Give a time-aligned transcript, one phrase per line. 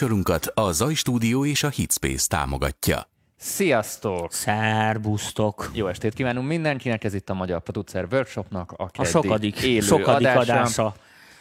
[0.00, 3.08] Műsorunkat a Zaj Stúdió és a Hitspace támogatja.
[3.36, 4.32] Sziasztok!
[4.32, 5.70] Szerbusztok!
[5.74, 10.26] Jó estét kívánunk mindenkinek, ez itt a Magyar Producer Workshopnak a, a sokadik, élő sokadik
[10.26, 10.40] adása.
[10.52, 10.94] adása.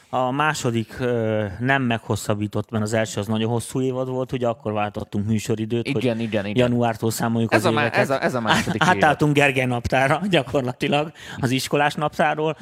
[0.10, 4.72] A második ö, nem meghosszabbított, mert az első az nagyon hosszú évad volt, ugye akkor
[4.72, 6.58] váltottunk műsoridőt, Igen, hogy igen, igen.
[6.70, 8.00] januártól számoljuk Ez az a má- éveket.
[8.02, 8.90] ez a- ez a második Át.
[8.96, 12.58] Átálltunk Gergely naptára gyakorlatilag, az iskolás naptáról.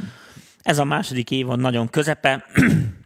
[0.62, 2.44] Ez a második évad nagyon közepe.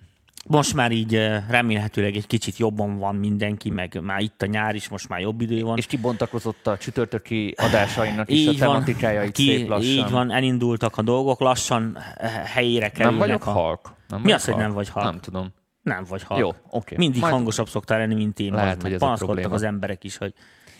[0.48, 4.75] Most már így ö, remélhetőleg egy kicsit jobban van mindenki, meg már itt a nyár
[4.75, 5.78] is, most már jobb idő van.
[5.78, 9.92] És kibontakozott a csütörtöki adásainak is így a van, tematikája itt szép lassan.
[9.92, 13.19] így van, elindultak a dolgok, lassan eh, helyére Nem kerülnek.
[13.19, 13.52] vagyok a...
[13.52, 13.93] halk.
[14.07, 15.05] Nem Mi az, hogy nem vagy halk?
[15.05, 15.54] Nem tudom.
[15.82, 16.39] Nem vagy halk.
[16.39, 16.96] Jó, oké.
[16.97, 18.54] Mindig Majd- hangosabb szoktál lenni, mint én.
[18.54, 20.33] Lehet, hogy ez Panaszkodtak az emberek is, hogy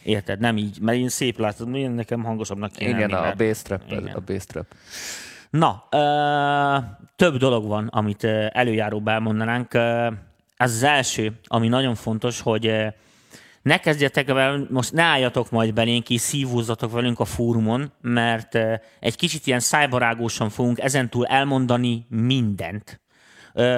[0.04, 3.82] érted, nem így, mert én szép látom, én nekem hangosabbnak kéne Igen, a bass trap,
[4.16, 4.66] a bass trap.
[5.58, 6.78] Na, ö,
[7.16, 9.74] több dolog van, amit előjáróba elmondanánk.
[10.58, 12.94] Ez az első, ami nagyon fontos, hogy
[13.62, 18.56] ne kezdjetek el, most ne álljatok majd belénk, és szívózzatok velünk a fórumon, mert
[19.00, 23.02] egy kicsit ilyen szájbarágósan fogunk ezentúl elmondani mindent.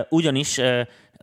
[0.10, 0.62] Ugyanis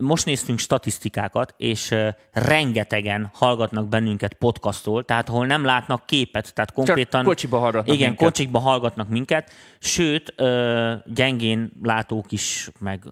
[0.01, 1.95] most néztünk statisztikákat, és
[2.33, 7.25] rengetegen hallgatnak bennünket podcastról, tehát ahol nem látnak képet, tehát konkrétan...
[7.25, 8.27] kocsiba hallgatnak Igen, minket.
[8.27, 10.35] kocsikba hallgatnak minket, sőt,
[11.07, 13.03] gyengén látók is, meg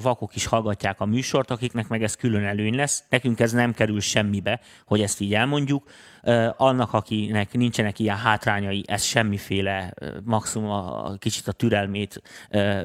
[0.00, 3.04] vakok is hallgatják a műsort, akiknek meg ez külön előny lesz.
[3.08, 5.84] Nekünk ez nem kerül semmibe, hogy ezt így elmondjuk.
[6.56, 9.94] Annak, akinek nincsenek ilyen hátrányai, ez semmiféle,
[10.24, 12.22] maximum a, kicsit a türelmét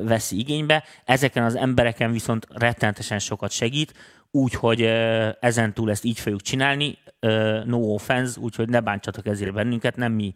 [0.02, 0.84] veszi igénybe.
[1.06, 3.94] Ezeken az embereken viszont rettenetesen sokat segít,
[4.32, 4.82] úgyhogy
[5.40, 6.98] ezen túl ezt így fogjuk csinálni,
[7.66, 10.34] no offense, úgyhogy ne bántsatok ezért bennünket, nem mi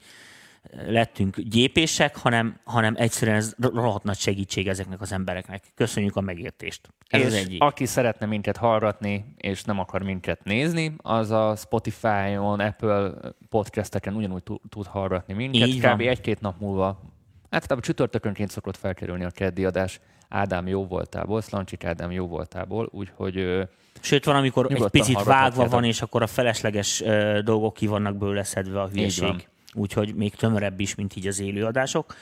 [0.72, 5.64] lettünk gyépések, hanem, hanem egyszerűen ez rohadt nagy segítség ezeknek az embereknek.
[5.76, 6.90] Köszönjük a megértést.
[7.08, 7.62] Ez és az egyik.
[7.62, 13.12] aki szeretne minket hallgatni, és nem akar minket nézni, az a Spotify-on, Apple
[13.50, 15.68] podcasteken ugyanúgy tud, hallgatni minket.
[15.68, 16.02] Így Kb.
[16.02, 17.02] egy-két nap múlva,
[17.50, 23.68] hát csütörtökönként szokott felkerülni a keddi adás Ádám jó voltából, Szlancsik Ádám jó voltából, úgyhogy
[24.02, 28.18] Sőt, van, amikor egy picit vágva van, és akkor a felesleges ö, dolgok ki vannak
[28.18, 29.48] belőle szedve a hülyeség.
[29.74, 32.16] Úgyhogy még tömörebb is, mint így az élőadások.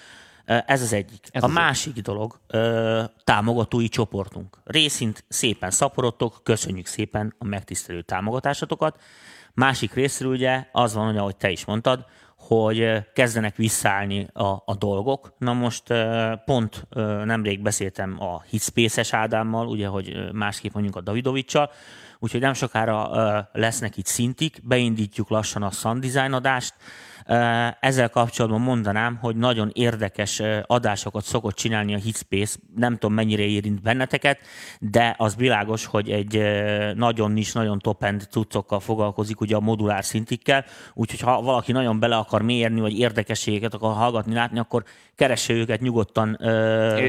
[0.45, 1.27] Ez az egyik.
[1.31, 4.57] Ez a az másik dolog, ö, támogatói csoportunk.
[4.63, 8.99] Részint szépen szaporodtok, köszönjük szépen a megtisztelő támogatásotokat.
[9.53, 12.05] Másik részről ugye az van, hogy ahogy te is mondtad,
[12.37, 15.33] hogy kezdenek visszaállni a, a dolgok.
[15.37, 15.83] Na most
[16.45, 16.87] pont
[17.25, 21.71] nemrég beszéltem a Hitspace-es Ádámmal, ugye, hogy másképp mondjuk a Davidovicsal,
[22.19, 26.73] úgyhogy nem sokára lesznek itt szintik, beindítjuk lassan a Sun Design adást,
[27.79, 32.59] Ezzel kapcsolatban mondanám, hogy nagyon érdekes adásokat szokott csinálni a Hitspace.
[32.75, 34.39] Nem tudom, mennyire érint benneteket,
[34.79, 36.41] de az világos, hogy egy
[36.95, 42.15] nagyon is, nagyon top-end cuccokkal foglalkozik, ugye a modulár szintikkel, úgyhogy ha valaki nagyon bele
[42.15, 44.83] akar mérni, vagy érdekességeket akar hallgatni, látni, akkor
[45.15, 46.37] keresse őket nyugodtan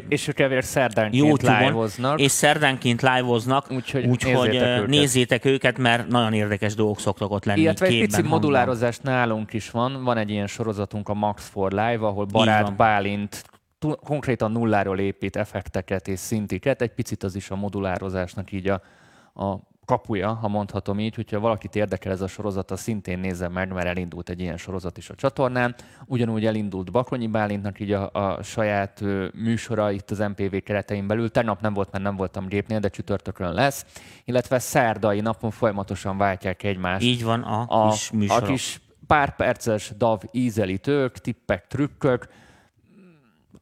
[0.09, 2.21] és, ők elvileg szerdánként live-oznak.
[2.21, 4.87] és szerdánként live-oznak, Úgyhogy úgyhogy nézzétek őket.
[4.87, 7.61] nézzétek őket, mert nagyon érdekes dolgok szoktak ott lenni.
[7.61, 8.33] Illetve egy pici hangban.
[8.33, 9.93] modulározás nálunk is van.
[10.03, 12.77] Van egy ilyen sorozatunk, a Max for Live, ahol Barát.
[12.77, 13.45] Bálint
[14.05, 16.83] konkrétan nulláról épít effekteket és szintiket.
[16.83, 18.83] Egy picit az is a modulározásnak így a,
[19.35, 23.73] a kapuja, ha mondhatom így, hogyha valakit érdekel ez a sorozat, az szintén nézze meg,
[23.73, 25.75] mert elindult egy ilyen sorozat is a csatornán.
[26.07, 31.31] Ugyanúgy elindult Bakonyi Bálintnak így a, a saját ö, műsora itt az MPV keretein belül.
[31.31, 33.87] Tegnap nem volt, mert nem voltam gépnél, de csütörtökön lesz.
[34.25, 38.43] Illetve szerdai napon folyamatosan váltják egymást Így van a, a, kis műsorok.
[38.43, 38.81] a kis
[39.13, 42.29] pár perces DAV ízelítők, tippek, trükkök,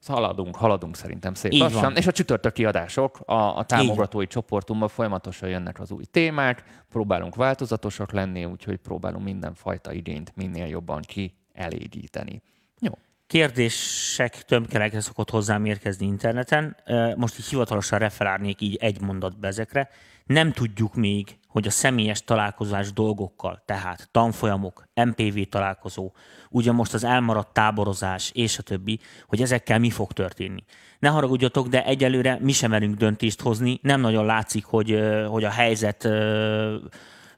[0.07, 1.81] haladunk, haladunk szerintem szép Így lassan.
[1.81, 1.97] van.
[1.97, 8.13] És a csütörtöki adások a, a támogatói csoportunkban folyamatosan jönnek az új témák, próbálunk változatosak
[8.13, 12.43] lenni, úgyhogy próbálunk mindenfajta igényt minél jobban kielégíteni.
[12.79, 12.93] Jó.
[13.27, 16.77] Kérdések tömkelegre szokott hozzám érkezni interneten.
[17.17, 19.89] Most így hivatalosan referálnék így egy mondatba ezekre.
[20.25, 26.13] Nem tudjuk még, hogy a személyes találkozás dolgokkal, tehát tanfolyamok, MPV találkozó,
[26.51, 30.65] ugye most az elmaradt táborozás és a többi, hogy ezekkel mi fog történni.
[30.99, 35.51] Ne haragudjatok, de egyelőre mi sem merünk döntést hozni, nem nagyon látszik, hogy, hogy a
[35.51, 36.09] helyzet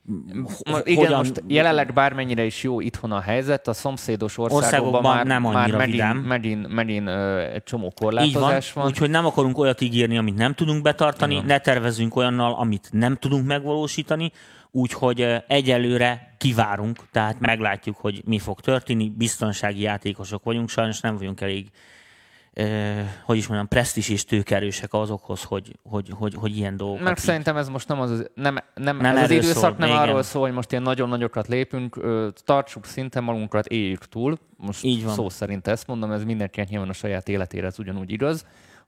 [0.08, 0.40] ö,
[0.70, 5.14] Ma, h- igen, most jelenleg bármennyire is jó itthon a helyzet, a szomszédos országokban, Országokban
[5.16, 6.16] már, nem már annyira megint, vidám.
[6.16, 8.86] megint, megint ö, egy csomó Így van, korlátozás van.
[8.86, 11.46] úgyhogy nem akarunk olyat ígérni, amit nem tudunk betartani, Igen.
[11.46, 14.32] ne tervezünk olyannal, amit nem tudunk megvalósítani,
[14.70, 21.40] úgyhogy egyelőre kivárunk, tehát meglátjuk, hogy mi fog történni, biztonsági játékosok vagyunk, sajnos nem vagyunk
[21.40, 21.68] elég
[23.24, 27.04] hogy is mondjam, presztis és tőkerősek azokhoz, hogy, hogy, hogy, hogy ilyen dolgokat.
[27.04, 30.00] Mert szerintem ez most nem az, nem, nem, nem ez az időszak szól, nem igen.
[30.00, 32.00] arról szól, hogy most ilyen nagyon nagyokat lépünk,
[32.44, 34.38] tartsuk szinten magunkat, éljük túl.
[34.56, 35.14] Most Így van.
[35.14, 38.46] szó szerint ezt mondom, ez mindenkinek nyilván a saját életére ez ugyanúgy igaz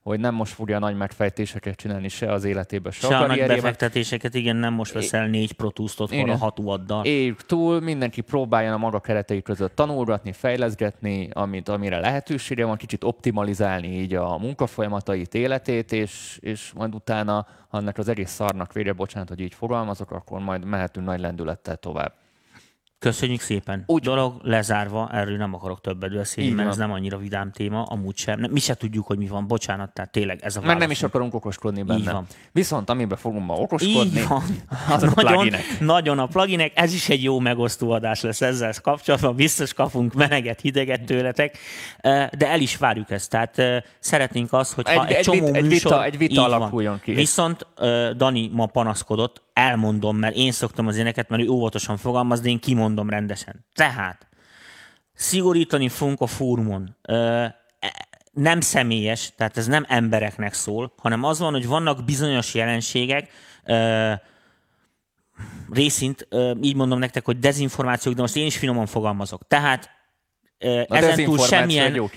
[0.09, 3.45] hogy nem most fogja nagy megfejtéseket csinálni se az életében, se, se a, a nagy
[3.47, 7.05] befektetéseket, igen, nem most veszel négy protusztot hol a hatuaddal.
[7.05, 13.03] Éljük túl, mindenki próbálja a maga keretei között tanulgatni, fejleszgetni, amit, amire lehetősége van, kicsit
[13.03, 18.93] optimalizálni így a munkafolyamatait, életét, és, és majd utána, ha ennek az egész szarnak vére,
[18.93, 22.13] bocsánat, hogy így fogalmazok, akkor majd mehetünk nagy lendülettel tovább.
[23.05, 23.83] Köszönjük szépen.
[23.85, 28.17] Úgy dolog lezárva, erről nem akarok többet beszélni, mert ez nem annyira vidám téma, amúgy
[28.17, 28.47] sem.
[28.51, 31.33] Mi se tudjuk, hogy mi van, bocsánat, tehát tényleg ez a Mert nem is akarunk
[31.33, 31.99] okoskodni benne.
[31.99, 32.25] Így van.
[32.51, 34.43] Viszont amiben fogunk ma okoskodni, Így van.
[34.95, 35.79] az a nagyon, pluginek.
[35.79, 40.61] Nagyon a pluginek, ez is egy jó megosztó adás lesz ezzel kapcsolatban, biztos kapunk meneget,
[40.61, 41.57] hideget tőletek,
[42.37, 43.29] de el is várjuk ezt.
[43.29, 43.61] Tehát
[43.99, 45.91] szeretnénk azt, hogy egy, egy, egy csomó egy, műsor...
[45.91, 47.13] Vita, egy vita alakuljon ki.
[47.13, 47.67] Viszont
[48.17, 52.59] Dani ma panaszkodott, elmondom, mert én szoktam az éneket, mert ő óvatosan fogalmaz, de én
[52.59, 53.65] kimondom rendesen.
[53.73, 54.27] Tehát
[55.13, 56.95] szigorítani fogunk a fórumon.
[57.01, 57.55] E,
[58.31, 63.29] nem személyes, tehát ez nem embereknek szól, hanem az van, hogy vannak bizonyos jelenségek,
[65.71, 66.27] részint,
[66.61, 69.47] így mondom nektek, hogy dezinformációk, de most én is finoman fogalmazok.
[69.47, 69.89] Tehát
[70.87, 72.09] ezentúl semmilyen,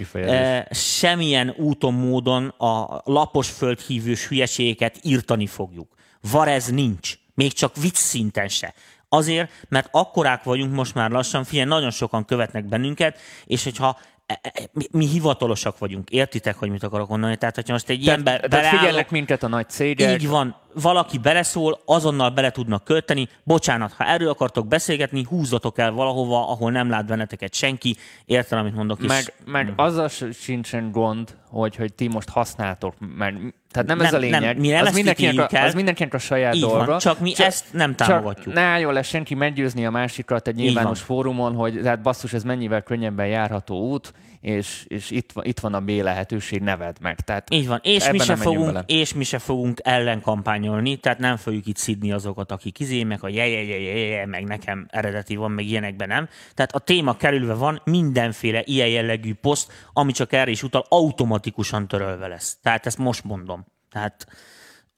[0.70, 5.94] semmilyen úton, módon a lapos földhívős hülyeségeket írtani fogjuk.
[6.30, 7.18] Var ez nincs.
[7.38, 8.74] Még csak vicc szinten se.
[9.08, 14.40] Azért, mert akkorák vagyunk most már lassan, figyelj, nagyon sokan követnek bennünket, és hogyha E,
[14.42, 17.36] e, mi, mi hivatalosak vagyunk, értitek, hogy mit akarok mondani?
[17.36, 20.20] Tehát, hogyha most egy ilyen be, tehát figyelnek minket a nagy cégek.
[20.20, 23.28] Így van, valaki beleszól, azonnal bele tudnak költeni.
[23.44, 27.96] Bocsánat, ha erről akartok beszélgetni, húzzatok el valahova, ahol nem lát benneteket senki.
[28.24, 29.08] Értem, amit mondok is.
[29.08, 29.74] Meg, meg hmm.
[29.76, 33.36] azzal sincsen gond, hogy, hogy ti most használtok, mert
[33.70, 34.40] tehát nem, nem ez a lényeg.
[34.40, 36.84] Nem, mi nem az, mindenkinek a, az mindenkinek a saját Így dolga.
[36.84, 38.44] Van, csak mi csak, ezt nem támogatjuk.
[38.44, 42.42] Csak ne álljon le senki meggyőzni a másikat egy nyilvános fórumon, hogy hát basszus, ez
[42.42, 47.20] mennyivel könnyebben járható út, és, és itt, van, itt van a B lehetőség, neved meg.
[47.20, 51.66] Tehát Így van, és mi, se fogunk, és mi se fogunk ellenkampányolni, tehát nem fogjuk
[51.66, 55.36] itt szidni azokat, akik izé, meg a je, je, je, je, je, meg nekem eredeti
[55.36, 56.28] van, meg ilyenekben nem.
[56.54, 61.88] Tehát a téma kerülve van, mindenféle ilyen jellegű poszt, ami csak erre is utal, automatikusan
[61.88, 62.58] törölve lesz.
[62.62, 63.66] Tehát ezt most mondom.
[63.90, 64.26] Tehát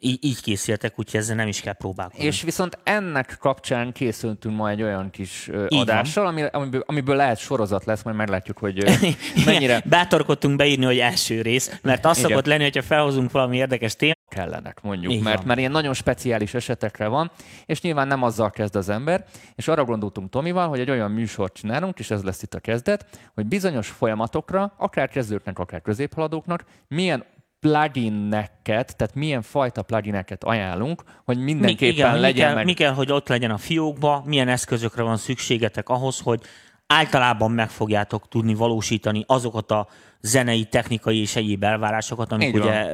[0.00, 2.24] így, így készültek, úgyhogy ezzel nem is kell próbálkozni.
[2.24, 7.38] És viszont ennek kapcsán készültünk ma egy olyan kis így adással, ami, amiből, amiből lehet
[7.38, 8.84] sorozat lesz, majd meglátjuk, hogy
[9.44, 9.82] mennyire...
[9.84, 14.80] Bátorkodtunk beírni, hogy első rész, mert az szokott lenni, hogyha felhozunk valami érdekes témát, kellenek,
[14.82, 17.30] mondjuk, mert, mert ilyen nagyon speciális esetekre van,
[17.66, 19.24] és nyilván nem azzal kezd az ember,
[19.54, 23.06] és arra gondoltunk Tomival, hogy egy olyan műsort csinálunk, és ez lesz itt a kezdet,
[23.34, 27.24] hogy bizonyos folyamatokra, akár kezdőknek, akár középhaladóknak, milyen
[27.60, 32.64] plugineket, tehát milyen fajta plugineket ajánlunk, hogy mindenképpen mi, igen, legyen mi kell, meg...
[32.64, 36.40] mi kell, hogy ott legyen a fiókba, milyen eszközökre van szükségetek ahhoz, hogy
[36.86, 39.88] általában meg fogjátok tudni valósítani azokat a
[40.22, 42.86] zenei, technikai és egyéb elvárásokat, amik ugye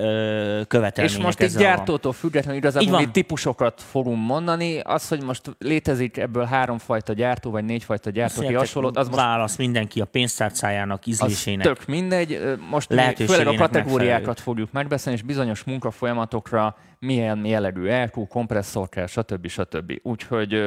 [0.67, 4.81] követelmények És most egy gyártótól függetlenül igazából mi típusokat fogunk mondani.
[4.81, 9.20] Az, hogy most létezik ebből háromfajta gyártó, vagy négyfajta gyártó, ki hasonlót, az most...
[9.20, 11.67] Válasz mindenki a pénztárcájának, ízlésének.
[11.67, 12.40] tök mindegy.
[12.70, 14.43] Most főleg a kategóriákat megfelelő.
[14.43, 19.49] fogjuk megbeszélni, és bizonyos munkafolyamatokra milyen jellegű elkú, kompresszor kell, stb.
[19.49, 19.93] stb.
[20.02, 20.62] Úgyhogy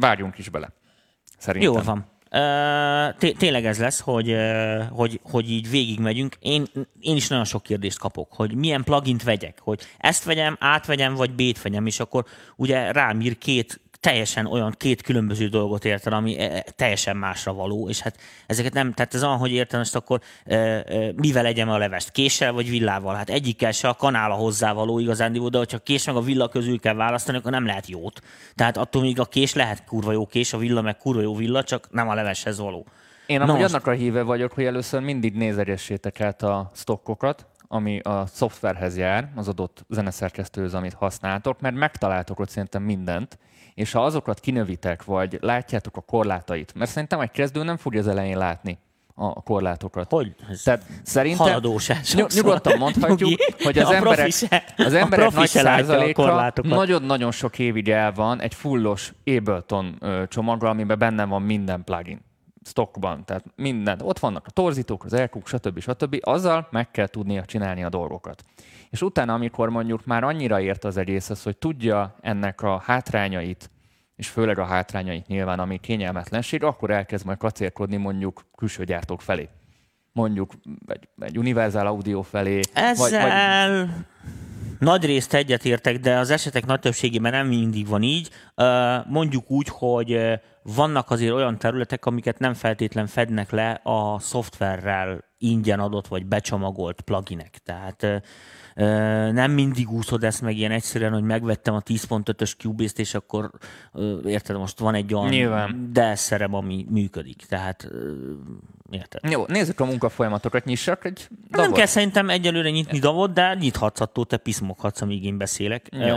[0.00, 0.72] várjunk is bele.
[1.38, 1.72] Szerintem.
[1.72, 2.06] Jó van.
[3.38, 4.36] Tényleg ez lesz, hogy,
[4.90, 6.36] hogy, hogy így végigmegyünk.
[6.40, 6.66] Én,
[7.00, 11.30] én is nagyon sok kérdést kapok, hogy milyen plugint vegyek, hogy ezt vegyem, átvegyem, vagy
[11.30, 12.24] B-t vegyem, és akkor
[12.56, 17.88] ugye rám ír két teljesen olyan két különböző dolgot érted, ami eh, teljesen másra való,
[17.88, 20.84] és hát ezeket nem, tehát ez olyan, hogy érted, most akkor e, e,
[21.16, 23.14] mivel legyem a levest, késsel vagy villával?
[23.14, 26.80] Hát egyikkel se a kanál a hozzávaló igazán, de hogyha kés meg a villa közül
[26.80, 28.20] kell választani, akkor nem lehet jót.
[28.54, 31.62] Tehát attól még a kés lehet kurva jó kés, a villa meg kurva jó villa,
[31.62, 32.86] csak nem a leveshez való.
[33.26, 33.74] Én amúgy most...
[33.74, 39.28] annak a híve vagyok, hogy először mindig nézegessétek át a stokkokat, ami a szoftverhez jár,
[39.34, 43.38] az adott zeneszerkesztőhöz, amit használtok, mert megtaláltok ott szerintem mindent,
[43.78, 48.06] és ha azokat kinövitek, vagy látjátok a korlátait, mert szerintem egy kezdő nem fogja az
[48.06, 48.78] elején látni
[49.14, 50.10] a korlátokat.
[50.10, 50.34] Hogy?
[50.64, 51.60] Tehát szerintem
[52.14, 54.32] nyug, nyugodtan mondhatjuk, hogy az emberek,
[54.76, 61.24] az emberek nagy százaléka nagyon-nagyon sok évig el van egy fullos Ableton csomaggal, amiben benne
[61.24, 62.26] van minden plugin
[62.68, 64.00] stockban, tehát minden.
[64.02, 65.80] Ott vannak a torzítók, az elkuk, stb.
[65.80, 66.18] stb.
[66.20, 68.42] Azzal meg kell tudnia csinálni a dolgokat.
[68.90, 73.70] És utána, amikor mondjuk már annyira ért az egészhez, hogy tudja ennek a hátrányait,
[74.16, 79.48] és főleg a hátrányait nyilván, ami kényelmetlenség, akkor elkezd majd kacérkodni mondjuk külső gyártók felé.
[80.12, 80.52] mondjuk
[80.86, 82.60] egy, egy univerzál audio felé.
[82.74, 84.06] Ezzel...
[84.78, 88.30] Nagy részt egyetértek, de az esetek nagy többségében nem mindig van így.
[89.06, 90.18] Mondjuk úgy, hogy
[90.74, 97.00] vannak azért olyan területek, amiket nem feltétlen fednek le a szoftverrel ingyen adott vagy becsomagolt
[97.00, 97.58] pluginek.
[97.64, 98.22] Tehát
[99.32, 103.50] nem mindig úszod ezt meg ilyen egyszerűen, hogy megvettem a 10.5-ös Cubase-t, és akkor
[104.24, 105.88] érted, most van egy olyan Nyilván.
[105.92, 107.36] delszerem, ami működik.
[107.48, 107.90] Tehát
[108.90, 109.30] érted?
[109.30, 111.66] Jó, nézzük a munkafolyamatokat, nyissak egy davot.
[111.66, 115.88] Nem kell szerintem egyelőre nyitni davot, de nyithatsz attól, te piszmoghatsz, amíg én beszélek.
[115.90, 116.16] Jó.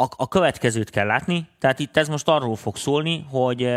[0.00, 3.68] A, a következőt kell látni, tehát itt ez most arról fog szólni, hogy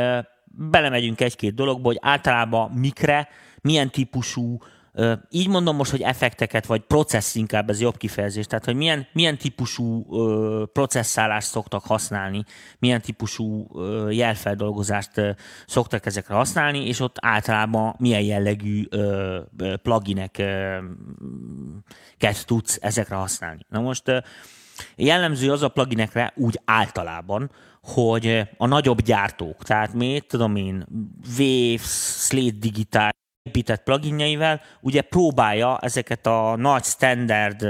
[0.46, 3.28] belemegyünk egy-két dologba, hogy általában mikre,
[3.62, 4.58] milyen típusú
[5.30, 9.38] így mondom most, hogy effekteket, vagy processz inkább ez jobb kifejezés, tehát hogy milyen, milyen
[9.38, 10.06] típusú
[10.66, 12.44] processzálást szoktak használni,
[12.80, 13.68] milyen típusú
[14.10, 15.36] jelfeldolgozást
[15.68, 18.88] szoktak ezekre használni, és ott általában milyen jellegű
[19.82, 20.46] plugineket
[22.46, 23.66] tudsz ezekre használni.
[23.70, 24.24] Na most
[24.95, 30.85] jellemző az a pluginekre úgy általában, hogy a nagyobb gyártók, tehát mi, tudom én,
[31.38, 33.09] Waves, Slate Digital,
[33.43, 37.67] épített pluginjeivel ugye próbálja ezeket a nagy standard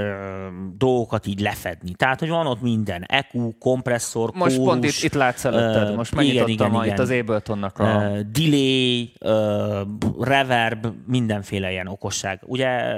[0.78, 1.92] dolgokat így lefedni.
[1.92, 6.16] Tehát, hogy van ott minden, EQ, kompresszor, Most kórus, pont itt, itt látsz előtted, most
[6.16, 6.94] megnyitottam igen, igen, igen.
[6.96, 7.84] itt az Abletonnak a...
[7.84, 9.82] Uh, delay, uh,
[10.20, 12.40] reverb, mindenféle ilyen okosság.
[12.46, 12.96] Ugye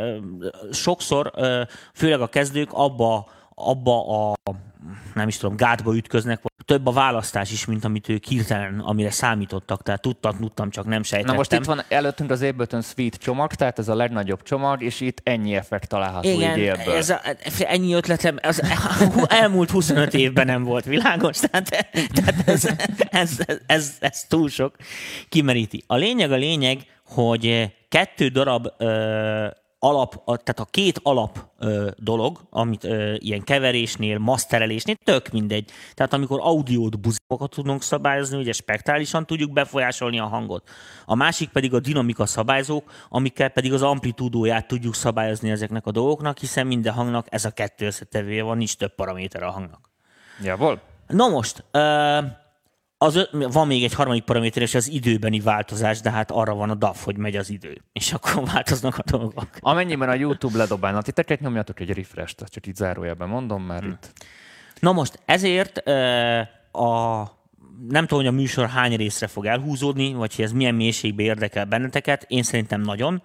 [0.71, 1.61] sokszor, uh,
[1.93, 4.33] főleg a kezdők abba, abba a
[5.13, 9.83] nem is tudom, gátba ütköznek, több a választás is, mint amit ők hirtelen, amire számítottak,
[9.83, 11.31] tehát tudtam, tudtam, csak nem sejtettem.
[11.31, 15.01] Na most itt van előttünk az Ableton Suite csomag, tehát ez a legnagyobb csomag, és
[15.01, 16.93] itt ennyi effekt található Igen, így élből.
[16.93, 17.21] Ez a,
[17.59, 18.61] ennyi ötletem, az
[19.41, 22.77] elmúlt 25 évben nem volt világos, tehát, tehát ez, ez,
[23.09, 24.75] ez, ez, ez túl sok
[25.29, 25.83] kimeríti.
[25.87, 28.67] A lényeg a lényeg, hogy kettő darab
[29.83, 35.71] alap, a, tehát a két alap ö, dolog, amit ö, ilyen keverésnél, masterelésnél, tök mindegy.
[35.93, 40.69] Tehát amikor audiót, buzikokat tudunk szabályozni, ugye spektrálisan tudjuk befolyásolni a hangot.
[41.05, 46.37] A másik pedig a dinamika szabályzók, amikkel pedig az amplitúdóját tudjuk szabályozni ezeknek a dolgoknak,
[46.37, 49.89] hiszen minden hangnak ez a kettő összetevője van, nincs több paraméter a hangnak.
[50.43, 50.79] Jawohl.
[51.07, 52.19] Na most, ö,
[53.03, 56.75] az, van még egy harmadik paraméter, és az időbeni változás, de hát arra van a
[56.75, 59.47] DAF, hogy megy az idő, és akkor változnak a dolgok.
[59.59, 63.91] Amennyiben a YouTube ledobálna titeket, nyomjatok egy refresh-t, csak így zárójelben mondom, mert hmm.
[63.91, 64.11] itt...
[64.79, 65.77] Na most ezért
[66.71, 67.23] a
[67.89, 71.65] nem tudom, hogy a műsor hány részre fog elhúzódni, vagy hogy ez milyen mélységbe érdekel
[71.65, 73.23] benneteket, én szerintem nagyon.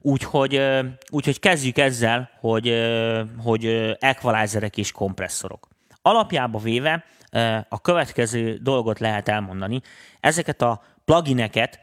[0.00, 0.60] Úgyhogy,
[1.10, 2.74] úgyhogy kezdjük ezzel, hogy,
[3.38, 5.68] hogy equalizerek és kompresszorok.
[6.02, 7.04] Alapjába véve
[7.68, 9.80] a következő dolgot lehet elmondani.
[10.20, 11.80] Ezeket a plugineket,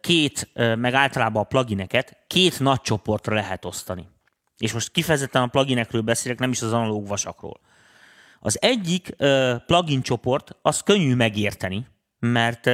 [0.00, 4.08] két, meg általában a plugineket két nagy csoportra lehet osztani.
[4.56, 7.60] És most kifejezetten a pluginekről beszélek, nem is az analóg vasakról.
[8.40, 9.16] Az egyik
[9.66, 11.86] plugin csoport, az könnyű megérteni,
[12.18, 12.70] mert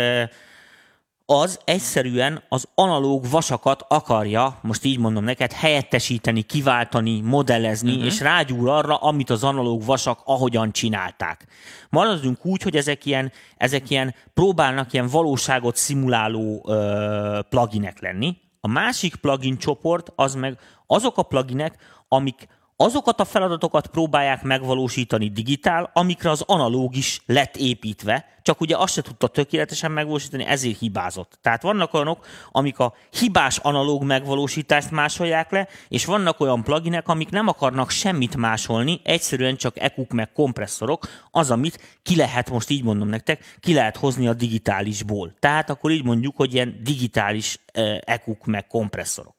[1.27, 8.05] az egyszerűen az analóg vasakat akarja, most így mondom neked, helyettesíteni, kiváltani, modellezni, uh-huh.
[8.05, 11.47] és rágyúr arra, amit az analóg vasak ahogyan csinálták.
[11.91, 18.37] Maradjunk úgy, hogy ezek ilyen, ezek ilyen próbálnak ilyen valóságot szimuláló ö, pluginek lenni.
[18.61, 21.77] A másik plugin csoport az meg azok a pluginek,
[22.09, 28.77] amik azokat a feladatokat próbálják megvalósítani digitál, amikre az analóg is lett építve, csak ugye
[28.77, 31.39] azt se tudta tökéletesen megvalósítani, ezért hibázott.
[31.43, 37.31] Tehát vannak olyanok, amik a hibás analóg megvalósítást másolják le, és vannak olyan pluginek, amik
[37.31, 42.83] nem akarnak semmit másolni, egyszerűen csak ekuk meg kompresszorok, az, amit ki lehet, most így
[42.83, 45.35] mondom nektek, ki lehet hozni a digitálisból.
[45.39, 47.59] Tehát akkor így mondjuk, hogy ilyen digitális
[48.01, 49.35] ekuk meg kompresszorok.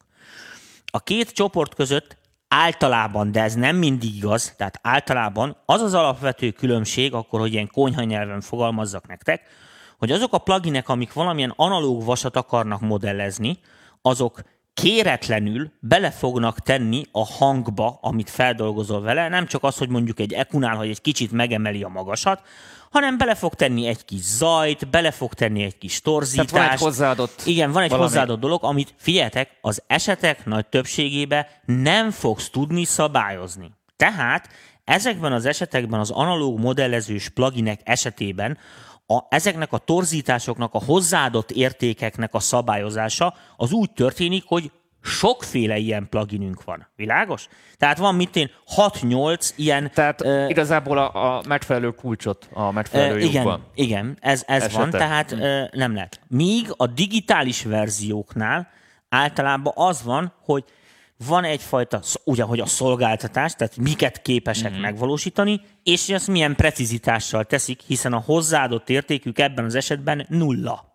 [0.85, 2.17] A két csoport között
[2.47, 7.69] általában, de ez nem mindig igaz, tehát általában az az alapvető különbség, akkor, hogy ilyen
[7.71, 9.41] konyha nyelven fogalmazzak nektek,
[9.97, 13.59] hogy azok a pluginek, amik valamilyen analóg vasat akarnak modellezni,
[14.01, 14.41] azok
[14.73, 20.33] kéretlenül bele fognak tenni a hangba, amit feldolgozol vele, nem csak az, hogy mondjuk egy
[20.33, 22.41] ekunál, hogy egy kicsit megemeli a magasat,
[22.89, 26.49] hanem bele fog tenni egy kis zajt, bele fog tenni egy kis torzítást.
[26.49, 28.07] Tehát van egy hozzáadott Igen, van egy valami.
[28.07, 33.71] hozzáadott dolog, amit figyeljetek, az esetek nagy többségébe nem fogsz tudni szabályozni.
[33.95, 34.49] Tehát
[34.83, 38.57] ezekben az esetekben az analóg modellezős pluginek esetében
[39.07, 44.71] a, ezeknek a torzításoknak, a hozzáadott értékeknek a szabályozása az úgy történik, hogy
[45.07, 46.87] sokféle ilyen pluginünk van.
[46.95, 47.47] Világos?
[47.77, 49.91] Tehát van mint én 6-8 ilyen...
[49.93, 54.89] Tehát uh, igazából a, a megfelelő kulcsot a megfelelő uh, Igen, igen ez, ez van,
[54.89, 55.39] tehát uh,
[55.71, 56.21] nem lehet.
[56.27, 58.69] Míg a digitális verzióknál
[59.09, 60.63] általában az van, hogy
[61.25, 64.81] van egyfajta, ugye, hogy a szolgáltatás, tehát miket képesek mm-hmm.
[64.81, 70.86] megvalósítani, és azt milyen precizitással teszik, hiszen a hozzáadott értékük ebben az esetben nulla.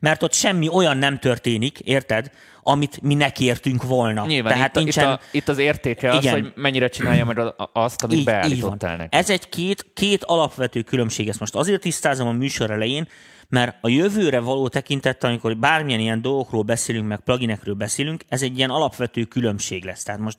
[0.00, 2.30] Mert ott semmi olyan nem történik, érted,
[2.62, 4.26] amit mi nekértünk volna.
[4.26, 5.12] Nyilván, Tehát itt, nincsen...
[5.12, 6.34] itt, a, itt az értéke igen.
[6.34, 7.38] az, hogy mennyire csinálja meg
[7.72, 9.16] azt, amit így, beállítottál neki.
[9.16, 11.28] Ez egy két, két alapvető különbség.
[11.28, 13.08] Ezt most azért tisztázom a műsor elején,
[13.48, 18.58] mert a jövőre való tekintettel, amikor bármilyen ilyen dolgokról beszélünk, meg pluginekről beszélünk, ez egy
[18.58, 20.02] ilyen alapvető különbség lesz.
[20.02, 20.38] Tehát most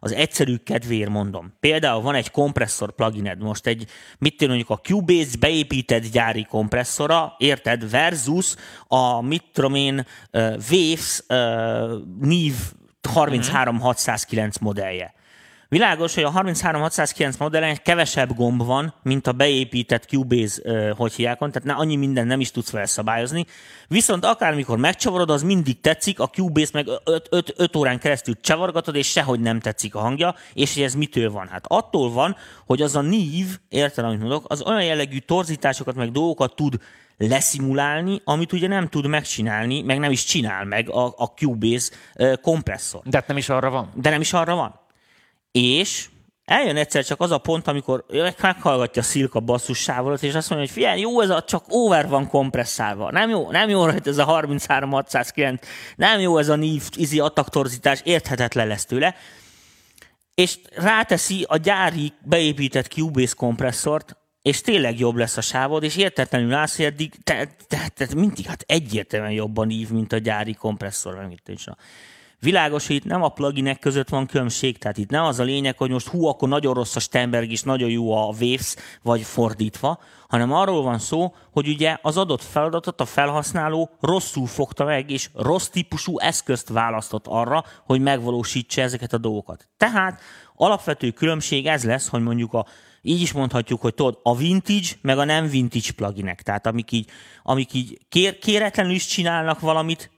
[0.00, 1.52] az egyszerű kedvéért mondom.
[1.60, 3.86] Például van egy kompresszor plugined, most egy,
[4.18, 8.54] mit tudom, mondjuk a Cubase beépített gyári kompresszora, érted, versus
[8.86, 12.54] a, mit tudom én, uh, Waves uh, NIV
[13.00, 15.14] 33609 modellje.
[15.70, 21.68] Világos, hogy a 33609 modellen kevesebb gomb van, mint a beépített Cubase hogy hiákon, tehát
[21.68, 23.46] ne, annyi minden nem is tudsz vele szabályozni.
[23.88, 26.86] Viszont akármikor megcsavarod, az mindig tetszik, a Cubase meg
[27.56, 31.48] 5 órán keresztül csavargatod, és sehogy nem tetszik a hangja, és hogy ez mitől van?
[31.48, 36.12] Hát attól van, hogy az a nív, érted, amit mondok, az olyan jellegű torzításokat, meg
[36.12, 36.80] dolgokat tud
[37.16, 41.90] leszimulálni, amit ugye nem tud megcsinálni, meg nem is csinál meg a, a Cubase
[42.42, 43.00] kompresszor.
[43.04, 43.92] De hát nem is arra van.
[43.94, 44.86] De nem is arra van.
[45.52, 46.08] És
[46.44, 48.04] eljön egyszer csak az a pont, amikor
[48.42, 53.10] meghallgatja Szilka basszussával, és azt mondja, hogy figyelj, jó, ez a csak over van kompresszálva.
[53.10, 58.00] Nem jó, nem jó hogy ez a 33609, nem jó ez a NIV izi attaktorzítás,
[58.04, 59.14] érthetetlen lesz tőle.
[60.34, 66.54] És ráteszi a gyári beépített Cubase kompresszort, és tényleg jobb lesz a sávod, és értetlenül
[66.54, 71.14] állsz, hogy eddig, te, te, te, mindig hát egyértelműen jobban ív, mint a gyári kompresszor.
[71.14, 71.40] Meg
[72.40, 75.76] Világos, hogy itt nem a pluginek között van különbség, tehát itt nem az a lényeg,
[75.76, 79.98] hogy most hú, akkor nagyon rossz a Steinberg és nagyon jó a Waves, vagy fordítva,
[80.28, 85.30] hanem arról van szó, hogy ugye az adott feladatot a felhasználó rosszul fogta meg, és
[85.34, 89.68] rossz típusú eszközt választott arra, hogy megvalósítsa ezeket a dolgokat.
[89.76, 90.20] Tehát
[90.54, 92.66] alapvető különbség ez lesz, hogy mondjuk a
[93.02, 96.42] így is mondhatjuk, hogy tudod, a vintage, meg a nem vintage pluginek.
[96.42, 97.10] Tehát amik így,
[97.42, 100.10] amik így kér, kéretlenül is csinálnak valamit,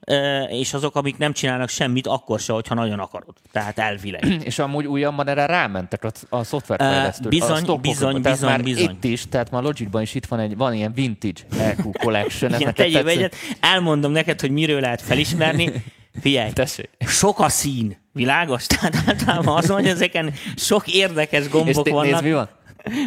[0.48, 3.34] és azok, amik nem csinálnak semmit, akkor se, hogyha nagyon akarod.
[3.52, 4.24] Tehát elvileg.
[4.44, 7.30] és amúgy újabban erre rámentek a, a szoftverfejlesztők.
[7.30, 8.90] Bizony, a bizony, tehát bizony, már bizony.
[8.90, 12.54] Itt is, tehát már Logicban is itt van egy, van ilyen vintage EQ collection.
[12.54, 15.72] Igen, tegyél egyet, elmondom neked, hogy miről lehet felismerni.
[16.20, 16.88] Figyelj, Tessék.
[16.98, 18.66] sok a szín, világos?
[18.80, 22.10] Tehát általában az, hogy ezeken sok érdekes gombok és vannak.
[22.10, 22.48] Nézd, mi van?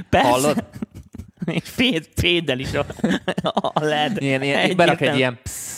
[0.09, 0.29] Persze.
[0.29, 0.63] Hallod?
[1.45, 2.85] És féd, féddel is a,
[3.73, 4.21] a LED.
[4.21, 5.73] Ilyen, ilyen, berak egy ilyen psz.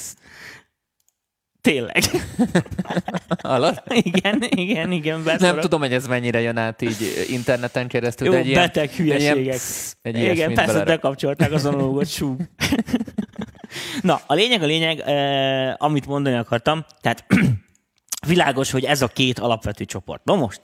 [1.65, 2.03] Tényleg.
[3.43, 3.84] Hallod?
[3.89, 5.23] Igen, igen, igen.
[5.23, 5.53] Beszorok.
[5.53, 8.27] Nem tudom, hogy ez mennyire jön át így interneten keresztül.
[8.27, 9.53] Jó, de egy beteg ilyen, hülyeségek.
[9.53, 10.86] Egy psz, egy igen, persze, belere.
[10.86, 12.36] bekapcsolták az analógot, sú.
[14.01, 17.25] Na, a lényeg, a lényeg, eh, amit mondani akartam, tehát
[18.27, 20.23] világos, hogy ez a két alapvető csoport.
[20.23, 20.60] Na most,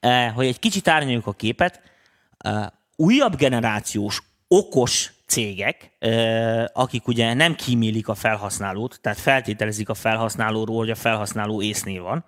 [0.00, 1.80] eh, hogy egy kicsit árnyaljuk a képet,
[2.96, 5.90] újabb generációs okos cégek,
[6.72, 12.24] akik ugye nem kímélik a felhasználót, tehát feltételezik a felhasználóról, hogy a felhasználó észnél van,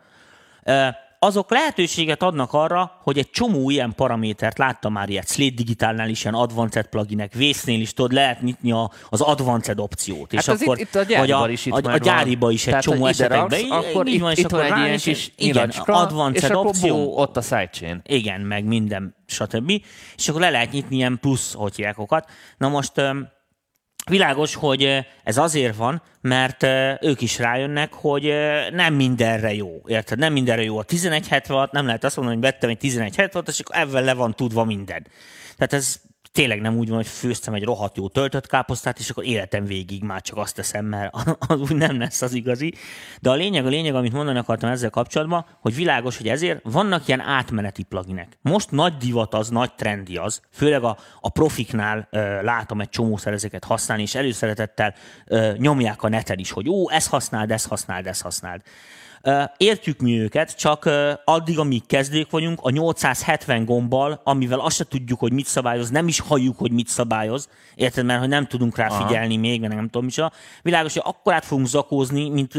[1.25, 6.23] azok lehetőséget adnak arra, hogy egy csomó ilyen paramétert, láttam már ilyet, Slate Digitálnál is
[6.23, 10.33] ilyen advanced pluginek, Vésznél is tudod, lehet nyitni a, az advanced opciót.
[10.33, 12.69] Hát és akkor, itt, itt a gyáriba a, is itt a, a gyáriba is egy
[12.69, 13.71] Tehát, csomó esetekben.
[13.71, 17.19] Akkor így itt, van, itt van egy ilyen kis igen, advanced és opció.
[17.19, 18.03] ott a sidechain.
[18.07, 19.83] Igen, meg minden, stb.
[20.17, 22.31] És akkor le lehet nyitni ilyen plusz hotyákokat.
[22.59, 22.93] Na most
[24.11, 26.63] Világos, hogy ez azért van, mert
[27.01, 28.33] ők is rájönnek, hogy
[28.73, 29.83] nem mindenre jó.
[29.87, 30.19] Érted?
[30.19, 33.77] Nem mindenre jó a 1176, nem lehet azt mondani, hogy vettem egy 1176, és akkor
[33.77, 35.07] ebben le van tudva minden.
[35.57, 36.01] Tehát ez
[36.35, 40.03] tényleg nem úgy van, hogy főztem egy rohadt jó töltött káposztát, és akkor életem végig
[40.03, 41.15] már csak azt teszem, mert
[41.49, 42.75] az úgy nem lesz az igazi.
[43.21, 47.09] De a lényeg, a lényeg, amit mondani akartam ezzel kapcsolatban, hogy világos, hogy ezért vannak
[47.09, 48.39] ilyen átmeneti pluginek.
[48.43, 53.19] Most nagy divat az, nagy trendi az, főleg a, a profiknál uh, látom egy csomó
[53.25, 54.95] ezeket használni, és előszeretettel
[55.27, 58.63] uh, nyomják a neten is, hogy ó, ezt használd, ezt használd, ezt használd.
[59.57, 60.91] Értjük mi őket, csak
[61.25, 66.09] addig, amíg kezdők vagyunk, a 870 gombbal, amivel azt se tudjuk, hogy mit szabályoz, nem
[66.09, 69.41] is halljuk, hogy mit szabályoz, érted, mert hogy nem tudunk rá figyelni Aha.
[69.41, 70.33] még, mert nem tudom micsoda.
[70.63, 72.53] Világos, hogy akkor át fogunk zakózni, mint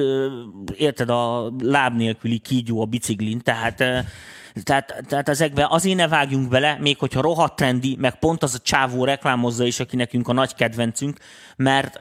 [0.75, 3.83] érted, a láb nélküli kígyó a biciklin, tehát
[4.63, 8.59] tehát, tehát ezekbe azért ne vágjunk bele, még hogyha rohadt trendi, meg pont az a
[8.59, 11.17] csávó reklámozza is, aki nekünk a nagy kedvencünk,
[11.55, 11.97] mert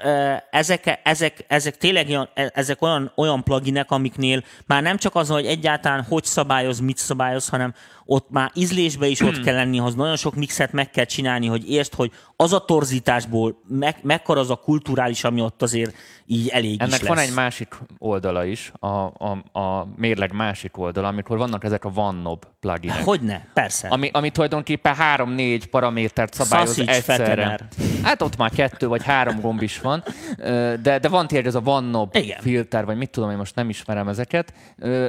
[0.51, 5.29] ezek, ezek, ezek tényleg olyan, e, ezek olyan, olyan pluginek, amiknél már nem csak az,
[5.29, 7.75] hogy egyáltalán hogy szabályoz, mit szabályoz, hanem
[8.07, 11.71] ott már ízlésbe is ott kell lenni, az nagyon sok mixet meg kell csinálni, hogy
[11.71, 15.95] értsd, hogy az a torzításból meg, mekkora az a kulturális, ami ott azért
[16.27, 17.09] így elég Ennek is lesz.
[17.09, 21.91] van egy másik oldala is, a, a, a mérleg másik oldala, amikor vannak ezek a
[21.95, 23.05] OneNob pluginek.
[23.05, 23.89] Hogyne, persze.
[23.89, 27.25] Ami, ami tulajdonképpen három-négy paramétert szabályoz Sausage egyszerre.
[27.25, 27.69] Fattener.
[28.03, 30.05] Hát ott már kettő vagy három gomb is van,
[30.83, 32.41] de, de van tényleg ez a Igen.
[32.41, 34.55] filter, vagy mit tudom, én most nem ismerem ezeket.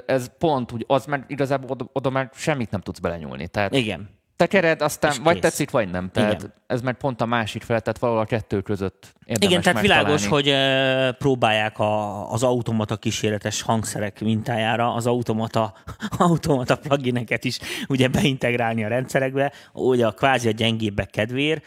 [0.06, 3.48] Ez pont úgy, az már igazából oda, oda már semmit nem tudsz belenyúlni.
[3.48, 4.10] Tehát Igen.
[4.36, 5.42] tekered, aztán És vagy kész.
[5.42, 6.10] tetszik, vagy nem.
[6.12, 6.54] Tehát Igen.
[6.68, 10.28] ez már pont a másik fel, tehát valahol a kettő között érdemes Igen, tehát világos,
[10.28, 15.74] hogy ö, próbálják a, az automata kísérletes hangszerek mintájára az automata,
[16.18, 21.64] automata plugineket is ugye beintegrálni a rendszerekbe, ugye a kvázi a gyengébbek kedvéért.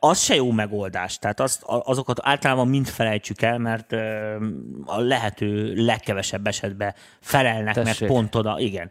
[0.00, 3.92] Az se jó megoldás, tehát azt, azokat általában mind felejtsük el, mert
[4.84, 8.08] a lehető legkevesebb esetben felelnek meg Tessék.
[8.08, 8.90] pont oda, igen.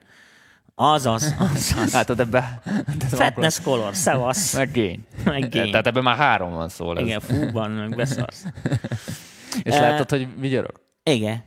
[0.75, 1.93] Azaz, azaz.
[1.93, 2.62] Látod ebbe?
[2.99, 4.55] ez Fatness color, szevasz.
[4.55, 5.05] Meg gain.
[5.23, 5.71] Meg gain.
[5.71, 6.95] Tehát ebben már három van szó.
[6.95, 7.03] Ez.
[7.03, 8.43] Igen, fú, van, meg beszarsz.
[9.63, 10.81] És Eh, látod, hogy vigyorog?
[11.03, 11.43] Igen.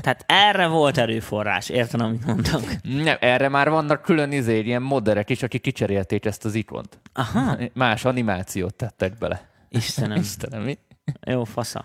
[0.00, 2.62] Tehát erre volt erőforrás, érted, amit mondok?
[2.82, 6.98] Nem, erre már vannak külön izé, ilyen modderek is, akik kicserélték ezt az ikont.
[7.12, 9.48] Aha, Más animációt tettek bele.
[9.68, 10.16] Istenem.
[10.20, 10.78] Istenem, mi?
[11.20, 11.84] Jó, fasza.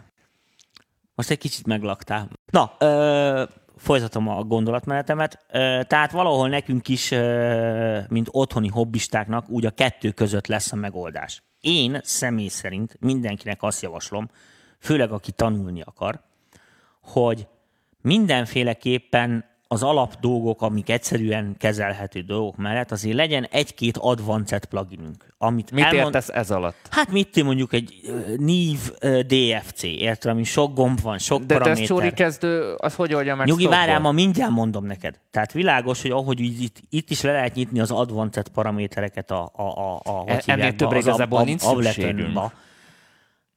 [1.15, 2.29] Most egy kicsit meglaktál.
[2.51, 3.43] Na, ö,
[3.79, 5.45] folytatom a gondolatmenetemet.
[5.87, 7.09] Tehát valahol nekünk is,
[8.07, 11.43] mint otthoni hobbistáknak, úgy a kettő között lesz a megoldás.
[11.59, 14.29] Én személy szerint mindenkinek azt javaslom,
[14.79, 16.21] főleg aki tanulni akar,
[17.01, 17.47] hogy
[18.01, 25.33] mindenféleképpen az alap dolgok, amik egyszerűen kezelhető dolgok mellett azért legyen egy-két advanced pluginünk.
[25.37, 26.87] Amit Mit elmond- értesz ez alatt?
[26.89, 27.93] Hát mit mondjuk egy
[28.37, 28.79] NIV
[29.27, 31.87] DFC, érted, ami sok gomb van, sok De te ezt paraméter.
[31.87, 35.19] csóri kezdő, az hogy oldja meg Nyugi, várjál, ma mindjárt mondom neked.
[35.31, 39.61] Tehát világos, hogy ahogy itt, itt is le lehet nyitni az advanced paramétereket a, a,
[39.63, 42.39] a, a hogy E- ennél többre az igazából nincs szükségünk.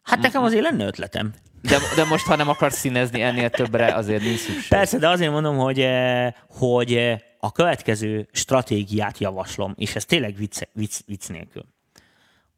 [0.02, 1.32] Hát nekem azért lenne ötletem.
[1.62, 4.68] De, de most, ha nem akarsz színezni ennél többre, azért nincs szükség.
[4.68, 10.36] Persze, de azért mondom, hogy, eh, hogy eh, a következő stratégiát javaslom, és ez tényleg
[10.36, 11.64] vicc, vicc, vicc nélkül.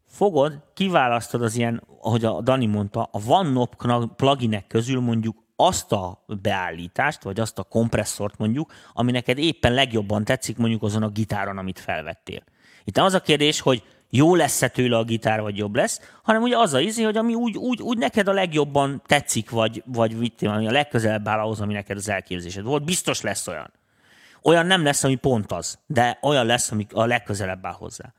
[0.08, 3.74] Fogod, kiválasztod az ilyen, ahogy a Dani mondta, a OneNob
[4.16, 10.24] pluginek közül mondjuk azt a beállítást, vagy azt a kompresszort mondjuk, ami neked éppen legjobban
[10.24, 12.42] tetszik mondjuk azon a gitáron, amit felvettél.
[12.84, 13.82] Itt az a kérdés, hogy
[14.16, 17.35] jó lesz-e tőle a gitár, vagy jobb lesz, hanem ugye az a izé, hogy ami
[17.35, 21.61] úgy, úgy, úgy neked a legjobban tetszik, vagy, vagy mit ami a legközelebb áll ahhoz,
[21.61, 23.72] ami neked az elképzelésed volt, biztos lesz olyan.
[24.42, 28.12] Olyan nem lesz, ami pont az, de olyan lesz, ami a legközelebb áll hozzá.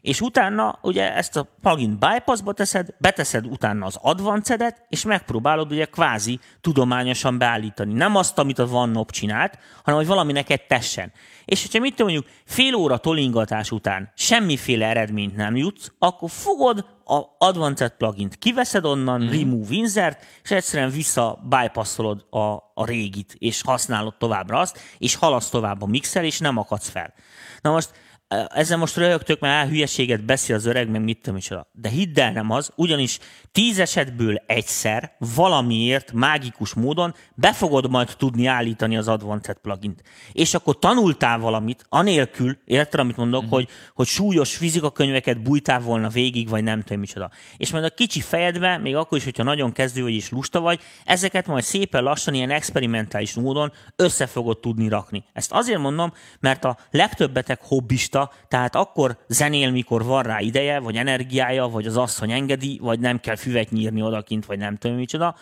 [0.00, 5.84] És utána ugye ezt a plugin bypassba teszed, beteszed utána az advanced és megpróbálod ugye
[5.84, 7.92] kvázi tudományosan beállítani.
[7.92, 11.12] Nem azt, amit a OneNob csinált, hanem hogy valami neked tessen.
[11.44, 17.22] És hogyha mit mondjuk fél óra tolingatás után semmiféle eredményt nem jutsz, akkor fogod a
[17.38, 19.38] advanced plugint, kiveszed onnan, mm-hmm.
[19.38, 22.38] remove insert, és egyszerűen vissza bypasszolod a,
[22.74, 27.14] a régit, és használod továbbra azt, és haladsz tovább a mixel, és nem akadsz fel.
[27.60, 27.90] Na most
[28.28, 31.50] ezzel most röhögtök, mert á, hülyeséget beszél az öreg, meg mit tudom is.
[31.72, 33.18] De hidd el, nem az, ugyanis
[33.52, 40.02] tíz esetből egyszer valamiért mágikus módon be fogod majd tudni állítani az Advanced plugint.
[40.32, 43.48] És akkor tanultál valamit, anélkül, érted, amit mondok, mm.
[43.48, 47.30] hogy, hogy súlyos fizikakönyveket bújtál volna végig, vagy nem tudom micsoda.
[47.56, 50.80] És majd a kicsi fejedbe, még akkor is, hogyha nagyon kezdő vagy és lusta vagy,
[51.04, 55.24] ezeket majd szépen lassan, ilyen experimentális módon össze fogod tudni rakni.
[55.32, 58.15] Ezt azért mondom, mert a legtöbbetek hobbista,
[58.48, 63.20] tehát akkor zenél, mikor van rá ideje, vagy energiája, vagy az asszony engedi, vagy nem
[63.20, 65.36] kell füvet nyírni odakint, vagy nem tudom micsoda.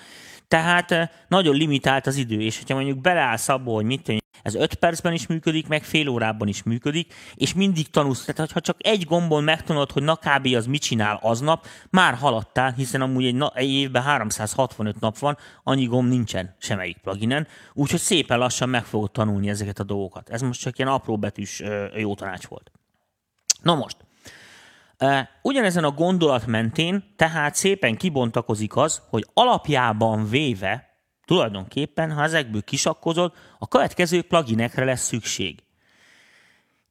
[0.48, 4.54] Tehát eh, nagyon limitált az idő, és hogyha mondjuk beleállsz abba, hogy mit tudom, ez
[4.54, 8.24] 5 percben is működik, meg fél órában is működik, és mindig tanulsz.
[8.24, 10.54] Tehát, ha csak egy gombon megtanulod, hogy na kb.
[10.54, 15.36] az mit csinál aznap, már haladtál, hiszen amúgy egy, na, egy évben 365 nap van,
[15.62, 20.28] annyi gomb nincsen semmelyik pluginen, úgyhogy szépen lassan meg fogod tanulni ezeket a dolgokat.
[20.28, 21.62] Ez most csak ilyen apró betűs
[21.94, 22.70] jó tanács volt.
[23.62, 23.96] Na most,
[25.42, 30.93] Ugyanezen a gondolat mentén tehát szépen kibontakozik az, hogy alapjában véve,
[31.24, 35.62] tulajdonképpen, ha ezekből kisakkozod, a következő pluginekre lesz szükség.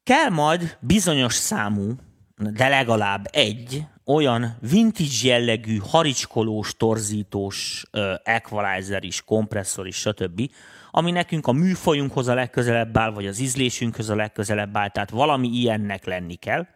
[0.03, 1.95] Kell majd bizonyos számú,
[2.37, 10.49] de legalább egy olyan vintage jellegű, haricskolós, torzítós, uh, equalizer is, kompresszor is, stb.,
[10.91, 15.47] ami nekünk a műfajunkhoz a legközelebb áll, vagy az ízlésünkhöz a legközelebb áll, tehát valami
[15.47, 16.67] ilyennek lenni kell.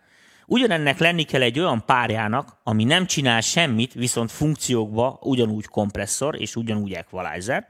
[0.50, 6.56] Ugyanennek lenni kell egy olyan párjának, ami nem csinál semmit, viszont funkciókba ugyanúgy kompresszor és
[6.56, 7.68] ugyanúgy equalizer.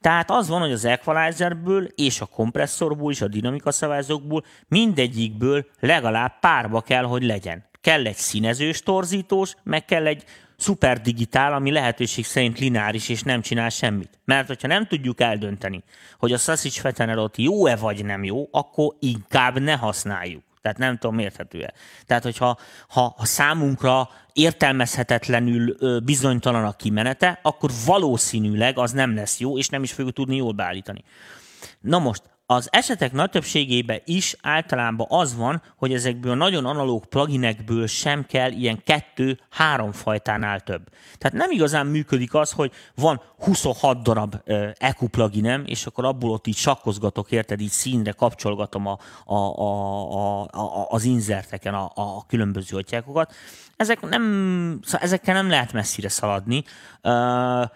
[0.00, 6.38] Tehát az van, hogy az equalizerből és a kompresszorból és a dinamika szabályzókból mindegyikből legalább
[6.40, 7.64] párba kell, hogy legyen.
[7.80, 10.24] Kell egy színezős torzítós, meg kell egy
[10.56, 14.20] szuperdigitál, ami lehetőség szerint lineáris és nem csinál semmit.
[14.24, 15.82] Mert hogyha nem tudjuk eldönteni,
[16.18, 20.45] hogy a Sausage Fetenerot jó-e vagy nem jó, akkor inkább ne használjuk.
[20.66, 21.72] Tehát nem tudom, érthető-e.
[22.06, 29.58] Tehát, hogyha ha, ha számunkra értelmezhetetlenül bizonytalan a kimenete, akkor valószínűleg az nem lesz jó,
[29.58, 31.04] és nem is fogjuk tudni jól beállítani.
[31.80, 37.86] Na most, az esetek nagy többségében is általában az van, hogy ezekből nagyon analóg pluginekből
[37.86, 40.88] sem kell ilyen kettő-három fajtánál több.
[41.18, 44.36] Tehát nem igazán működik az, hogy van 26 darab
[44.78, 50.40] EQ pluginem, és akkor abból ott így sakkozgatok, érted, így színre kapcsolgatom a, a, a,
[50.40, 53.34] a, a, az inzerteken a, a különböző atyákokat.
[53.76, 56.64] Ezek nem, szóval ezekkel nem lehet messzire szaladni.
[57.02, 57.70] Uh,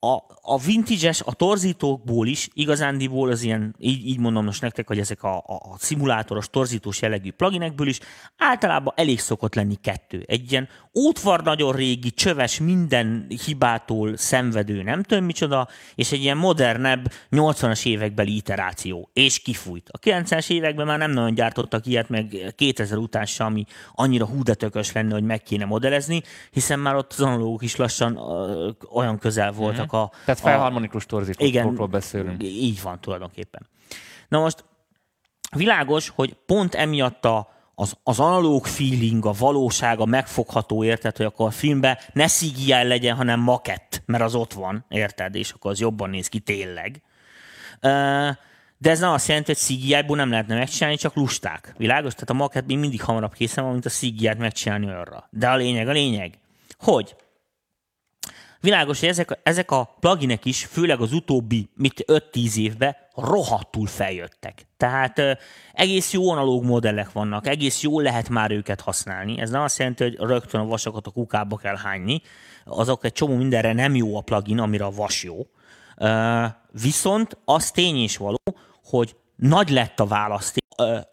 [0.00, 4.98] a, a vintage-es, a torzítókból is, igazándiból az ilyen, így, így mondom most nektek, hogy
[4.98, 7.98] ezek a, a, a szimulátoros, torzítós jellegű pluginekből is
[8.38, 10.24] általában elég szokott lenni kettő.
[10.26, 16.36] Egy ilyen útvar nagyon régi, csöves, minden hibától szenvedő, nem tudom micsoda, és egy ilyen
[16.36, 19.88] modernebb 80-as évekbeli iteráció, és kifújt.
[19.90, 24.92] A 90-es években már nem nagyon gyártottak ilyet, meg 2000 után sem, ami annyira húdetökös
[24.92, 29.52] lenne, hogy meg kéne modellezni, hiszen már ott az analógok is lassan uh, olyan közel
[29.52, 30.10] voltak a...
[30.24, 32.42] Tehát felharmonikus torzítókról beszélünk.
[32.42, 33.66] Így van tulajdonképpen.
[34.28, 34.64] Na most
[35.56, 41.26] világos, hogy pont emiatt a, az, az analóg feeling, a valóság, a megfogható, érted, hogy
[41.26, 45.70] akkor a filmben ne CGI legyen, hanem makett, mert az ott van, érted, és akkor
[45.70, 47.02] az jobban néz ki tényleg.
[48.78, 51.74] De ez nem azt jelenti, hogy CGI-ból nem lehetne megcsinálni, csak lusták.
[51.76, 52.12] Világos?
[52.12, 55.28] Tehát a makett még mindig hamarabb készen van, mint a CGI-t megcsinálni arra.
[55.30, 56.38] De a lényeg, a lényeg,
[56.78, 57.16] hogy
[58.60, 64.66] Világos, hogy ezek, ezek a pluginek is, főleg az utóbbi mit 5-10 évben rohadtul feljöttek.
[64.76, 65.20] Tehát
[65.72, 69.40] egész jó analóg modellek vannak, egész jól lehet már őket használni.
[69.40, 72.22] Ez nem azt jelenti, hogy rögtön a vasakat a kukába kell hányni.
[72.64, 75.46] Azok egy csomó mindenre nem jó a plugin, amire a vas jó.
[76.82, 78.38] Viszont az tény is való,
[78.84, 80.64] hogy nagy lett a választék,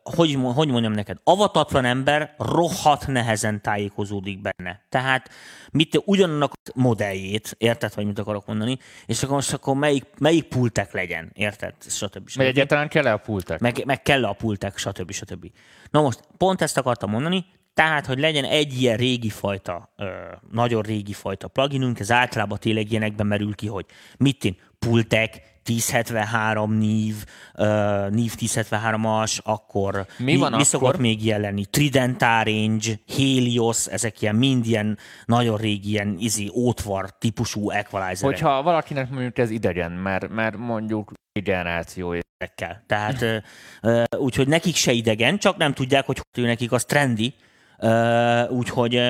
[0.04, 4.86] hogy, hogy mondjam neked, avatatlan ember rohadt nehezen tájékozódik benne.
[4.90, 5.30] Tehát
[5.72, 10.48] mit ugyanannak a modelljét, érted, vagy mit akarok mondani, és akkor most akkor melyik, melyik
[10.48, 12.28] pultek legyen, érted, stb.
[12.28, 12.38] stb.
[12.38, 13.60] Meg egyáltalán kell-e a pultek?
[13.60, 15.12] Meg, meg kell a pultek, stb.
[15.12, 15.52] stb.
[15.92, 20.10] Na most, pont ezt akartam mondani, tehát, hogy legyen egy ilyen régi fajta, ö,
[20.52, 23.86] nagyon régi fajta pluginünk, ez általában tényleg ilyenekben merül ki, hogy
[24.18, 27.16] mit én, pultek, 1073 NIV,
[27.56, 30.58] uh, NIV 1073-as, akkor mi, van mi, akkor?
[30.58, 31.66] mi szokott még jelenni?
[31.66, 38.64] Trident Range, Helios, ezek ilyen mind ilyen nagyon régi ilyen izi, ótvar típusú equalizer Hogyha
[38.64, 41.12] valakinek mondjuk ez idegen, mert, mert mondjuk
[41.44, 42.16] generáció
[42.56, 42.76] kell.
[42.88, 43.44] Tehát
[43.82, 47.34] uh, úgyhogy nekik se idegen, csak nem tudják, hogy hogy nekik az trendi,
[47.80, 49.02] uh, úgyhogy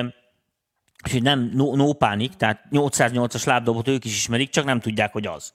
[1.04, 5.26] Úgyhogy nem no, no pánik, tehát 808-as lábdobot ők is ismerik, csak nem tudják, hogy
[5.26, 5.52] az.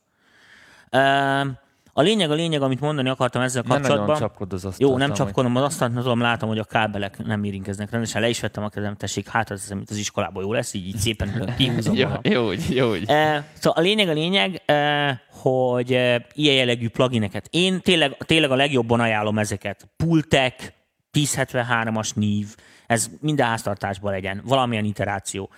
[1.95, 4.19] A lényeg, a lényeg, amit mondani akartam ezzel kapcsolatban.
[4.19, 7.91] Nem az asztalt, Jó, nem csapkodom az asztalt, tudom, látom, hogy a kábelek nem érinkeznek
[7.91, 8.21] rendesen.
[8.21, 10.97] Le is vettem a kezem, tessék, hát az, mint az iskolában jó lesz, így, így
[10.97, 11.95] szépen kihúzom.
[11.95, 13.01] jó, jó, jó, jó.
[13.05, 17.47] E, szóval a lényeg, a lényeg, e, hogy e, ilyen jellegű plugineket.
[17.49, 19.87] Én tényleg, tényleg a legjobban ajánlom ezeket.
[19.97, 20.73] Pultek,
[21.19, 22.55] 1073-as nív,
[22.87, 25.49] ez minden háztartásban legyen, valamilyen iteráció.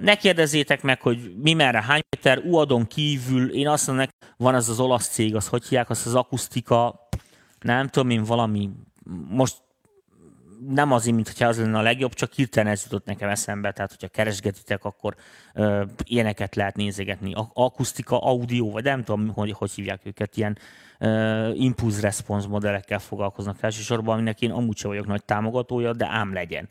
[0.00, 4.68] Ne kérdezzétek meg, hogy mi merre, hány méter, uadon kívül, én azt mondom, van az
[4.68, 7.08] az olasz cég, az hogy hívják, az az akusztika,
[7.60, 8.70] nem tudom én, valami,
[9.28, 9.56] most
[10.68, 13.90] nem azért, mint hogyha az lenne a legjobb, csak hirtelen ez jutott nekem eszembe, tehát
[13.90, 15.14] hogyha keresgetitek, akkor
[15.54, 17.32] ö, ilyeneket lehet nézegetni.
[17.52, 20.58] Akusztika, audio, vagy nem tudom, hogy, hogy hívják őket, ilyen
[21.54, 26.68] impulse response modellekkel foglalkoznak elsősorban, aminek én amúgy sem vagyok nagy támogatója, de ám legyen.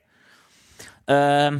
[1.05, 1.53] Uh,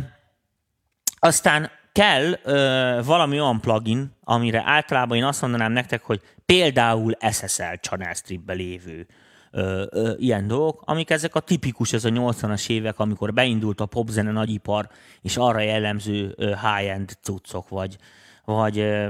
[1.19, 7.73] aztán kell ö, valami olyan plugin, amire általában én azt mondanám nektek, hogy például SSL
[7.81, 9.07] channel stripbe lévő
[9.51, 13.85] ö, ö, ilyen dolgok, amik ezek a tipikus, ez a 80-as évek, amikor beindult a
[13.85, 14.89] popzene nagyipar,
[15.21, 17.97] és arra jellemző ö, high-end cuccok, vagy,
[18.45, 19.07] vagy ö,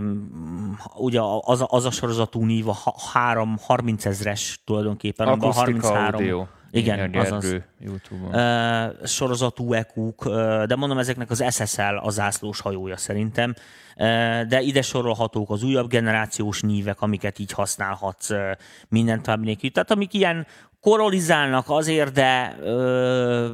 [0.95, 2.77] ugye az, az a sorozatú nív, a
[3.13, 6.45] 3, 30 ezres tulajdonképpen, Akusztika 33, audio.
[6.71, 7.55] Igen, azaz.
[7.79, 8.33] YouTube-on.
[8.33, 13.53] Uh, sorozatú EQ-k, uh, de mondom, ezeknek az SSL a zászlós hajója szerintem,
[13.95, 18.51] uh, de ide sorolhatók az újabb generációs nívek, amiket így használhatsz uh,
[18.89, 19.71] mindent tovább nélkül.
[19.71, 20.47] Tehát amik ilyen
[20.81, 23.49] korolizálnak azért, de ö,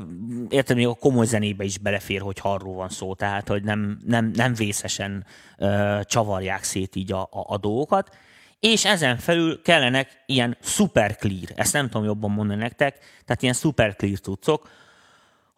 [0.49, 4.31] értem, még a komoly zenébe is belefér, hogy arról van szó, tehát hogy nem, nem,
[4.35, 5.25] nem vészesen
[5.57, 8.15] ö, csavarják szét így a, a, a dolgokat.
[8.63, 13.53] És ezen felül kellenek ilyen super clear, ezt nem tudom jobban mondani nektek, tehát ilyen
[13.53, 14.69] super clear cuccok,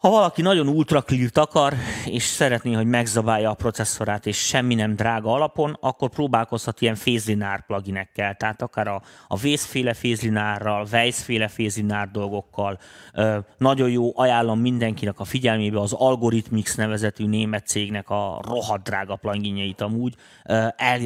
[0.05, 1.73] ha valaki nagyon ultra clear akar,
[2.05, 7.65] és szeretné, hogy megzabálja a processzorát, és semmi nem drága alapon, akkor próbálkozhat ilyen fézlinár
[7.65, 12.79] pluginekkel, tehát akár a, a vészféle fézlinárral, Weiss-féle fézlinár dolgokkal.
[13.13, 19.15] Ö, nagyon jó, ajánlom mindenkinek a figyelmébe az Algorithmix nevezetű német cégnek a rohadt drága
[19.15, 20.15] pluginjeit amúgy.
[20.45, 20.99] Ö, el,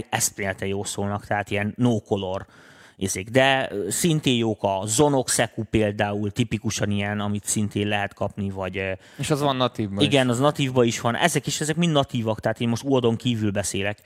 [0.60, 2.46] jó szólnak, tehát ilyen no color
[3.00, 3.30] Ézik.
[3.30, 8.82] De szintén jók a Zonoxeku például, tipikusan ilyen, amit szintén lehet kapni, vagy...
[9.18, 10.32] És az van natívban Igen, is.
[10.32, 11.16] az natívban is van.
[11.16, 13.98] Ezek is, ezek mind natívak, tehát én most UAD-on kívül beszélek.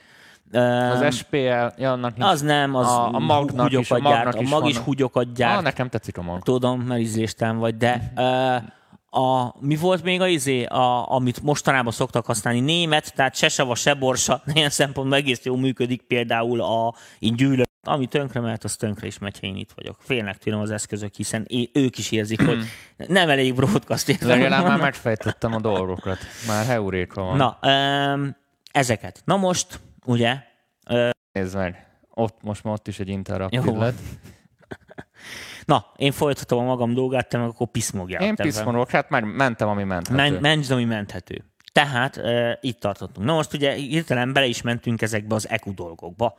[0.52, 1.36] Az SPL,
[1.76, 2.30] ja, annak nincs.
[2.30, 5.56] Az nem, az a, a magnak is, a, gyárt, a mag is húgyokat gyárt.
[5.56, 6.42] Ah, nekem tetszik a mag.
[6.42, 8.12] Tudom, mert ízléstelen vagy, de
[9.14, 13.74] a, mi volt még a izé, a, amit mostanában szoktak használni, német, tehát se sava,
[13.74, 18.76] se borsa, ilyen szempontból egész jól működik például a, én gyűlöm, ami tönkre mehet, az
[18.76, 19.96] tönkre is megy, ha én itt vagyok.
[20.00, 22.64] Félnek tőlem az eszközök, hiszen é, ők is érzik, hogy
[22.96, 24.28] nem elég broadcast értem.
[24.28, 26.18] Legalább már megfejtettem a dolgokat.
[26.46, 27.36] Már heuréka van.
[27.36, 27.58] Na,
[28.14, 28.36] um,
[28.72, 29.22] ezeket.
[29.24, 30.36] Na most, ugye?
[31.32, 33.98] Nézd meg, ott most már ott is egy interaktív lett.
[35.64, 38.22] Na, én folytatom a magam dolgát, te meg akkor piszmogjál.
[38.22, 40.16] Én piszmogok, hát már mentem, ami menthető.
[40.16, 41.44] Men, menj, ami menthető.
[41.72, 43.26] Tehát uh, itt tartottunk.
[43.26, 46.36] Na most ugye hirtelen bele is mentünk ezekbe az EQ dolgokba.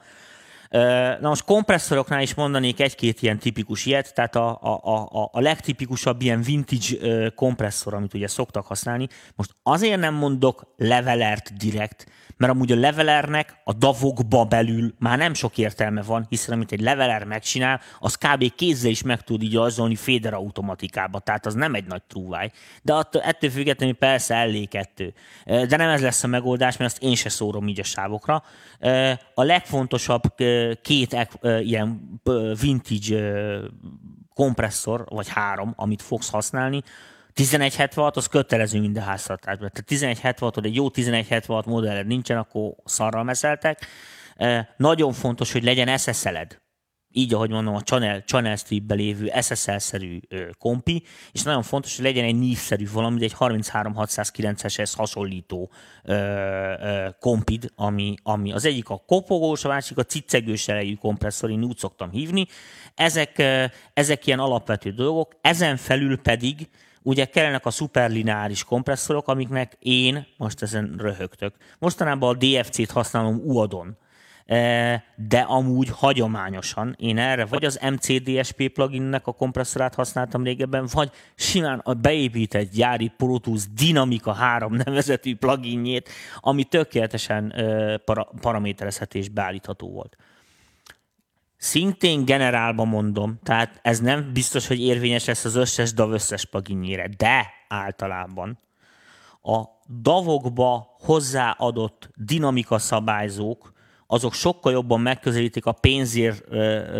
[1.19, 6.21] Na most kompresszoroknál is mondanék egy-két ilyen tipikus ilyet, tehát a, a, a, a legtipikusabb
[6.21, 9.07] ilyen vintage kompresszor, amit ugye szoktak használni.
[9.35, 12.05] Most azért nem mondok levelert direkt,
[12.37, 16.81] mert amúgy a levelernek a davokba belül már nem sok értelme van, hiszen amit egy
[16.81, 18.55] leveler megcsinál, az kb.
[18.55, 22.51] kézzel is meg tud így rajzolni féder automatikába, tehát az nem egy nagy trúváj.
[22.81, 25.13] De attól, ettől függetlenül persze ellé kettő.
[25.45, 28.43] De nem ez lesz a megoldás, mert azt én se szórom így a sávokra.
[29.33, 30.21] A legfontosabb
[30.81, 31.27] két
[31.59, 32.19] ilyen
[32.61, 33.51] vintage
[34.33, 36.83] kompresszor, vagy három, amit fogsz használni,
[37.35, 39.69] 1176 az kötelező minden háztartásban.
[39.73, 43.85] Tehát 1176 egy jó 1176 modelled nincsen, akkor szarral meszeltek.
[44.77, 46.63] Nagyon fontos, hogy legyen SSL-ed
[47.15, 50.19] így ahogy mondom, a Channel, Channel Strip-be lévő SSL-szerű
[50.57, 55.71] kompi, és nagyon fontos, hogy legyen egy névszerű valami, egy 33609-eshez hasonlító
[56.03, 61.49] ö, ö, kompid, ami, ami az egyik a kopogós, a másik a cicegős erejű kompresszor,
[61.49, 62.45] én úgy szoktam hívni.
[62.95, 63.43] Ezek,
[63.93, 66.69] ezek ilyen alapvető dolgok, ezen felül pedig
[67.05, 71.55] ugye kellenek a szuperlineáris kompresszorok, amiknek én most ezen röhögtök.
[71.79, 73.97] Mostanában a DFC-t használom UAD-on,
[74.45, 81.11] e, de amúgy hagyományosan én erre vagy az MCDSP pluginnek a kompresszorát használtam régebben, vagy
[81.35, 89.19] simán a beépített gyári Pro Tools Dynamica 3 nevezetű pluginjét, ami tökéletesen e, para- paraméterezhető
[89.19, 90.17] és beállítható volt.
[91.57, 97.07] Szintén generálban mondom, tehát ez nem biztos, hogy érvényes lesz az összes DAV összes pluginjére,
[97.17, 98.59] de általában
[99.41, 99.63] a
[100.01, 103.73] davokba hozzáadott dinamika szabályzók
[104.07, 106.43] azok sokkal jobban megközelítik a pénzért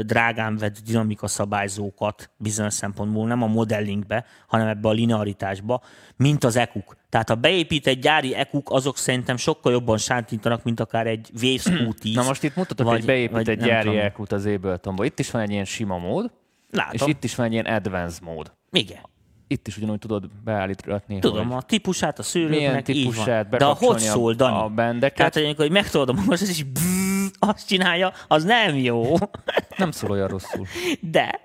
[0.06, 5.82] drágán vett dinamika szabályzókat bizonyos szempontból, nem a modellingbe, hanem ebbe a linearitásba,
[6.16, 6.96] mint az ekuk.
[7.10, 12.14] Tehát ha beépített gyári ekuk, azok szerintem sokkal jobban sántítanak, mint akár egy Waves Q10.
[12.16, 15.06] Na most itt mutatok vagy, egy beépített gyári ekut az Abletonba.
[15.06, 16.32] Itt is van egy ilyen sima mód,
[16.72, 16.94] Látom.
[16.94, 18.52] és itt is van egy ilyen advanced mód.
[18.72, 19.14] Igen
[19.48, 21.20] itt is ugyanúgy tudod beállítani.
[21.20, 23.60] Tudom, a típusát, a szűrőknek, típusát, így.
[23.60, 24.58] De a hogy szól, Dani?
[24.58, 25.34] A bendeket.
[25.34, 29.14] Tehát, hogy megtudod, most is bzzz, azt csinálja, az nem jó.
[29.78, 30.68] Nem szól olyan rosszul.
[31.00, 31.40] De.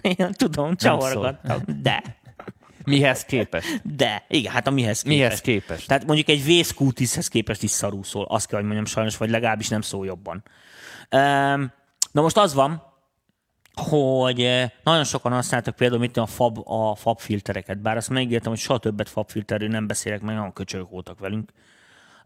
[0.00, 1.62] Én tudom, csavargattam.
[1.82, 2.02] De.
[2.84, 3.96] Mihez képest?
[3.96, 5.18] De, igen, hát a mihez képest.
[5.18, 5.88] Mihez képest?
[5.88, 8.24] Tehát mondjuk egy vészkútiszhez képest is szarú szól.
[8.24, 10.42] Azt kell, hogy mondjam sajnos, vagy legalábbis nem szól jobban.
[11.10, 11.72] Um,
[12.12, 12.82] na most az van,
[13.74, 18.50] hogy eh, nagyon sokan használtak például mit a fab, a fab filtereket, bár azt megígértem,
[18.50, 21.52] hogy soha többet fab filterről nem beszélek, mert nagyon köcsögök voltak velünk.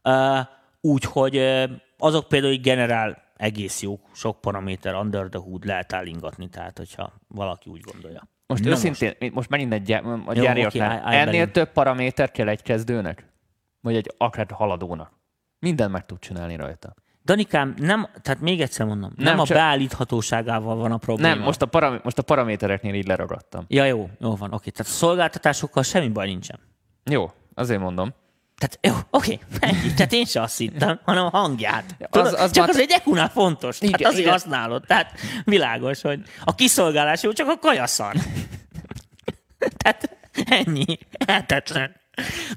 [0.05, 0.39] Uh,
[0.81, 6.49] Úgyhogy uh, azok például hogy generál egész jók, sok paraméter under the hood lehet állingatni,
[6.49, 8.29] tehát hogyha valaki úgy gondolja.
[8.47, 11.51] Most Na őszintén, most, most megint egy gyá- a gyáriaknál, okay, ennél belül.
[11.51, 13.33] több paraméter kell egy kezdőnek?
[13.81, 15.13] Vagy egy akár haladónak?
[15.59, 16.95] Minden meg tud csinálni rajta.
[17.29, 19.57] Danikám, nem, tehát még egyszer mondom, nem, nem a csak...
[19.57, 21.35] beállíthatóságával van a probléma.
[21.35, 23.65] Nem, most a, param- most a paramétereknél így leragadtam.
[23.69, 24.71] Ja, jó, jó van, oké.
[24.71, 26.59] Tehát a szolgáltatásokkal semmi baj nincsen.
[27.05, 28.15] Jó, azért mondom.
[28.57, 29.95] Tehát jó, oké, ennyi.
[29.95, 31.97] Tehát én sem azt hittem, hanem a hangját.
[32.11, 32.75] Tudod, az, az csak már...
[32.75, 33.81] az egy ekunál fontos.
[33.81, 34.33] Igen, tehát azért igen.
[34.33, 34.85] használod.
[34.87, 35.13] Tehát
[35.45, 38.15] világos, hogy a kiszolgálás jó, csak a kajaszar.
[39.83, 40.99] Tehát ennyi.
[41.27, 41.97] Hetetlen.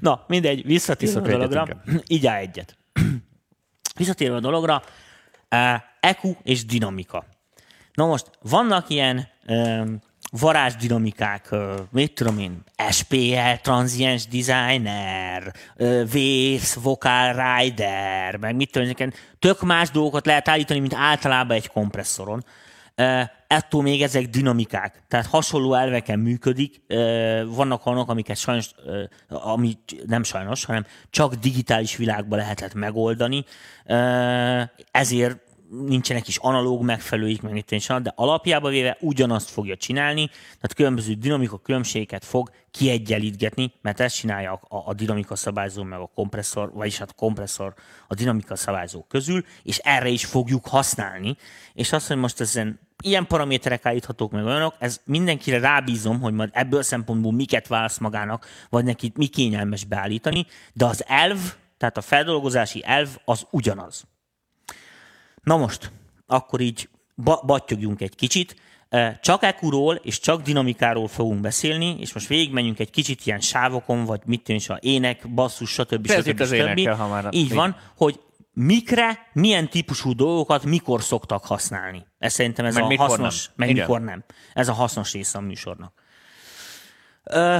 [0.00, 1.82] Na, mindegy, visszatérve a dologra.
[2.06, 2.76] Így áll egyet.
[3.96, 4.82] Visszatérve a dologra,
[6.00, 7.24] EQ és dinamika.
[7.94, 9.28] Na most, vannak ilyen
[10.30, 11.54] varázsdinamikák,
[11.90, 19.90] mit tudom én, SPL, Transients Designer, Waves, Vocal Rider, meg mit tudom én, tök más
[19.90, 22.44] dolgokat lehet állítani, mint általában egy kompresszoron
[23.52, 26.82] ettől még ezek dinamikák, tehát hasonló elveken működik,
[27.46, 28.70] vannak olyanok, amiket sajnos,
[29.28, 33.44] ami nem sajnos, hanem csak digitális világban lehetett megoldani,
[34.90, 35.38] ezért
[35.86, 37.64] nincsenek is analóg megfelelőik, meg
[38.02, 44.52] de alapjában véve ugyanazt fogja csinálni, tehát különböző dinamika különbségeket fog kiegyenlítgetni, mert ezt csinálja
[44.52, 47.74] a, a dinamika szabályzó, meg a kompresszor, vagyis hát a kompresszor
[48.08, 51.36] a dinamika szabályzó közül, és erre is fogjuk használni.
[51.74, 56.50] És azt, hogy most ezen ilyen paraméterek állíthatók meg olyanok, ez mindenkire rábízom, hogy majd
[56.52, 61.38] ebből szempontból miket válasz magának, vagy neki mi kényelmes beállítani, de az elv,
[61.78, 64.04] tehát a feldolgozási elv az ugyanaz.
[65.42, 65.90] Na most,
[66.26, 68.56] akkor így ba- battyogjunk egy kicsit.
[69.20, 74.20] Csak ekuról és csak dinamikáról fogunk beszélni, és most végigmenjünk egy kicsit ilyen sávokon, vagy
[74.24, 76.10] mit tűnés a ének, basszus, stb.
[76.10, 76.40] stb.
[76.40, 78.20] az énekkel, ha már Így van, hogy
[78.52, 82.06] mikre, milyen típusú dolgokat mikor szoktak használni.
[82.18, 83.54] Ez szerintem ez meg a hasznos, nem.
[83.56, 83.80] meg Igen.
[83.80, 84.24] mikor nem.
[84.52, 85.92] Ez a hasznos része a műsornak.
[87.24, 87.58] Ö,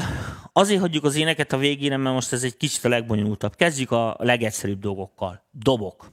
[0.53, 3.57] azért hagyjuk az éneket a végére, mert most ez egy kicsit a legbonyolultabb.
[3.57, 5.45] Kezdjük a legegyszerűbb dolgokkal.
[5.51, 6.13] Dobok.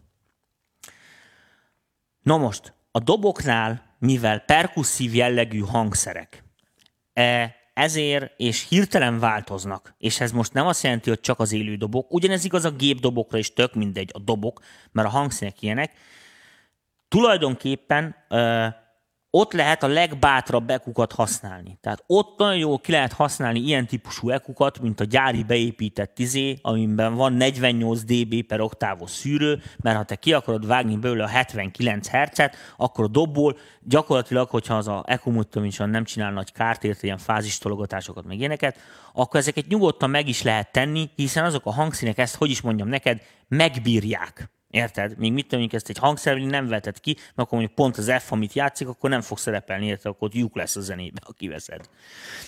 [2.21, 6.43] Na most, a doboknál, mivel perkusszív jellegű hangszerek,
[7.13, 11.75] e, ezért és hirtelen változnak, és ez most nem azt jelenti, hogy csak az élő
[11.75, 14.61] dobok, ugyanez igaz a gépdobokra is, tök mindegy a dobok,
[14.91, 15.91] mert a hangszínek ilyenek,
[17.07, 18.15] tulajdonképpen
[19.32, 21.77] ott lehet a legbátrabb ekukat használni.
[21.82, 26.57] Tehát ott nagyon jól ki lehet használni ilyen típusú ekukat, mint a gyári beépített tizé,
[26.61, 31.27] amiben van 48 dB per oktávos szűrő, mert ha te ki akarod vágni belőle a
[31.27, 36.99] 79 Hz-et, akkor a dobból gyakorlatilag, hogyha az a ekumuttomisan nem csinál nagy kárt, érte
[37.03, 38.77] ilyen fázistologatásokat, meg ilyeneket,
[39.13, 42.88] akkor ezeket nyugodtan meg is lehet tenni, hiszen azok a hangszínek ezt, hogy is mondjam
[42.88, 44.59] neked, megbírják.
[44.70, 45.17] Érted?
[45.17, 48.32] Még mit tudom, ezt egy hangszervényi nem vetett ki, mert akkor mondjuk pont az F,
[48.32, 50.11] amit játszik, akkor nem fog szerepelni, érted?
[50.11, 51.89] Akkor ott lyuk lesz a zenébe, ha kiveszed.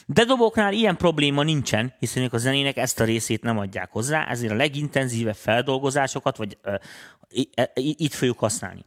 [0.05, 4.51] De doboknál ilyen probléma nincsen, hiszen a zenének ezt a részét nem adják hozzá, ezért
[4.51, 6.75] a legintenzívebb feldolgozásokat, vagy uh,
[7.73, 8.85] itt fogjuk használni.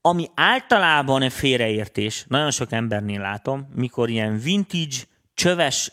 [0.00, 4.96] Ami általában egy félreértés, nagyon sok embernél látom, mikor ilyen vintage,
[5.40, 5.92] csöves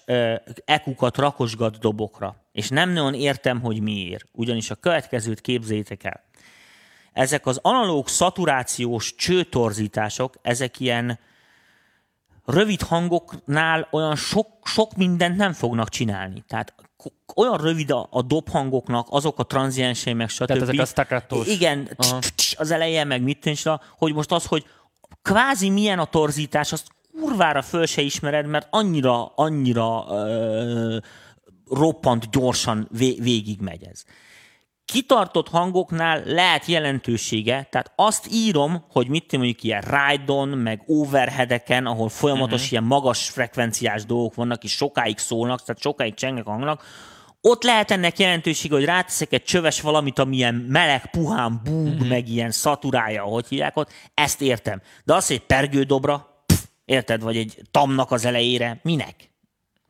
[0.66, 4.26] ekukat rakosgat dobokra és nem nagyon értem, hogy miért.
[4.32, 6.24] Ugyanis a következőt képzétek el.
[7.14, 11.20] Ezek az analóg szaturációs csőtorzítások, ezek ilyen
[12.46, 16.44] rövid hangoknál olyan sok, sok mindent nem fognak csinálni.
[16.48, 16.74] Tehát
[17.36, 20.46] olyan rövid a, a dobhangoknak, azok a tranziensei, meg stb.
[20.46, 21.48] Tehát ezek a staccatos.
[21.48, 21.90] Igen,
[22.58, 23.50] az eleje, meg mit
[23.98, 24.66] hogy most az, hogy
[25.22, 26.88] kvázi milyen a torzítás, azt
[27.22, 30.98] kurvára föl se ismered, mert annyira, annyira uh,
[31.70, 32.88] roppant gyorsan
[33.20, 34.04] végigmegy ez.
[34.86, 42.10] Kitartott hangoknál lehet jelentősége, tehát azt írom, hogy mit mondjuk ilyen ride-on, meg overheadeken, ahol
[42.10, 42.72] folyamatos uh-huh.
[42.72, 46.84] ilyen magas frekvenciás dolgok vannak, és sokáig szólnak, tehát sokáig csengnek a hangnak,
[47.42, 52.08] ott lehet ennek jelentősége, hogy ráteszek egy csöves valamit, amilyen meleg, puhán búg, uh-huh.
[52.08, 54.82] meg ilyen szaturája, hogy hívják ott, ezt értem.
[55.04, 56.37] De az, hogy pergődobra,
[56.88, 59.16] érted, vagy egy tamnak az elejére, minek?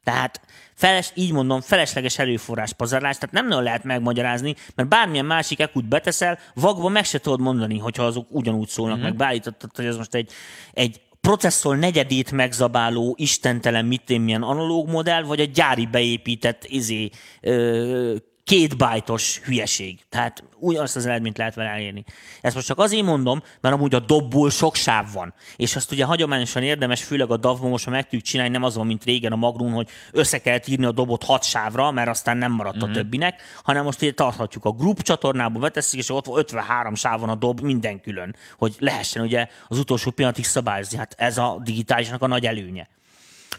[0.03, 0.41] Tehát
[0.73, 5.87] feles, így mondom, felesleges erőforrás pazarlás, tehát nem nagyon lehet megmagyarázni, mert bármilyen másik ekut
[5.87, 9.05] beteszel, vagva meg se tudod mondani, hogyha azok ugyanúgy szólnak, mm-hmm.
[9.05, 10.31] meg beállítottad, hogy ez most egy,
[10.71, 17.09] egy processzor negyedét megzabáló istentelen mit milyen analóg modell, vagy a gyári beépített izé,
[17.41, 18.15] ö,
[18.47, 19.99] két bájtos hülyeség.
[20.09, 22.03] Tehát ugyanazt az eredményt lehet vele elérni.
[22.41, 25.33] Ezt most csak azért mondom, mert amúgy a dobból sok sáv van.
[25.55, 28.85] És azt ugye hagyományosan érdemes, főleg a dav most, ha meg tudjuk csinálni, nem azon,
[28.85, 32.51] mint régen a Magnum, hogy össze kellett írni a dobot hat sávra, mert aztán nem
[32.51, 32.85] maradt mm-hmm.
[32.85, 32.95] a mhm.
[32.95, 37.35] többinek, hanem most ugye tarthatjuk a group csatornába, beteszik, és ott van 53 sávon a
[37.35, 40.97] dob minden külön, hogy lehessen ugye az utolsó pillanatig szabályozni.
[40.97, 42.87] Hát ez a digitálisnak a nagy előnye.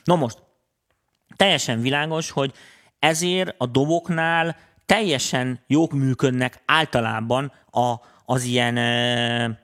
[0.05, 0.39] Na most,
[1.37, 2.53] teljesen világos, hogy
[2.99, 4.57] ezért a doboknál
[4.89, 9.59] teljesen jók működnek általában a, az ilyen e,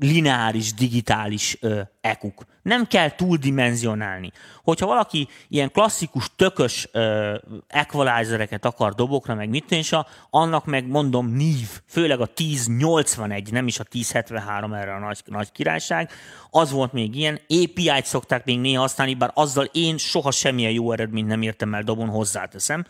[0.00, 2.44] lineáris, digitális ö, ekuk.
[2.62, 4.32] Nem kell túldimenzionálni.
[4.62, 7.34] Hogyha valaki ilyen klasszikus, tökös ö,
[7.68, 9.92] equalizereket akar dobokra, meg mit is,
[10.30, 15.52] annak meg mondom nív, főleg a 1081, nem is a 1073 erre a nagy, nagy
[15.52, 16.10] királyság,
[16.50, 17.40] az volt még ilyen.
[17.48, 21.82] API-t szokták még néha használni, bár azzal én soha semmilyen jó eredményt nem értem el
[21.82, 22.84] dobon, hozzáteszem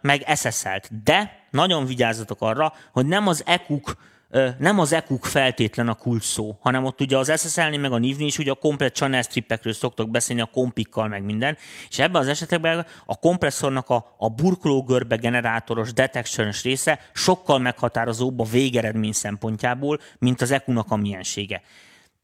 [0.00, 1.02] meg SSL-t.
[1.02, 3.96] De nagyon vigyázzatok arra, hogy nem az EQUK
[4.58, 8.20] nem az EQUK feltétlen a kulcs szó, hanem ott ugye az SSL-nél meg a niv
[8.20, 11.56] is ugye a komplet channel strippekről szoktak beszélni, a kompikkal meg minden,
[11.88, 18.44] és ebben az esetekben a kompresszornak a, a burkológörbe generátoros detection része sokkal meghatározóbb a
[18.44, 21.62] végeredmény szempontjából, mint az EQ-nak a miensége.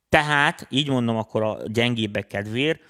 [0.09, 2.81] Tehát, így mondom akkor a gyengébbek kedvéért,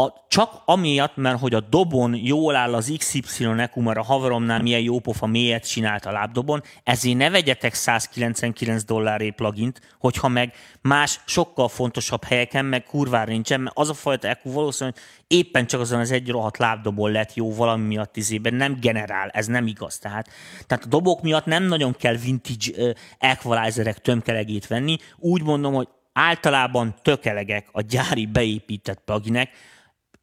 [0.00, 4.62] a, csak amiatt, mert hogy a dobon jól áll az XY EQ, mert a haveromnál
[4.62, 10.54] milyen jó pofa mélyet csinált a lábdobon, ezért ne vegyetek 199 dolláré plugint, hogyha meg
[10.80, 15.80] más, sokkal fontosabb helyeken meg kurvára nincsen, mert az a fajta EQ valószínűleg éppen csak
[15.80, 19.98] azon az egy rohadt lábdobon lett jó valami miatt izében, nem generál, ez nem igaz.
[19.98, 20.28] Tehát,
[20.66, 25.88] tehát a dobok miatt nem nagyon kell vintage uh, equalizerek tömkelegét venni, úgy mondom, hogy
[26.12, 29.50] általában tökelegek a gyári beépített pluginek,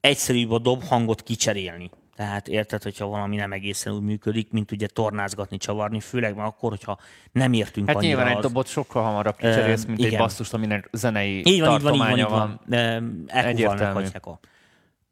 [0.08, 1.90] egyszerűbb a dob hangot kicserélni.
[2.16, 6.70] Tehát érted, hogyha valami nem egészen úgy működik, mint ugye tornázgatni, csavarni, főleg már akkor,
[6.70, 7.00] hogyha
[7.32, 8.32] nem értünk hát nyilván az...
[8.36, 10.12] egy dobot sokkal hamarabb kicserélsz, mint igen.
[10.12, 13.28] egy basszust, aminek zenei így van, tartománya így van, így van.
[13.32, 13.46] van.
[13.46, 14.06] Egyértelmű.
[14.22, 14.40] a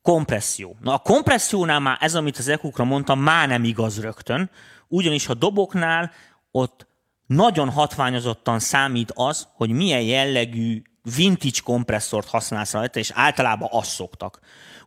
[0.01, 0.75] kompresszió.
[0.81, 4.49] Na a kompressziónál már ez, amit az ekukra mondtam, már nem igaz rögtön,
[4.87, 6.11] ugyanis a doboknál
[6.51, 6.87] ott
[7.25, 10.81] nagyon hatványozottan számít az, hogy milyen jellegű
[11.15, 14.39] vintage kompresszort használsz rajta, és általában azt szoktak.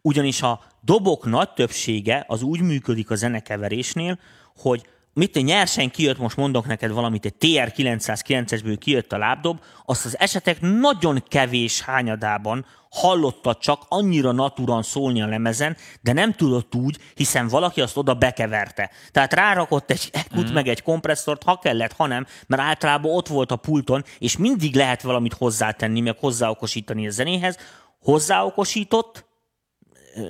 [0.03, 4.19] Ugyanis a dobok nagy többsége az úgy működik a zenekeverésnél,
[4.57, 4.87] hogy
[5.19, 10.61] mit nyersen kijött, most mondok neked valamit, egy TR-909-esből kijött a lábdob, azt az esetek
[10.61, 17.49] nagyon kevés hányadában hallotta csak annyira naturan szólni a lemezen, de nem tudott úgy, hiszen
[17.49, 18.91] valaki azt oda bekeverte.
[19.11, 20.55] Tehát rárakott egy ekut, mm.
[20.55, 24.75] meg egy kompresszort, ha kellett, ha nem, mert általában ott volt a pulton, és mindig
[24.75, 27.59] lehet valamit hozzátenni, meg hozzáokosítani a zenéhez.
[28.01, 29.27] Hozzáokosított,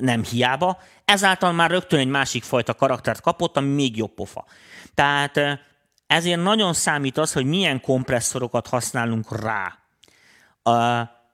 [0.01, 4.45] nem hiába, ezáltal már rögtön egy másik fajta karaktert kapott, ami még jobb pofa.
[4.95, 5.41] Tehát
[6.07, 9.79] ezért nagyon számít az, hogy milyen kompresszorokat használunk rá.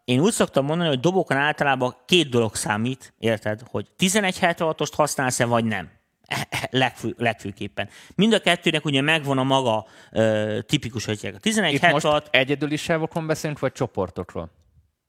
[0.05, 3.61] Én úgy szoktam mondani, hogy dobokon általában két dolog számít, érted?
[3.71, 5.91] Hogy 1176-ost használsz-e, vagy nem.
[6.71, 7.89] Legfő, legfőképpen.
[8.15, 12.03] Mind a kettőnek ugye megvan a maga ö, tipikus hogy A 1176...
[12.03, 14.51] Itt most egyedüli sávokon beszélünk, vagy csoportokról?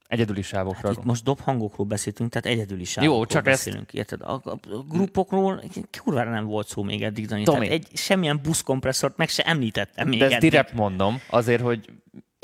[0.06, 0.90] Egyedüli sávokról.
[0.90, 3.84] Hát itt most dobhangokról beszéltünk, tehát egyedüli sávokról Jó, csak beszélünk.
[3.86, 3.94] Ezt...
[3.94, 4.20] Érted?
[4.20, 5.62] A, a, a grupokról
[6.02, 7.42] kurvára nem volt szó még eddig, Dani.
[7.42, 7.68] Tomi.
[7.68, 11.90] Tehát egy, semmilyen buszkompresszort meg se említettem még De ezt direkt mondom, azért, hogy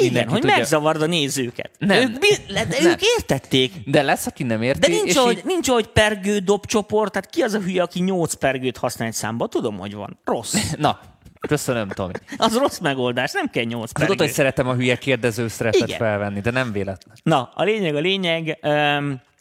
[0.05, 0.57] igen, hogy tudja...
[0.57, 1.70] megzavard a nézőket.
[1.78, 2.00] Nem.
[2.00, 2.90] Ők, de nem.
[2.90, 3.72] ők értették.
[3.84, 4.80] De lesz, aki nem érti.
[4.80, 5.44] De nincs, ahogy, így...
[5.44, 9.46] nincs ahogy pergő dobcsoport, tehát ki az a hülye, aki nyolc pergőt használ egy számba?
[9.46, 10.18] Tudom, hogy van.
[10.24, 10.55] Rossz.
[10.78, 11.00] Na,
[11.48, 12.12] Köszönöm, Tomi.
[12.36, 14.12] Az rossz megoldás, nem kell nyolc pergő.
[14.12, 17.16] Tudod, hogy szeretem a hülye kérdező szerepet felvenni, de nem véletlen.
[17.22, 18.59] Na, a lényeg, a lényeg,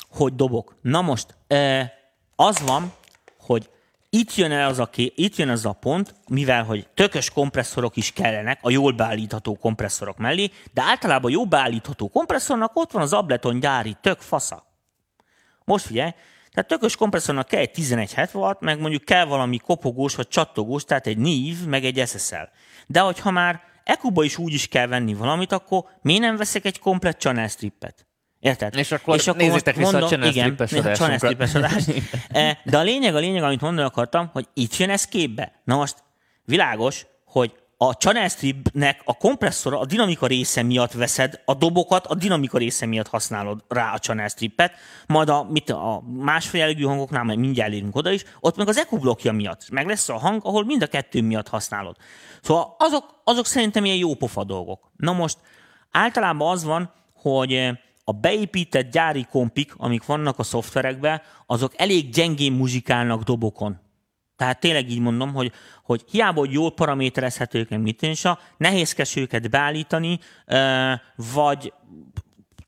[0.09, 0.75] hogy dobok.
[0.81, 1.25] Na most,
[2.35, 2.93] az van,
[3.39, 3.69] hogy
[4.13, 8.11] itt jön, el az a, itt jön az a pont, mivel hogy tökös kompresszorok is
[8.11, 13.59] kellenek a jól beállítható kompresszorok mellé, de általában jó beállítható kompresszornak ott van az Ableton
[13.59, 14.65] gyári tök fasza.
[15.63, 16.11] Most figyelj,
[16.51, 21.17] tehát tökös kompresszornak kell egy 1170 meg mondjuk kell valami kopogós vagy csattogós, tehát egy
[21.17, 22.49] NIV, meg egy SSL.
[22.87, 26.79] De hogyha már EQ-ba is úgy is kell venni valamit, akkor miért nem veszek egy
[26.79, 28.05] komplet channel strippet?
[28.41, 28.75] Érted?
[28.75, 30.55] És akkor, és akkor nézzétek vissza mondom, a Channel igen,
[31.53, 31.83] adás.
[32.29, 35.61] E, de a lényeg, a lényeg, amit mondani akartam, hogy itt jön ez képbe.
[35.63, 35.95] Na most
[36.45, 42.15] világos, hogy a channel stripnek a kompresszor a dinamika része miatt veszed, a dobokat a
[42.15, 44.73] dinamika része miatt használod rá a channel strippet,
[45.07, 48.77] majd a, mit, a másfél jellegű hangoknál, majd mindjárt érünk oda is, ott meg az
[48.77, 49.69] EQ blokkja miatt.
[49.69, 51.95] Meg lesz a hang, ahol mind a kettő miatt használod.
[52.41, 54.91] Szóval azok, azok szerintem ilyen jó pofa dolgok.
[54.95, 55.37] Na most
[55.91, 57.71] általában az van, hogy
[58.03, 63.79] a beépített gyári kompik, amik vannak a szoftverekben, azok elég gyengén muzsikálnak dobokon.
[64.35, 65.51] Tehát tényleg így mondom, hogy,
[65.83, 68.23] hogy hiába, hogy jól paraméterezhetők, nem mit is,
[68.57, 70.19] nehézkes őket beállítani,
[71.15, 71.73] vagy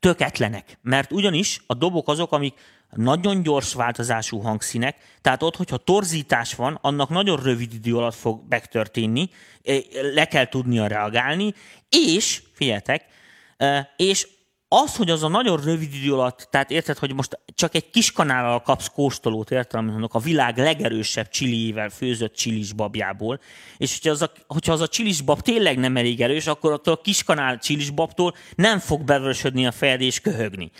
[0.00, 0.78] töketlenek.
[0.82, 2.54] Mert ugyanis a dobok azok, amik
[2.90, 8.42] nagyon gyors változású hangszínek, tehát ott, hogyha torzítás van, annak nagyon rövid idő alatt fog
[8.48, 9.30] megtörténni,
[10.14, 11.54] le kell tudnia reagálni,
[11.88, 13.04] és, figyeljetek,
[13.96, 14.28] és
[14.68, 18.12] az, hogy az a nagyon rövid idő alatt, tehát érted, hogy most csak egy kis
[18.12, 23.40] kanállal kapsz kóstolót, érted, mondok, a világ legerősebb csiliével főzött csilisbabjából,
[23.76, 27.00] és hogyha az, a, hogyha az a csilisbab tényleg nem elég erős, akkor attól a
[27.00, 30.70] kis kanál csilisbabtól nem fog bevörösödni a fejed és köhögni.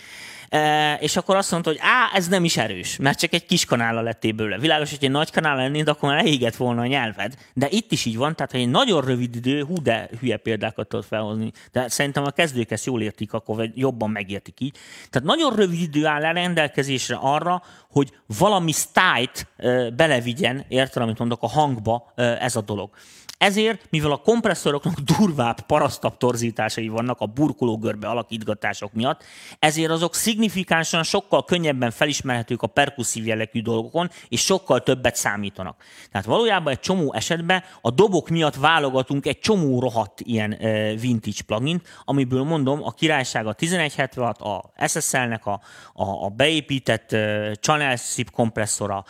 [0.99, 4.01] És akkor azt mondta, hogy á, ez nem is erős, mert csak egy kis kanála
[4.01, 4.57] lettél belőle.
[4.57, 7.33] Világos, hogy egy nagy kanál lennéd, akkor már elégett volna a nyelved.
[7.53, 10.87] De itt is így van, tehát hogy egy nagyon rövid idő, hú, de hülye példákat
[10.87, 11.51] tudod felhozni.
[11.71, 14.77] De szerintem a kezdők ezt jól értik, akkor jobban megértik így.
[15.09, 19.47] Tehát nagyon rövid idő áll el rendelkezésre arra, hogy valami sztájt
[19.95, 22.89] belevigyen, érted, amit mondok, a hangba ez a dolog.
[23.37, 29.23] Ezért, mivel a kompresszoroknak durvább, parasztabb torzításai vannak a burkológörbe alakítgatások miatt,
[29.59, 35.83] ezért azok szignifikánsan sokkal könnyebben felismerhetők a perkuszív jellegű dolgokon, és sokkal többet számítanak.
[36.11, 40.57] Tehát valójában egy csomó esetben a dobok miatt válogatunk egy csomó rohadt ilyen
[40.99, 45.61] vintage plugin, amiből mondom, a királyság a 1176, a SSL-nek a,
[45.93, 47.15] a, a beépített
[47.59, 49.05] channel SIP kompresszora,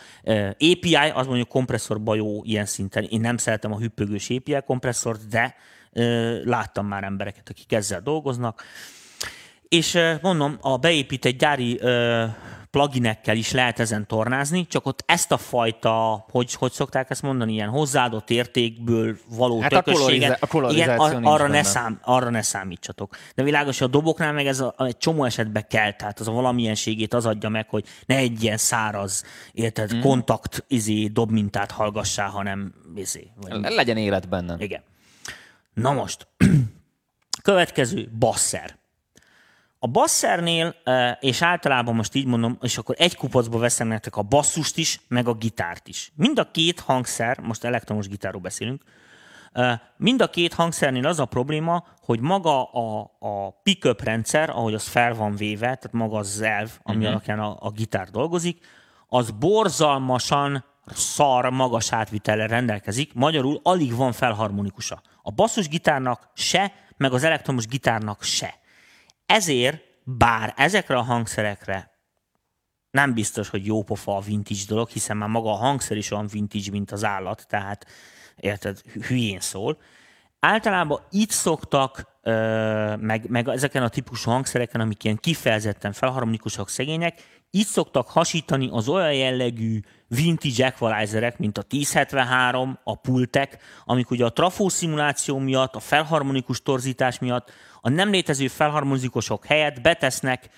[0.52, 3.04] API, az mondjuk kompresszorba jó ilyen szinten.
[3.04, 5.54] Én nem szeretem a hüppögő erős API kompresszort, de
[6.44, 8.62] láttam már embereket, akik ezzel dolgoznak.
[9.68, 11.80] És mondom, a beépített gyári
[12.76, 17.52] pluginekkel is lehet ezen tornázni, csak ott ezt a fajta, hogy, hogy szokták ezt mondani,
[17.52, 23.16] ilyen hozzáadott értékből való hát tökösséget, a, a igen, arra, ne szám, arra ne számítsatok.
[23.34, 26.32] De világos, hogy a doboknál meg ez a, egy csomó esetben kell, tehát az a
[26.32, 30.00] valamilyenségét az adja meg, hogy ne egy ilyen száraz, érted, mm.
[30.00, 33.30] kontakt izé, dobmintát hallgassál, hanem izé.
[33.40, 34.56] Vagy Legyen élet benne.
[34.58, 34.82] Igen.
[35.74, 36.26] Na most,
[37.42, 38.78] következő basszer.
[39.78, 40.74] A basszernél,
[41.20, 45.28] és általában most így mondom, és akkor egy kupacba veszem nektek a basszust is, meg
[45.28, 46.12] a gitárt is.
[46.14, 48.82] Mind a két hangszer, most elektromos gitárról beszélünk,
[49.96, 54.88] mind a két hangszernél az a probléma, hogy maga a, a pick-up rendszer, ahogy az
[54.88, 57.10] fel van véve, tehát maga az elv, ami uh-huh.
[57.10, 58.66] alapján a, a gitár dolgozik,
[59.08, 65.02] az borzalmasan szar magas átvitele rendelkezik, magyarul alig van felharmonikusa.
[65.22, 68.54] A basszusgitárnak se, meg az elektromos gitárnak se.
[69.26, 71.94] Ezért, bár ezekre a hangszerekre
[72.90, 76.26] nem biztos, hogy jó pofa a vintage dolog, hiszen már maga a hangszer is olyan
[76.26, 77.86] vintage, mint az állat, tehát
[78.36, 79.78] érted, hülyén szól.
[80.40, 82.18] Általában itt szoktak,
[83.00, 88.88] meg, meg ezeken a típusú hangszereken, amik ilyen kifejezetten felharmonikusak, szegények, itt szoktak hasítani az
[88.88, 95.74] olyan jellegű vintage equalizerek, mint a 1073, a pultek, amik ugye a trafó szimuláció miatt,
[95.74, 97.50] a felharmonikus torzítás miatt
[97.80, 100.50] a nem létező felharmonikusok helyett betesznek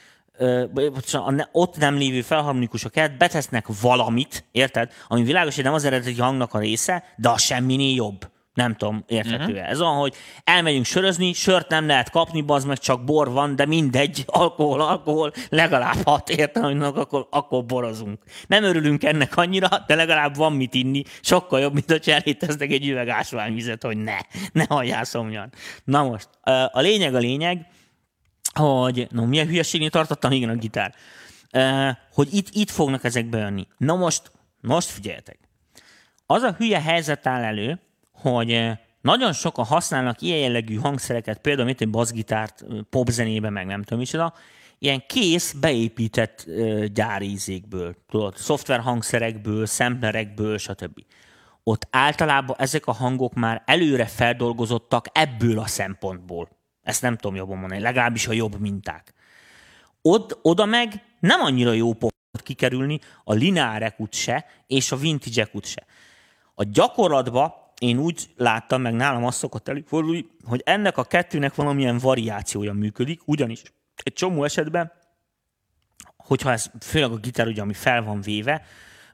[1.52, 4.92] ott nem lévő felharmonikusok helyett betesznek valamit, érted?
[5.08, 8.28] Ami világos, hogy nem az eredeti hangnak a része, de a semminél jobb.
[8.58, 9.70] Nem tudom, érthető uh-huh.
[9.70, 13.66] Ez olyan, hogy elmegyünk sörözni, sört nem lehet kapni, az meg csak bor van, de
[13.66, 18.22] mindegy, alkohol, alkohol, legalább hat, hogy akkor, akkor borozunk.
[18.46, 22.88] Nem örülünk ennek annyira, de legalább van mit inni, sokkal jobb, mint hogy eléteznek egy
[22.88, 24.16] üveg ásványvizet, hogy ne,
[24.52, 25.52] ne halljál szomjan.
[25.84, 26.28] Na most,
[26.72, 27.66] a lényeg a lényeg,
[28.52, 30.94] hogy, no, milyen hülyeségnél tartottam, igen, a gitár,
[32.12, 33.66] hogy itt, itt fognak ezek bejönni.
[33.76, 35.38] Na most, most figyeljetek.
[36.26, 37.80] Az a hülye helyzet áll elő,
[38.20, 43.66] hogy eh, nagyon sokan használnak ilyen jellegű hangszereket, például mint egy bassgitárt, eh, popzenében, meg
[43.66, 44.34] nem tudom micsoda,
[44.78, 51.00] ilyen kész, beépített uh, gyári ízékből, tudod, szoftver hangszerekből, szemplerekből, stb.
[51.62, 56.48] Ott általában ezek a hangok már előre feldolgozottak ebből a szempontból.
[56.82, 59.14] Ezt nem tudom jobban mondani, legalábbis a jobb minták.
[60.02, 65.86] Od, oda meg nem annyira jó pofot kikerülni a lineárek se, és a vintage se.
[66.54, 71.98] A gyakorlatban én úgy láttam, meg nálam azt szokott előfordulni, hogy ennek a kettőnek valamilyen
[71.98, 73.62] variációja működik, ugyanis
[74.02, 74.92] egy csomó esetben,
[76.16, 78.62] hogyha ez főleg a gitár, ugye, ami fel van véve,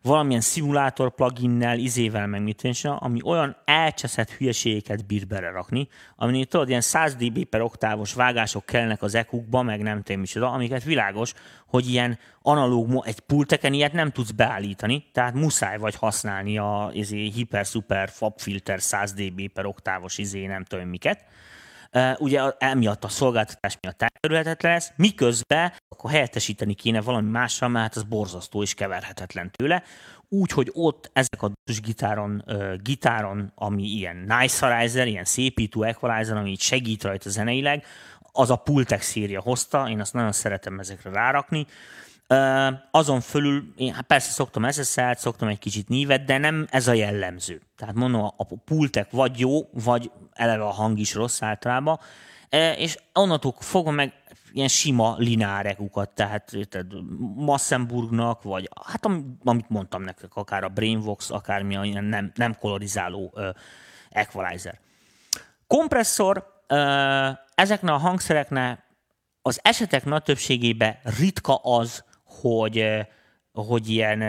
[0.04, 6.80] valamilyen szimulátor pluginnel, izével, meg mit ami olyan elcseszett hülyeségeket bír belerakni, aminél tudod, ilyen
[6.80, 11.32] 100 dB per oktávos vágások kellnek az ekukba, meg nem tudom micsoda, amiket világos,
[11.66, 17.30] hogy ilyen analóg, egy pulteken ilyet nem tudsz beállítani, tehát muszáj vagy használni a izé,
[17.30, 21.24] hiper-super filter 100 dB per oktávos izé, nem tudom miket
[22.18, 27.96] ugye emiatt a szolgáltatás miatt elkerülhetetlen lesz, miközben akkor helyettesíteni kéne valami mással, mert hát
[27.96, 29.82] az borzasztó és keverhetetlen tőle.
[30.28, 32.44] Úgyhogy ott ezek a gitáron,
[32.82, 37.84] gitáron, ami ilyen nice ilyen szépítő equalizer, ami így segít rajta zeneileg,
[38.36, 41.66] az a Pultex széria hozta, én azt nagyon szeretem ezekre rárakni,
[42.90, 46.92] azon fölül, én hát persze szoktam SSL-t, szoktam egy kicsit nívet, de nem ez a
[46.92, 47.60] jellemző.
[47.76, 51.98] Tehát mondom, a pultek vagy jó, vagy eleve a hang is rossz általában,
[52.76, 54.12] és onnantól fogva meg
[54.52, 56.86] ilyen sima linárekukat, tehát, tehát
[57.34, 59.04] Massenburgnak, vagy hát
[59.44, 63.48] amit mondtam nektek, akár a Brainvox, akármi ilyen nem, nem kolorizáló uh,
[64.10, 64.80] equalizer.
[65.66, 66.78] Kompresszor, uh,
[67.54, 68.84] ezeknek a hangszereknek
[69.42, 72.04] az esetek nagy többségében ritka az,
[72.40, 72.84] hogy,
[73.52, 74.22] hogy ilyen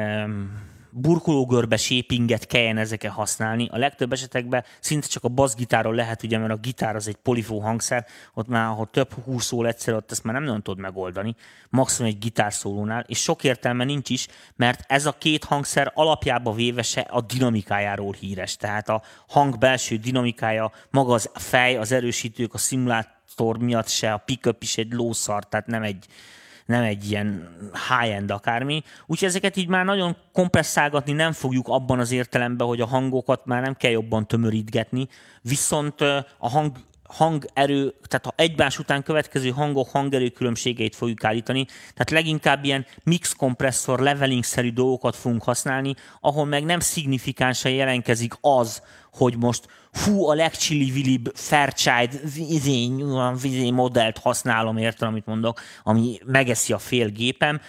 [0.98, 3.68] burkológörbe shapinget kelljen ezeket használni.
[3.72, 7.60] A legtöbb esetekben szinte csak a bassgitáron lehet, ugye, mert a gitár az egy polifó
[7.60, 11.36] hangszer, ott már, ahol több húsz szól egyszer, ott ezt már nem nagyon tudod megoldani,
[11.70, 16.82] maximum egy gitárszólónál, és sok értelme nincs is, mert ez a két hangszer alapjába véve
[16.82, 18.58] se a dinamikájáról híres.
[18.58, 24.18] Tehát a hang belső dinamikája, maga az fej, az erősítők, a szimulátor miatt se, a
[24.18, 26.06] pickup is egy lószar, tehát nem egy,
[26.66, 27.56] nem egy ilyen
[27.90, 28.84] high-end akármi.
[29.06, 33.62] Úgyhogy ezeket így már nagyon kompresszálgatni nem fogjuk abban az értelemben, hogy a hangokat már
[33.62, 35.08] nem kell jobban tömörítgetni,
[35.42, 36.02] viszont
[36.38, 42.64] a hang hangerő, tehát ha egymás után következő hangok hangerő különbségeit fogjuk állítani, tehát leginkább
[42.64, 48.82] ilyen mix kompresszor, leveling-szerű dolgokat fogunk használni, ahol meg nem szignifikánsan jelenkezik az,
[49.12, 49.68] hogy most
[50.04, 52.90] hú, a legcsili-vilibb Fairchild vizé,
[53.42, 57.62] vizé modellt használom, értem, amit mondok, ami megeszi a fél gépem.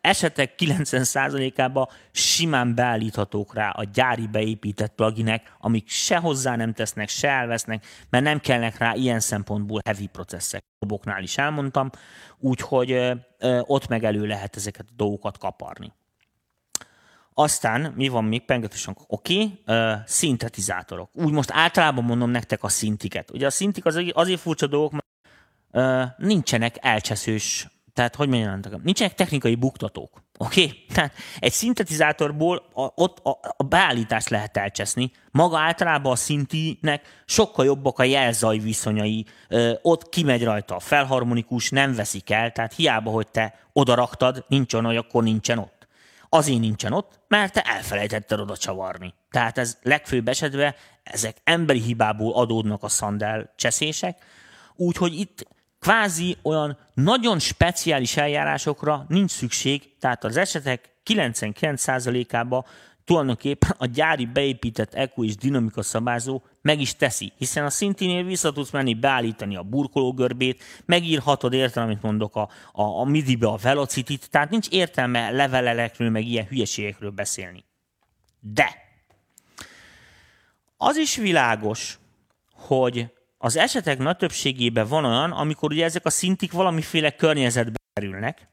[0.00, 7.28] Esetek 90%-ában simán beállíthatók rá a gyári beépített pluginek, amik se hozzá nem tesznek, se
[7.28, 10.64] elvesznek, mert nem kellnek rá ilyen szempontból heavy processzek.
[10.78, 11.90] Doboknál is elmondtam,
[12.38, 13.00] úgyhogy
[13.60, 15.92] ott meg elő lehet ezeket a dolgokat kaparni.
[17.34, 18.96] Aztán mi van még pengetősen?
[19.06, 21.10] Oké, okay, uh, szintetizátorok.
[21.12, 23.30] Úgy most általában mondom nektek a szintiket.
[23.30, 25.06] Ugye a szintik az azért furcsa dolgok, mert
[25.72, 27.68] uh, nincsenek elcseszős,
[28.00, 30.22] tehát hogy mondjam, nincsenek technikai buktatók.
[30.38, 30.64] Oké?
[30.64, 30.84] Okay?
[30.94, 35.10] Tehát egy szintetizátorból a, ott a, a beállítást lehet elcseszni.
[35.30, 39.26] Maga általában a szintinek sokkal jobbak a jelzaj viszonyai.
[39.48, 44.44] Ö, ott kimegy rajta a felharmonikus, nem veszik el, tehát hiába, hogy te oda raktad,
[44.48, 45.88] nincs olyan, hogy akkor nincsen ott
[46.28, 49.14] azért nincsen ott, mert te elfelejtetted oda csavarni.
[49.30, 54.18] Tehát ez legfőbb esetben ezek emberi hibából adódnak a szandel cseszések,
[54.76, 55.46] úgyhogy itt
[55.80, 62.64] kvázi olyan nagyon speciális eljárásokra nincs szükség, tehát az esetek 99%-ában
[63.04, 68.52] tulajdonképpen a gyári beépített ECO és dinamika szabályzó meg is teszi, hiszen a szintinél vissza
[68.52, 74.18] tudsz menni, beállítani a burkológörbét, megírhatod értelme, amit mondok, a, a, a MIDI-be a velocity
[74.30, 77.64] tehát nincs értelme levelelekről, meg ilyen hülyeségekről beszélni.
[78.40, 78.74] De
[80.76, 81.98] az is világos,
[82.52, 83.12] hogy
[83.42, 88.48] az esetek nagy többségében van olyan, amikor ugye ezek a szintik valamiféle környezetbe kerülnek,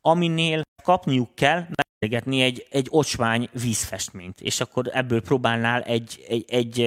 [0.00, 6.80] aminél kapniuk kell, megtegetni egy, egy ocsmány vízfestményt, és akkor ebből próbálnál egy, egy, egy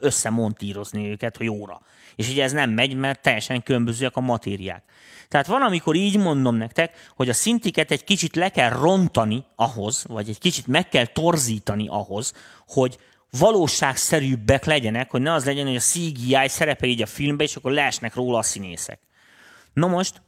[0.00, 1.80] összemontírozni őket, hogy jóra.
[2.16, 4.82] És ugye ez nem megy, mert teljesen különbözőek a matériák.
[5.28, 10.04] Tehát van, amikor így mondom nektek, hogy a szintiket egy kicsit le kell rontani ahhoz,
[10.08, 12.32] vagy egy kicsit meg kell torzítani ahhoz,
[12.66, 12.98] hogy
[13.38, 17.72] valóságszerűbbek legyenek, hogy ne az legyen, hogy a CGI szerepel így a filmbe, és akkor
[17.72, 19.00] leesnek róla a színészek.
[19.72, 20.22] Na most,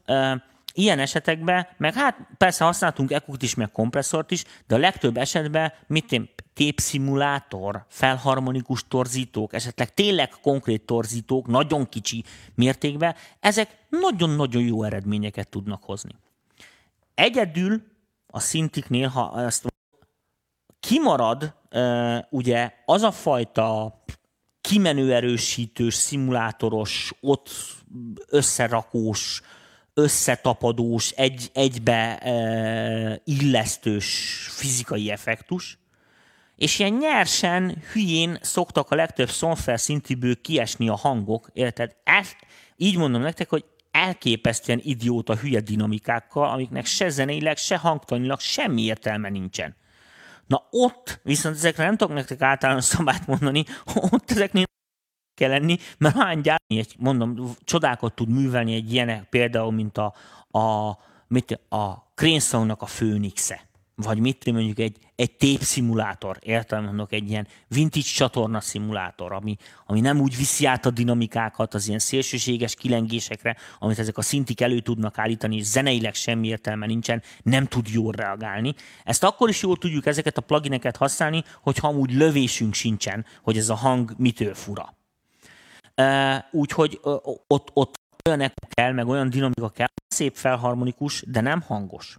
[0.76, 5.72] Ilyen esetekben, meg hát persze használtunk ekut is, meg kompresszort is, de a legtöbb esetben
[5.86, 12.24] mit én, képszimulátor, felharmonikus torzítók, esetleg tényleg konkrét torzítók, nagyon kicsi
[12.54, 16.14] mértékben, ezek nagyon-nagyon jó eredményeket tudnak hozni.
[17.14, 17.82] Egyedül
[18.26, 19.73] a szintiknél, ha ezt
[20.84, 21.54] kimarad
[22.30, 23.94] ugye az a fajta
[24.60, 27.50] kimenő erősítős, szimulátoros, ott
[28.28, 29.40] összerakós,
[29.94, 32.22] összetapadós, egy, egybe
[33.24, 35.78] illesztős fizikai effektus,
[36.56, 41.96] és ilyen nyersen, hülyén szoktak a legtöbb szoftver szintiből kiesni a hangok, érted?
[42.04, 42.36] Ezt
[42.76, 49.28] így mondom nektek, hogy elképesztően idióta hülye dinamikákkal, amiknek se zeneileg, se hangtanilag semmi értelme
[49.28, 49.76] nincsen.
[50.46, 53.64] Na ott, viszont ezekre nem tudok nektek általános szabályt mondani,
[54.12, 54.64] ott ezeknél
[55.34, 60.14] kell lenni, mert hány gyárni, egy, mondom, csodákat tud művelni egy ilyen például, mint a,
[60.58, 60.96] a,
[61.28, 63.68] mit, a Cranesound-nak a főnixe.
[63.96, 70.00] Vagy mit mondjuk egy, egy tépszimulátor, értelem mondok, egy ilyen vintage csatorna szimulátor, ami, ami
[70.00, 74.80] nem úgy viszi át a dinamikákat az ilyen szélsőséges kilengésekre, amit ezek a szintik elő
[74.80, 78.74] tudnak állítani, és zeneileg semmi értelme nincsen, nem tud jól reagálni.
[79.04, 83.68] Ezt akkor is jól tudjuk ezeket a plugineket használni, hogyha amúgy lövésünk sincsen, hogy ez
[83.68, 84.96] a hang mitől fura.
[86.50, 87.00] Úgyhogy
[87.46, 87.94] ott, ott
[88.28, 92.16] olyan kell, meg olyan dinamika kell, szép felharmonikus, de nem hangos.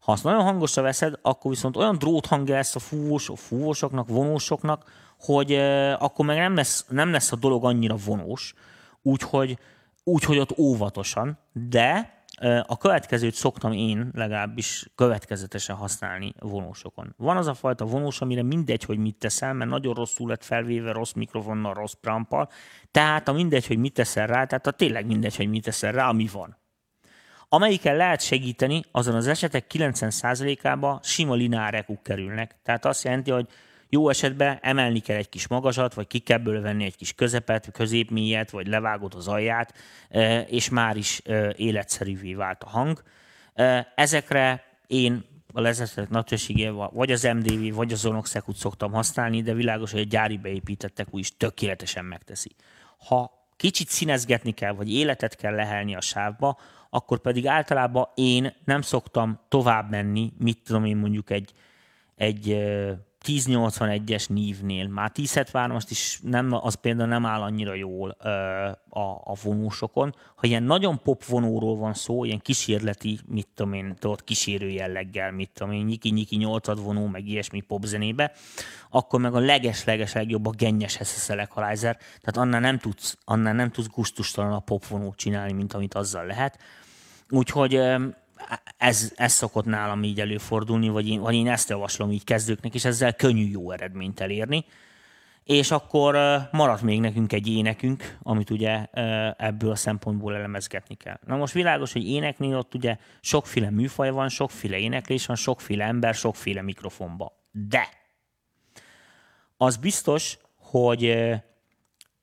[0.00, 5.52] Ha azt nagyon hangosra veszed, akkor viszont olyan dróthang lesz a fúvós, fúvósoknak, vonósoknak, hogy
[5.52, 8.54] uh, akkor meg nem lesz, nem lesz a dolog annyira vonós,
[9.02, 9.58] úgyhogy,
[10.04, 12.18] úgyhogy ott óvatosan, de
[12.66, 17.14] a következőt szoktam én legalábbis következetesen használni vonósokon.
[17.16, 20.92] Van az a fajta vonós, amire mindegy, hogy mit teszel, mert nagyon rosszul lett felvéve,
[20.92, 22.48] rossz mikrofonnal, rossz prampal,
[22.90, 26.08] tehát a mindegy, hogy mit teszel rá, tehát a tényleg mindegy, hogy mit teszel rá,
[26.08, 26.56] ami van.
[27.52, 32.54] Amelyikkel lehet segíteni, azon az esetek 90%-ába sima lineárekuk kerülnek.
[32.62, 33.48] Tehát azt jelenti, hogy
[33.88, 37.70] jó esetben emelni kell egy kis magasat, vagy ki kell belőle venni egy kis közepet,
[37.72, 39.74] középmélyet, vagy levágod az alját,
[40.46, 41.22] és már is
[41.56, 43.02] életszerűvé vált a hang.
[43.94, 49.90] Ezekre én a lezettek nagyszerűségével vagy az MDV, vagy az Zonoxekut szoktam használni, de világos,
[49.90, 52.50] hogy a gyári beépítettek úgy is tökéletesen megteszi.
[53.06, 56.58] Ha kicsit színezgetni kell, vagy életet kell lehelni a sávba,
[56.90, 61.52] akkor pedig általában én nem szoktam tovább menni, mit tudom én mondjuk egy,
[62.14, 62.56] egy
[63.26, 68.28] 1081-es nívnél, már 1073-ast is nem, az például nem áll annyira jól ö,
[68.88, 70.14] a, a vonósokon.
[70.34, 75.32] Ha ilyen nagyon pop vonóról van szó, ilyen kísérleti, mit tudom én, tudod, kísérő jelleggel,
[75.32, 78.32] mit tudom én, nyiki-nyiki 8 vonó, meg ilyesmi popzenébe,
[78.90, 83.70] akkor meg a leges-leges legjobb a gennyes SSL equalizer, tehát annál nem tudsz, annál nem
[83.70, 86.58] tudsz gusztustalan a pop vonót csinálni, mint amit azzal lehet.
[87.30, 87.80] Úgyhogy
[88.76, 92.84] ez, ez szokott nálam így előfordulni, vagy én, vagy én ezt javaslom így kezdőknek, és
[92.84, 94.64] ezzel könnyű jó eredményt elérni.
[95.44, 96.16] És akkor
[96.52, 98.84] maradt még nekünk egy énekünk, amit ugye
[99.36, 101.18] ebből a szempontból elemezgetni kell.
[101.26, 106.14] Na most világos, hogy éneknél ott ugye sokféle műfaj van, sokféle éneklés van, sokféle ember,
[106.14, 107.32] sokféle mikrofonba.
[107.68, 107.88] De
[109.56, 111.32] az biztos, hogy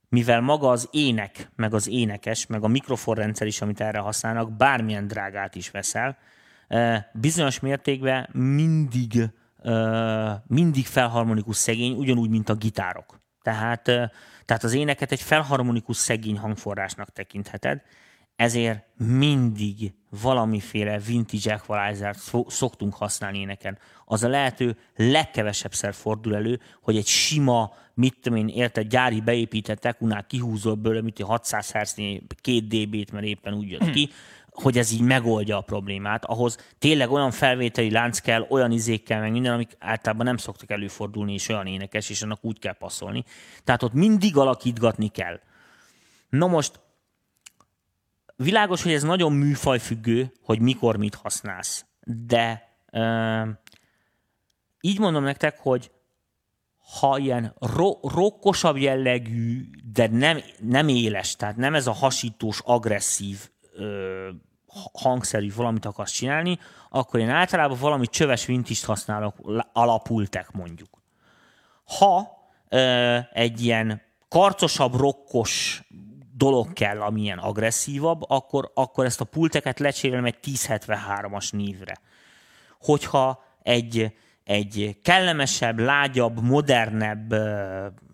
[0.10, 5.08] mivel maga az ének, meg az énekes, meg a mikrofonrendszer is, amit erre használnak, bármilyen
[5.08, 6.18] drágát is veszel,
[7.14, 9.30] bizonyos mértékben mindig,
[10.48, 13.20] mindig felharmonikus szegény, ugyanúgy, mint a gitárok.
[13.42, 13.84] Tehát,
[14.46, 17.82] tehát az éneket egy felharmonikus szegény hangforrásnak tekintheted,
[18.38, 22.16] ezért mindig valamiféle vintage equalizer
[22.48, 23.78] szoktunk használni éneken.
[24.06, 29.86] Az a lehető legkevesebbszer fordul elő, hogy egy sima, mit tudom én, érted, gyári beépített
[29.86, 34.10] ekunál kihúzol belőle, mint 600 hz 2 dB-t, mert éppen úgy jött ki,
[34.50, 36.26] hogy ez így megoldja a problémát.
[36.26, 41.34] Ahhoz tényleg olyan felvételi lánc kell, olyan izékkel, meg minden, amik általában nem szoktak előfordulni,
[41.34, 43.24] és olyan énekes, és annak úgy kell passzolni.
[43.64, 45.40] Tehát ott mindig alakítgatni kell.
[46.30, 46.80] Na most
[48.38, 51.86] világos, hogy ez nagyon műfajfüggő, hogy mikor mit használsz.
[52.06, 53.48] De uh,
[54.82, 55.92] így mondom nektek, hogy
[57.00, 63.50] ha ilyen ro- rokkosabb jellegű, de nem, nem éles, tehát nem ez a hasítós, agresszív
[63.74, 64.30] ö,
[64.94, 66.60] hangszerű valamit akarsz csinálni,
[66.90, 69.36] akkor én általában valami csöves vintist használok,
[69.74, 71.02] alapultek mondjuk.
[71.98, 72.28] Ha
[72.70, 75.84] ö, egy ilyen karcosabb, rokkos
[76.38, 81.94] dolog kell, amilyen agresszívabb, akkor, akkor ezt a pulteket lecserélem egy 1073-as nívre.
[82.80, 84.14] Hogyha egy,
[84.44, 87.36] egy kellemesebb, lágyabb, modernebb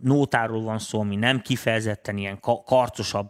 [0.02, 3.30] nótáról van szó, ami nem kifejezetten ilyen karcosabb,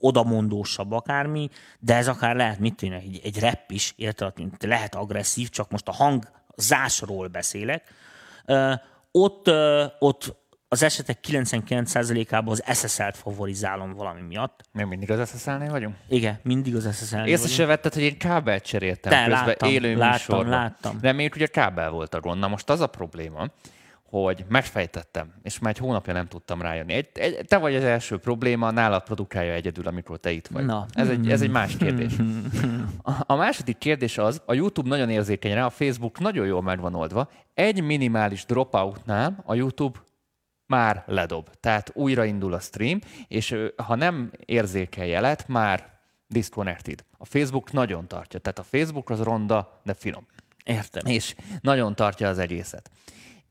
[0.00, 5.48] odamondósabb akármi, de ez akár lehet, mit tűnne, egy, egy rap is, érted, lehet agresszív,
[5.48, 7.82] csak most a hangzásról beszélek.
[9.10, 9.50] Ott,
[9.98, 14.60] ott az esetek 99%-ában az SSL-t favorizálom valami miatt.
[14.72, 15.94] Még mindig az SSL-nél vagyunk?
[16.08, 19.96] Igen, mindig az SSL-nél Észre se vetted, hogy én kábelt cseréltem Te, közben láttam, élő
[19.96, 20.48] láttam, műsorban.
[20.48, 20.98] láttam.
[21.00, 22.40] Reméljük, hogy a kábel volt a gond.
[22.40, 23.48] Na most az a probléma,
[24.10, 26.92] hogy megfejtettem, és már egy hónapja nem tudtam rájönni.
[26.92, 30.64] Egy, egy, te vagy az első probléma, nálad produkálja egyedül, amikor te itt vagy.
[30.64, 30.86] Na.
[30.92, 32.12] Ez, egy, ez egy más kérdés.
[33.02, 36.80] A, a második kérdés az, a YouTube nagyon érzékeny rá, a Facebook nagyon jól meg
[36.80, 37.30] van oldva.
[37.54, 39.98] Egy minimális dropoutnál a YouTube
[40.66, 41.50] már ledob.
[41.60, 45.98] Tehát újraindul a stream, és ha nem érzékel jelet, már
[46.28, 47.04] disconnected.
[47.18, 48.40] A Facebook nagyon tartja.
[48.40, 50.26] Tehát a Facebook az ronda, de finom.
[50.64, 51.06] Értem.
[51.06, 52.90] És nagyon tartja az egészet.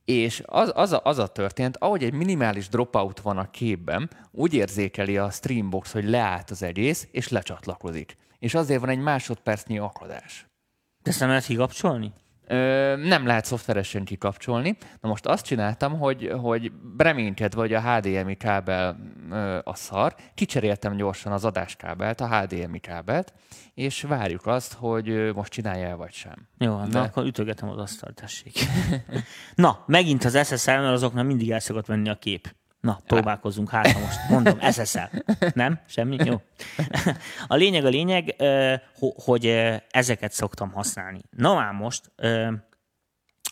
[0.06, 4.54] És az, az, a, az a történt, ahogy egy minimális dropout van a képben, úgy
[4.54, 8.16] érzékeli a Streambox, hogy leállt az egész, és lecsatlakozik.
[8.40, 10.48] És azért van egy másodpercnyi akadás.
[11.04, 12.14] De ezt nem lehet kikapcsolni?
[12.48, 14.78] Ö, nem lehet szoftveresen kikapcsolni.
[15.02, 18.98] Na most azt csináltam, hogy, hogy reménykedve, hogy a HDMI kábel
[19.32, 23.34] ö, a szar, kicseréltem gyorsan az adáskábelt, a HDMI kábelt,
[23.74, 26.48] és várjuk azt, hogy most csinálja el vagy sem.
[26.58, 27.00] Jó, De...
[27.00, 28.54] na akkor ütögetem az asztalt, tessék.
[29.56, 32.56] na, megint az SSL, mert azoknál mindig el szokott venni a kép.
[32.86, 35.00] Na, próbálkozunk, hát most mondom, SSL.
[35.54, 35.80] Nem?
[35.88, 36.18] Semmi?
[36.24, 36.42] Jó.
[37.48, 38.36] A lényeg a lényeg,
[39.00, 39.46] hogy
[39.90, 41.20] ezeket szoktam használni.
[41.30, 42.12] Na már most,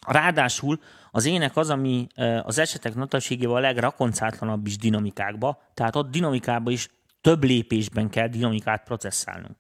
[0.07, 0.79] ráadásul
[1.11, 2.07] az ének az, ami
[2.43, 6.89] az esetek notasségével a legrakoncátlanabb is dinamikákba, tehát ott dinamikában is
[7.21, 9.57] több lépésben kell dinamikát processzálnunk.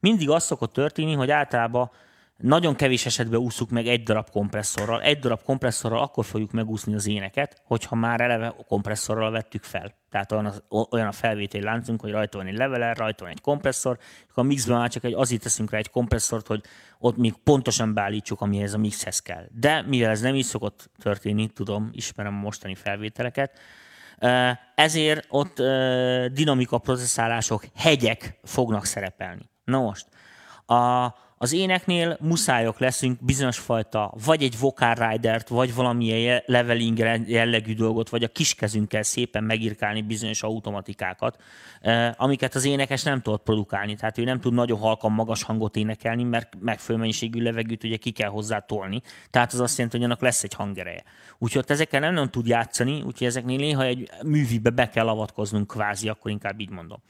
[0.00, 1.90] Mindig az szokott történni, hogy általában
[2.36, 5.02] nagyon kevés esetben úszuk meg egy darab kompresszorral.
[5.02, 9.94] Egy darab kompresszorral akkor fogjuk megúszni az éneket, hogyha már eleve kompresszorral vettük fel.
[10.10, 13.40] Tehát olyan a, olyan a felvétel láncunk, hogy rajta van egy leveler, rajta van egy
[13.40, 13.98] kompresszor,
[14.30, 16.60] akkor a mixben már csak egy, azért teszünk rá egy kompresszort, hogy
[16.98, 19.46] ott még pontosan beállítsuk, amihez a mixhez kell.
[19.50, 23.58] De mivel ez nem így szokott történni, tudom, ismerem a mostani felvételeket,
[24.74, 25.56] ezért ott
[26.32, 29.50] dinamika processzálások, hegyek fognak szerepelni.
[29.64, 30.06] Na most,
[30.66, 37.74] a, az éneknél muszájok leszünk bizonyos fajta, vagy egy vocal ridert, vagy valamilyen leveling jellegű
[37.74, 41.42] dolgot, vagy a kiskezünkkel szépen megirkálni bizonyos automatikákat,
[42.16, 43.94] amiket az énekes nem tud produkálni.
[43.94, 48.10] Tehát ő nem tud nagyon halkan magas hangot énekelni, mert megfelelő mennyiségű levegőt ugye ki
[48.10, 49.02] kell hozzá tolni.
[49.30, 51.02] Tehát az azt jelenti, hogy annak lesz egy hangereje.
[51.38, 56.08] Úgyhogy ezekkel nem, nem tud játszani, úgyhogy ezeknél néha egy művibe be kell avatkoznunk kvázi,
[56.08, 57.02] akkor inkább így mondom.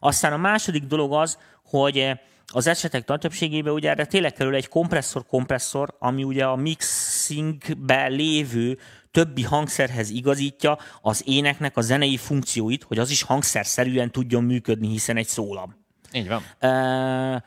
[0.00, 2.12] Aztán a második dolog az, hogy
[2.52, 8.78] az esetek nagy többségében ugye erre tényleg kerül egy kompresszor-kompresszor, ami ugye a mixingbe lévő
[9.10, 15.16] többi hangszerhez igazítja az éneknek a zenei funkcióit, hogy az is hangszerszerűen tudjon működni, hiszen
[15.16, 15.84] egy szólam.
[16.12, 16.42] Így van.
[16.60, 17.42] Uh,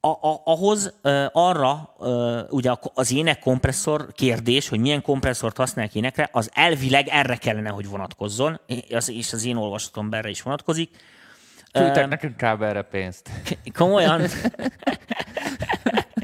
[0.00, 5.94] a, a, ahhoz uh, arra uh, ugye az ének kompresszor kérdés, hogy milyen kompresszort használják
[5.94, 8.60] énekre, az elvileg erre kellene, hogy vonatkozzon,
[9.06, 10.90] és az én olvasatom erre is vonatkozik
[11.72, 13.30] Küldtek nekünk kábelre pénzt.
[13.74, 14.22] Komolyan?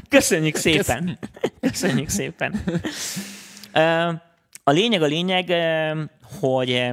[0.09, 1.19] Köszönjük szépen.
[1.59, 2.63] Köszönjük szépen.
[4.63, 5.53] A lényeg a lényeg,
[6.39, 6.91] hogy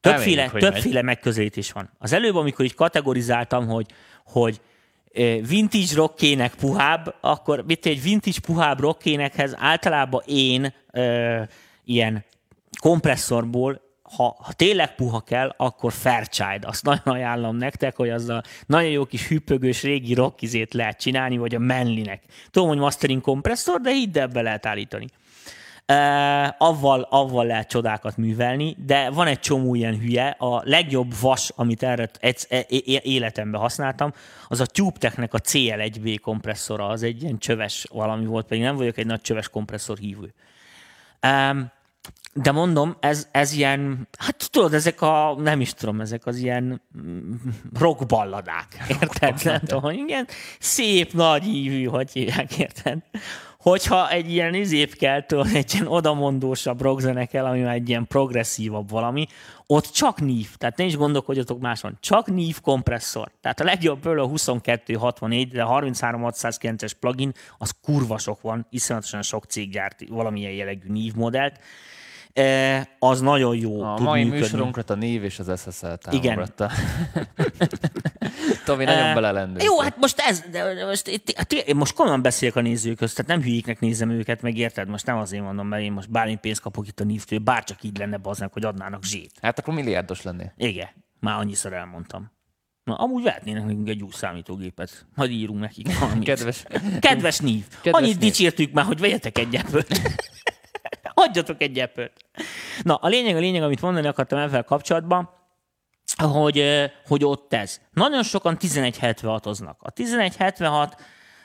[0.00, 1.90] többféle, többféle megközelítés van.
[1.98, 3.86] Az előbb, amikor így kategorizáltam, hogy,
[4.24, 4.60] hogy
[5.48, 11.40] vintage rockének puhább, akkor mit egy vintage puhább rockénekhez általában én ö,
[11.84, 12.24] ilyen
[12.80, 13.80] kompresszorból
[14.16, 16.64] ha, ha tényleg puha kell, akkor Fairchild.
[16.64, 21.36] Azt nagyon ajánlom nektek, hogy az a nagyon jó kis hüppögős régi rockizét lehet csinálni,
[21.36, 22.22] vagy a Manlinek.
[22.50, 25.06] Tudom, hogy mastering kompresszor, de hidd ebbe lehet állítani.
[25.88, 30.28] Uh, avval, avval lehet csodákat művelni, de van egy csomó ilyen hülye.
[30.28, 32.64] A legjobb vas, amit erre egy, e,
[33.02, 34.12] életemben használtam,
[34.48, 38.96] az a TubeTech-nek a CL1B kompresszora, az egy ilyen csöves valami volt, pedig nem vagyok
[38.96, 40.34] egy nagy csöves kompresszor hívő.
[41.26, 41.70] Um,
[42.34, 46.82] de mondom, ez, ez ilyen, hát tudod, ezek a, nem is tudom, ezek az ilyen
[47.02, 47.32] mm,
[47.78, 48.66] rockballadák,
[49.00, 49.44] érted?
[49.44, 50.26] Nem tudom, igen,
[50.58, 52.98] szép, nagy ívű, hogy hívják, érted?
[53.58, 58.90] Hogyha egy ilyen izép kell, tudod, egy ilyen odamondósabb rockzenekel, ami már egy ilyen progresszívabb
[58.90, 59.26] valami,
[59.66, 63.30] ott csak NIV, tehát ne is gondolkodjatok máson, csak NIV kompresszor.
[63.40, 64.30] Tehát a legjobb a
[64.60, 70.88] 2264, de a 33609-es plugin, az kurva sok van, iszonyatosan sok cég gyárt valamilyen jellegű
[70.88, 71.60] NIV modellt,
[72.98, 74.42] az nagyon jó A tud mai működni.
[74.42, 76.10] műsorunkat a név és az SSL támogatta.
[76.12, 76.48] Igen.
[78.64, 79.64] Tomi, nagyon e, belelendő.
[79.64, 83.16] Jó, hát most ez, de most, itt, hát én most komolyan beszélek a nézők közt,
[83.16, 84.88] tehát nem hülyéknek nézem őket, meg érted?
[84.88, 87.98] Most nem azért mondom, mert én most bármi pénzt kapok itt a névtől, bárcsak így
[87.98, 89.32] lenne baznak, hogy adnának zsét.
[89.42, 90.52] Hát akkor milliárdos lennél.
[90.56, 90.88] Igen,
[91.20, 92.30] már annyiszor elmondtam.
[92.84, 95.06] Na, amúgy vehetnének nekünk egy új számítógépet.
[95.14, 96.24] Majd írunk nekik valamit.
[96.24, 96.62] Kedves.
[97.00, 97.00] Kedves.
[97.00, 97.38] Kedves
[97.82, 98.18] Annyit nív.
[98.18, 99.82] dicsértük már, hogy vegyetek egy ebből.
[101.14, 102.10] Adjatok egy ebből.
[102.82, 105.30] Na, a lényeg, a lényeg, amit mondani akartam ezzel kapcsolatban,
[106.16, 107.80] hogy, hogy ott ez.
[107.92, 109.76] Nagyon sokan 1176-oznak.
[109.78, 111.00] A 1176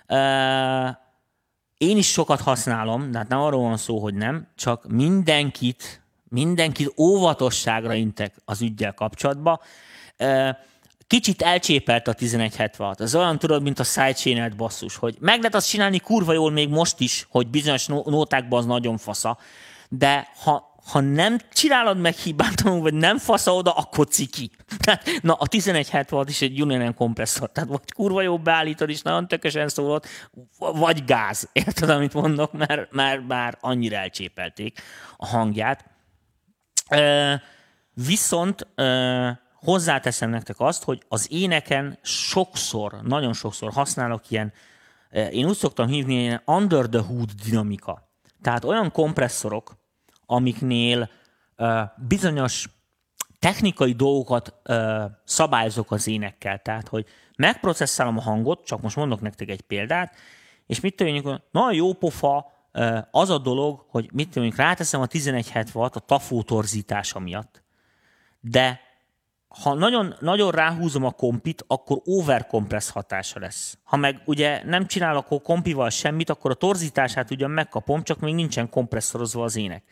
[0.07, 0.95] uh,
[1.77, 6.93] én is sokat használom, de hát nem arról van szó, hogy nem, csak mindenkit, mindenkit
[6.97, 9.59] óvatosságra intek az ügyel kapcsolatban.
[11.07, 13.01] Kicsit elcsépelt a 1176.
[13.01, 16.69] Ez olyan tudod, mint a sidechain basszus, hogy meg lehet azt csinálni kurva jól még
[16.69, 19.37] most is, hogy bizonyos nótákban az nagyon fasza,
[19.89, 24.51] de ha, ha nem csinálod meg hibátlanul, vagy nem fasza oda, akkor ciki.
[25.21, 29.69] na, a 1176 is egy Union kompresszor, tehát vagy kurva jó beállítod, és nagyon tökösen
[29.69, 30.05] szólod,
[30.57, 31.49] vagy gáz.
[31.53, 32.51] Érted, amit mondok?
[32.51, 34.81] Mert már, már annyira elcsépelték
[35.17, 35.85] a hangját.
[36.87, 37.41] E,
[37.93, 44.53] viszont e, hozzáteszem nektek azt, hogy az éneken sokszor, nagyon sokszor használok ilyen,
[45.11, 48.09] én úgy szoktam hívni, ilyen under the hood dinamika.
[48.41, 49.77] Tehát olyan kompresszorok,
[50.25, 51.09] amiknél
[51.57, 52.69] uh, bizonyos
[53.39, 56.61] technikai dolgokat uh, szabályozok az énekkel.
[56.61, 57.05] Tehát, hogy
[57.35, 60.15] megprocesszálom a hangot, csak most mondok nektek egy példát,
[60.65, 65.07] és mit tudjuk, nagyon jó pofa uh, az a dolog, hogy mit tudjuk, ráteszem a
[65.09, 67.63] 1170 a tafó torzítása miatt,
[68.39, 68.86] de
[69.61, 73.77] ha nagyon, nagyon ráhúzom a kompit, akkor overcompress hatása lesz.
[73.83, 78.33] Ha meg ugye nem csinálok a kompival semmit, akkor a torzítását ugyan megkapom, csak még
[78.33, 79.83] nincsen kompresszorozva az ének.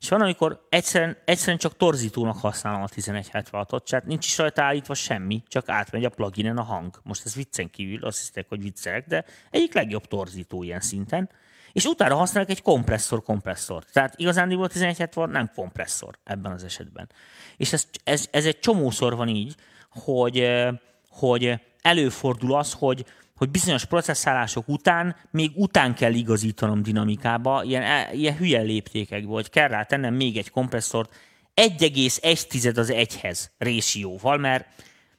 [0.00, 4.94] És van, amikor egyszerűen, egyszerűen csak torzítónak használom a 1176-ot, tehát nincs is rajta állítva
[4.94, 7.00] semmi, csak átmegy a pluginen a hang.
[7.02, 11.30] Most ez viccen kívül, azt hiszek, hogy viccelek, de egyik legjobb torzító ilyen szinten.
[11.72, 13.84] És utána használok egy kompresszor-kompresszor.
[13.84, 17.10] Tehát igazán a 1170 nem kompresszor ebben az esetben.
[17.56, 19.54] És ez, ez, ez egy csomószor van így,
[19.90, 20.48] hogy,
[21.08, 23.04] hogy előfordul az, hogy
[23.38, 29.50] hogy bizonyos processzálások után még után kell igazítanom dinamikába, ilyen, e, ilyen hülye léptékekből, hogy
[29.50, 31.14] kell rá tennem még egy kompresszort
[31.54, 34.66] 1,1 az egyhez résióval, mert,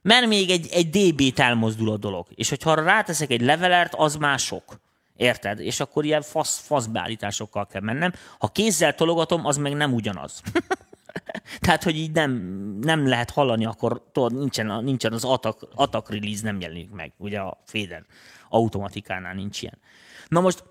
[0.02, 2.28] mert még egy, egy dB-t elmozdul a dolog.
[2.36, 4.80] És hogyha arra ráteszek egy levelert, az már sok.
[5.20, 5.60] Érted?
[5.60, 8.14] És akkor ilyen fasz, faszbeállításokkal kell mennem.
[8.38, 10.42] Ha kézzel tologatom, az meg nem ugyanaz.
[11.60, 12.32] Tehát, hogy így nem,
[12.82, 17.14] nem lehet hallani, akkor tudod, nincsen, nincsen az attack, attack release, nem jelenik meg.
[17.18, 18.06] Ugye a Fader
[18.50, 19.78] automatikánál nincs ilyen.
[20.28, 20.64] Na most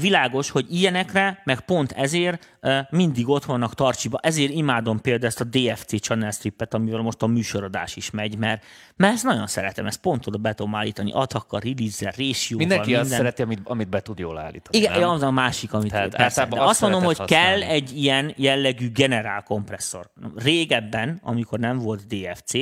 [0.00, 2.56] világos, hogy ilyenekre, meg pont ezért
[2.90, 4.18] mindig ott vannak tartsiba.
[4.22, 8.64] Ezért imádom például ezt a DFC channel strippet, amivel most a műsoradás is megy, mert,
[8.96, 13.04] mert ezt nagyon szeretem, ezt pont oda be tudom állítani, atakkal, release ratio Mindenki minden.
[13.04, 14.78] azt szereti, amit, amit be tud jól állítani.
[14.78, 15.08] Igen, nem?
[15.08, 16.46] az a másik, amit Tehát persze.
[16.46, 17.74] De azt azt mondom, hogy szereted kell használni.
[17.74, 20.10] egy ilyen jellegű generál kompresszor.
[20.36, 22.52] Régebben, amikor nem volt DFC,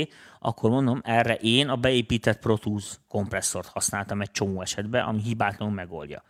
[0.40, 5.74] akkor mondom, erre én a beépített Pro Tools kompresszort használtam egy csomó esetben, ami hibátlanul
[5.74, 6.22] megoldja.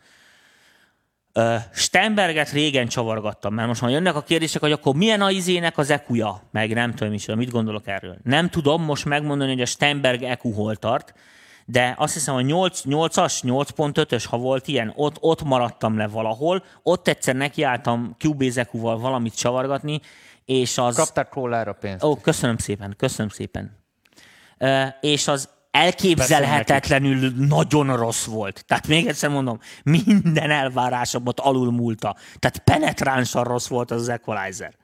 [1.33, 5.79] Ö, Steinberget régen csavargattam, mert most már jönnek a kérdések, hogy akkor milyen a izének
[5.79, 8.17] az EQ-ja, meg nem tudom is, mit gondolok erről.
[8.25, 11.15] Nem tudom most megmondani, hogy a Steinberg EQ hol tart,
[11.65, 16.65] de azt hiszem, hogy 8, 8-as, 8.5-ös, ha volt ilyen, ott, ott maradtam le valahol,
[16.83, 20.01] ott egyszer nekiálltam Cubase EQ-val valamit csavargatni,
[20.45, 20.97] és az...
[20.97, 22.05] Kapták kólára pénzt.
[22.05, 23.77] Ó, köszönöm szépen, köszönöm szépen.
[24.59, 28.65] Ö, és az elképzelhetetlenül nagyon rossz volt.
[28.67, 32.17] Tehát még egyszer mondom, minden elvárásomat alulmúlta.
[32.39, 34.75] Tehát penetránsan rossz volt az, az equalizer.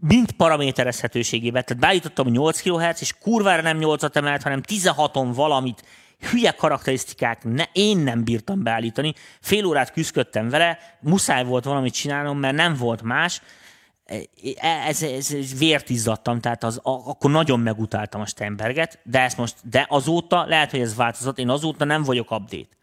[0.00, 1.64] Mind paraméterezhetőségében.
[1.64, 5.82] Tehát beállítottam 8 kHz, és kurvára nem 8-at emelt, hanem 16-on valamit,
[6.30, 9.14] hülye karakterisztikák, ne, én nem bírtam beállítani.
[9.40, 13.40] Fél órát küzdöttem vele, muszáj volt valamit csinálnom, mert nem volt más
[14.60, 19.36] ez, ez, ez vért izzadtam, tehát az, a, akkor nagyon megutáltam a Steinberget, de ezt
[19.36, 22.76] most, de azóta, lehet, hogy ez változott, én azóta nem vagyok update.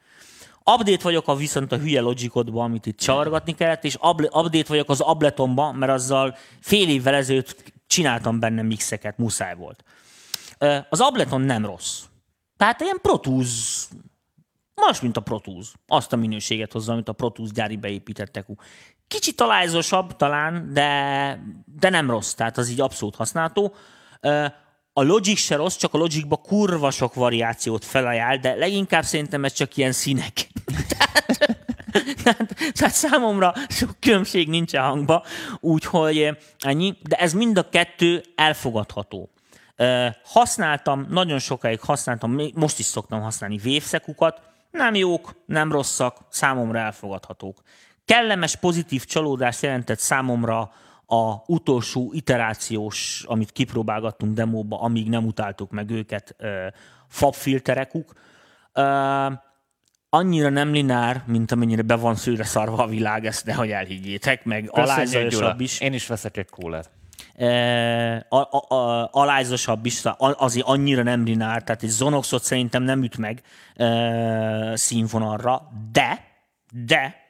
[0.64, 5.00] Update vagyok a viszont a hülye logikodba, amit itt csavargatni kellett, és update vagyok az
[5.00, 9.84] abletonba, mert azzal fél évvel ezelőtt csináltam benne mixeket, muszáj volt.
[10.90, 12.02] Az ableton nem rossz.
[12.58, 13.88] Tehát ilyen Pro Tools,
[14.76, 15.74] más, mint a Pro Tools.
[15.88, 18.48] Azt a minőséget hozza, amit a Pro Tools gyári beépítettek.
[19.08, 21.39] Kicsit talájzosabb talán, de,
[21.80, 23.74] de nem rossz, tehát az így abszolút használható.
[24.93, 29.53] A Logic se rossz, csak a Logicba kurva sok variációt felajánl, de leginkább szerintem ez
[29.53, 30.34] csak ilyen színek.
[32.24, 35.26] tehát, tehát számomra sok különbség nincs a hangba,
[35.60, 39.30] úgyhogy ennyi, de ez mind a kettő elfogadható.
[40.24, 44.41] Használtam, nagyon sokáig használtam, most is szoktam használni vévszekukat,
[44.72, 47.62] nem jók, nem rosszak, számomra elfogadhatók.
[48.06, 50.72] Kellemes, pozitív csalódást jelentett számomra
[51.06, 56.36] a utolsó iterációs, amit kipróbálgattunk demóba, amíg nem utáltuk meg őket,
[57.08, 58.14] fabfilterekuk.
[60.10, 64.70] Annyira nem linár, mint amennyire be van szőre szarva a világ, ezt nehogy elhiggyétek, meg
[64.72, 66.89] alázajosabb is Én is veszek egy kólát.
[68.30, 73.18] a, a, a, alázosabb is, azért annyira nem linár, tehát egy Zonoxot szerintem nem üt
[73.18, 73.41] meg
[73.76, 76.26] e, színvonalra, de,
[76.72, 77.25] de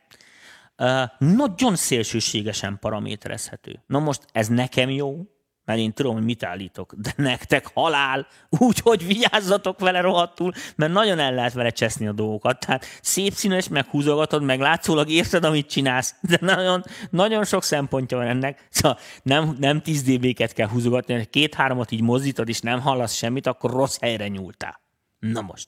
[1.17, 3.83] nagyon szélsőségesen paraméterezhető.
[3.87, 5.25] Na most ez nekem jó,
[5.65, 11.19] mert én tudom, hogy mit állítok, de nektek halál, úgyhogy vigyázzatok vele rohadtul, mert nagyon
[11.19, 12.59] el lehet vele cseszni a dolgokat.
[12.59, 18.27] Tehát szép színes, meghúzogatod, meg látszólag érted, amit csinálsz, de nagyon, nagyon sok szempontja van
[18.27, 18.67] ennek.
[18.69, 23.47] Szóval nem, nem 10 dB-ket kell húzogatni, hanem két-háromat így mozdítod, és nem hallasz semmit,
[23.47, 24.81] akkor rossz helyre nyúltál.
[25.19, 25.67] Na most.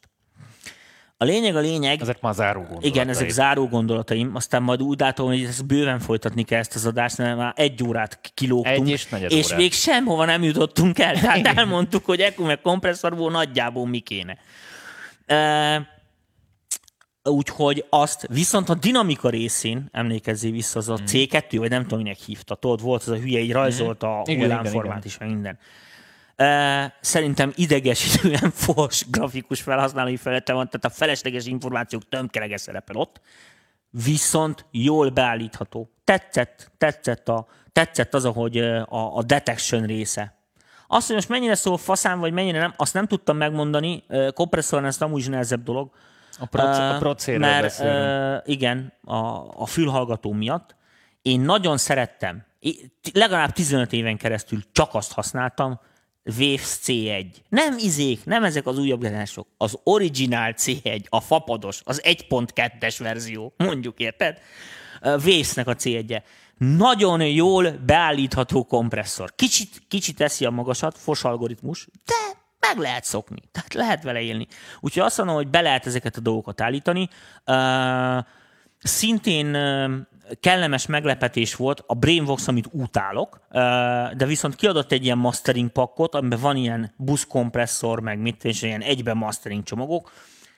[1.19, 2.89] A lényeg a lényeg, Ezek már záró gondolatai.
[2.89, 6.85] igen, ezek záró gondolataim, aztán majd úgy látom, hogy ezt bőven folytatni kell ezt az
[6.85, 9.57] adást, mert már egy órát kilógtunk, Egy és negyed és órát.
[9.57, 11.13] még sehova nem jutottunk el.
[11.19, 14.37] Tehát elmondtuk, hogy ekkor meg kompresszorból nagyjából mi kéne.
[15.25, 15.87] E,
[17.23, 22.17] úgyhogy azt, viszont a dinamika részén, emlékezzél vissza, az a C2, vagy nem tudom, minek
[22.17, 25.59] hívta, tudod, volt az a hülye, így rajzolta a igen, hullámformát is, meg minden.
[27.01, 33.21] Szerintem idegesítően fos grafikus felhasználói felette van, tehát a felesleges információk tömkelege szerepel ott,
[33.89, 35.89] viszont jól beállítható.
[36.03, 40.35] Tetszett, tetszett, a, tetszett az, ahogy a, a detection része
[40.87, 44.03] Azt, hogy most mennyire szól faszán, vagy mennyire nem, azt nem tudtam megmondani.
[44.07, 45.91] Ö, Kompresszorn ez amúgy is nehezebb dolog.
[46.39, 48.41] A, proc- a procéről Mert beszélünk.
[48.45, 49.15] igen, a,
[49.61, 50.75] a fülhallgató miatt.
[51.21, 52.45] Én nagyon szerettem,
[53.13, 55.79] legalább 15 éven keresztül csak azt használtam,
[56.27, 57.25] Waves C1.
[57.49, 59.47] Nem izék, nem ezek az újabb generások.
[59.57, 64.39] Az originál C1, a fapados, az 1.2-es verzió, mondjuk, érted?
[65.01, 66.21] Waves-nek a C1-je.
[66.57, 69.35] Nagyon jól beállítható kompresszor.
[69.35, 73.41] Kicsit, kicsit teszi a magasat, fos algoritmus, de meg lehet szokni.
[73.51, 74.47] Tehát lehet vele élni.
[74.79, 77.09] Úgyhogy azt mondom, hogy be lehet ezeket a dolgokat állítani.
[77.45, 78.25] Uh,
[78.79, 79.91] szintén uh,
[80.39, 83.39] kellemes meglepetés volt a Brainvox, amit utálok,
[84.17, 88.81] de viszont kiadott egy ilyen mastering pakkot, amiben van ilyen buszkompresszor, meg mit, és ilyen
[88.81, 90.11] egyben mastering csomagok,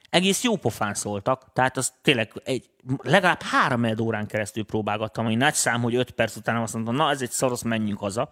[0.10, 2.70] egész jó pofán szóltak, tehát az tényleg egy,
[3.02, 7.10] legalább három órán keresztül próbálgattam, hogy nagy szám, hogy öt perc után azt mondtam, na
[7.10, 8.30] ez egy szarosz, menjünk haza.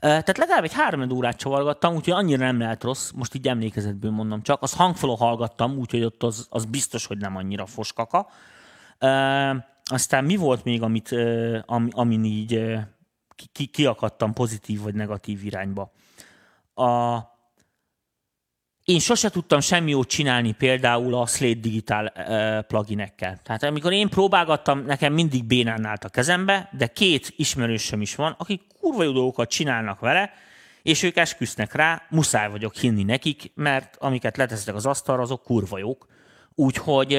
[0.00, 4.42] Tehát legalább egy három órát csavargattam, úgyhogy annyira nem lehet rossz, most így emlékezetből mondom
[4.42, 4.62] csak.
[4.62, 8.28] Az hangfalon hallgattam, úgyhogy ott az, az biztos, hogy nem annyira foskaka.
[9.88, 12.78] Aztán mi volt még, amit, ö, ami, amin így
[13.70, 15.92] kiakadtam pozitív vagy negatív irányba?
[16.74, 17.18] A,
[18.84, 22.12] én sose tudtam semmi jót csinálni például a Slate Digital
[22.62, 23.40] pluginekkel.
[23.42, 28.34] Tehát amikor én próbálgattam, nekem mindig bénán állt a kezembe, de két ismerősöm is van,
[28.38, 30.32] akik kurva jó dolgokat csinálnak vele,
[30.82, 35.78] és ők esküsznek rá, muszáj vagyok hinni nekik, mert amiket letesznek az asztalra, azok kurva
[35.78, 36.06] jók.
[36.60, 37.18] Úgyhogy,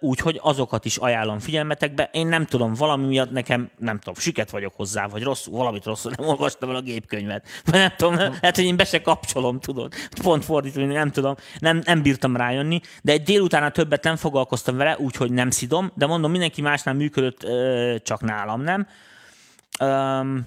[0.00, 2.10] úgyhogy azokat is ajánlom figyelmetekbe.
[2.12, 6.12] Én nem tudom, valami miatt nekem, nem tudom, süket vagyok hozzá, vagy rosszul, valamit rosszul,
[6.16, 7.46] nem olvastam el a gépkönyvet.
[7.64, 9.92] Vagy nem tudom, lehet, hogy én be se kapcsolom, tudod.
[10.22, 14.96] Pont fordítva, nem tudom, nem, nem bírtam rájönni, de egy délután többet nem foglalkoztam vele,
[14.98, 17.46] úgyhogy nem szidom, de mondom, mindenki másnál működött,
[18.02, 18.86] csak nálam nem.
[19.80, 20.46] Um,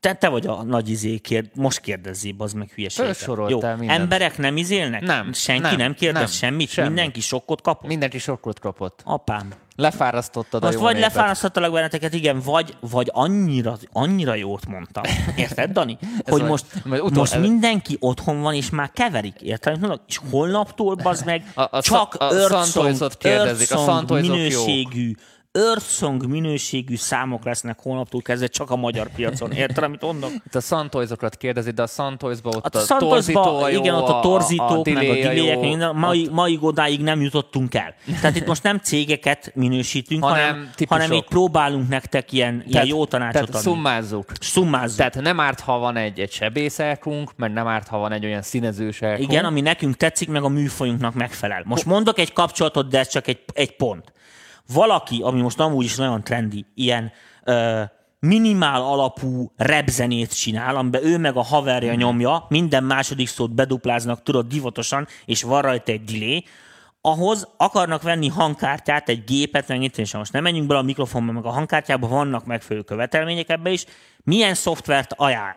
[0.00, 3.26] te, te vagy a nagy izé, kérd, most kérdezzé, az meg hülyeséget.
[3.48, 5.00] Jó, emberek nem izélnek?
[5.00, 6.68] Nem, Senki nem, nem, kérdez nem, semmit?
[6.68, 6.86] semmi.
[6.88, 7.88] Mindenki sokkot kapott?
[7.88, 9.00] Mindenki sokkot kapott.
[9.04, 9.52] Apám.
[9.76, 11.14] Lefárasztottad Most a jó vagy népet.
[11.14, 15.02] lefárasztottalak benneteket, igen, vagy, vagy annyira, annyira jót mondtam.
[15.36, 15.98] Érted, Dani?
[16.30, 19.40] Hogy most, majd utol- most mindenki otthon van, és már keverik.
[19.40, 19.78] Érted?
[19.80, 20.00] mondok?
[20.08, 24.36] És holnaptól, bazd meg, A- a csak Sa- a Santoizot kérdezik, a Earthsong Santoizok
[25.52, 29.52] Earthsong minőségű számok lesznek holnaptól kezdve csak a magyar piacon.
[29.52, 30.30] Érted, amit mondok?
[30.46, 33.06] Itt a Santoizokat kérdezi, de a Santoizba ott Hát a,
[33.36, 36.28] a a jó, igen, ott a torzítók, meg a delay diléjek, jó, meg minden, mai,
[36.30, 37.94] mai odáig nem jutottunk el.
[38.20, 41.02] Tehát itt most nem cégeket minősítünk, Hanem hanem, típusok.
[41.02, 43.60] hanem itt próbálunk nektek ilyen, ilyen jó tanácsot tehát adni.
[43.60, 44.32] szummázzuk.
[44.40, 44.96] Szummázzuk.
[44.96, 48.42] Tehát nem árt, ha van egy, egy sebészelkunk, meg nem árt, ha van egy olyan
[48.42, 49.30] színezőselkunk.
[49.30, 51.62] Igen, ami nekünk tetszik, meg a műfajunknak megfelel.
[51.64, 54.12] Most mondok egy kapcsolatot, de ez csak egy, egy pont.
[54.72, 57.12] Valaki, ami most amúgy is nagyon trendi, ilyen
[57.44, 57.82] ö,
[58.20, 64.46] minimál alapú repzenét csinál, amiben ő meg a haverja nyomja, minden második szót bedupláznak, tudod,
[64.46, 66.44] divatosan, és van rajta egy delay,
[67.00, 71.32] ahhoz akarnak venni hangkártyát, egy gépet, meg itt és most nem menjünk bele a mikrofonba,
[71.32, 73.84] meg a hangkártyába, vannak megfelelő követelmények ebbe is.
[74.24, 75.54] Milyen szoftvert ajánl?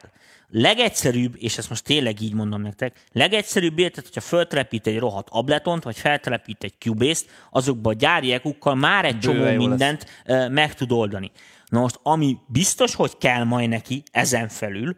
[0.58, 5.84] Legegyszerűbb, és ezt most tényleg így mondom nektek, legegyszerűbb érted, hogyha feltelepít egy rohadt abletont,
[5.84, 9.58] vagy feltelepít egy Cubase-t, azokba a gyári ekukkal már egy csomó lesz.
[9.58, 11.32] mindent ö, meg tud oldani.
[11.70, 14.96] Na most, ami biztos, hogy kell majd neki ezen felül,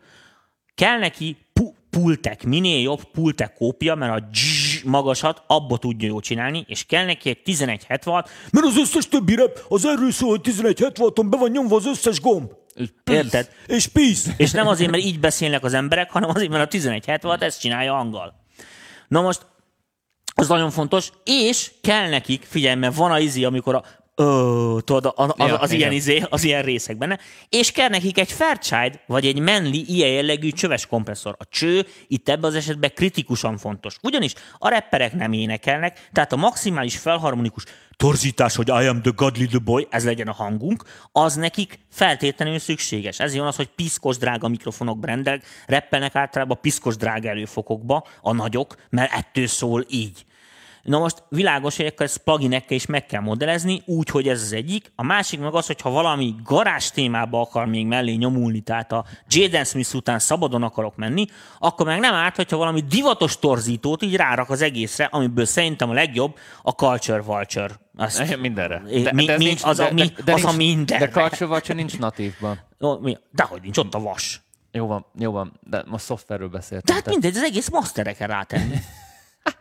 [0.76, 4.28] kell neki pu- pultek, minél jobb pultek kópia, mert a
[4.86, 9.66] magasat abba tudja jól csinálni, és kell neki egy 1176, Mert az összes többi rep
[9.70, 12.52] az erről szól, hogy 1176-on be van nyomva az összes gomb.
[13.12, 13.50] Érted?
[13.68, 14.34] És peace.
[14.38, 17.98] És nem azért, mert így beszélnek az emberek, hanem azért, mert a 1176 ezt csinálja
[17.98, 18.34] angol.
[19.08, 19.46] Na most,
[20.36, 23.84] az nagyon fontos, és kell nekik, figyelj, mert van a izi, amikor a
[24.20, 28.18] Ö, tudod, a- az, Ja, az, ilyen izé, az ilyen részek benne, és kell nekik
[28.20, 31.36] egy Fairchild, vagy egy Manly ilyen jellegű csöves kompresszor.
[31.40, 33.96] A cső itt ebben az esetben kritikusan fontos.
[34.02, 37.64] Ugyanis a rapperek nem énekelnek, tehát a maximális felharmonikus
[37.98, 42.60] torzítás, hogy I am the godly the boy, ez legyen a hangunk, az nekik feltétlenül
[42.60, 43.20] szükséges.
[43.20, 48.76] Ez jön az, hogy piszkos drága mikrofonok brendek, reppelnek általában piszkos drága előfokokba, a nagyok,
[48.90, 50.26] mert ettől szól így.
[50.88, 54.54] Na most világos, hogy akkor ezt pluginekkel is meg kell modellezni, úgy, hogy ez az
[54.54, 54.92] egyik.
[54.96, 59.06] A másik meg az, hogy ha valami garázs témába akar még mellé nyomulni, tehát a
[59.28, 61.26] Jaden Smith után szabadon akarok menni,
[61.60, 65.94] akkor meg nem árt, hogyha valami divatos torzítót így rárak az egészre, amiből szerintem a
[65.94, 67.74] legjobb a Culture Vulture.
[67.98, 68.82] Azt, Mindenre.
[69.12, 71.06] Mi- ez mi- az a mi- az a nincs- mindenre.
[71.06, 72.60] De Culture Watch nincs natívban.
[73.32, 74.42] Dehogy nincs, ott a vas.
[74.72, 76.86] Jó van, jó van, de most szoftverről beszéltem.
[76.86, 78.76] Tehát mindegy, az egész masterre kell rátenni.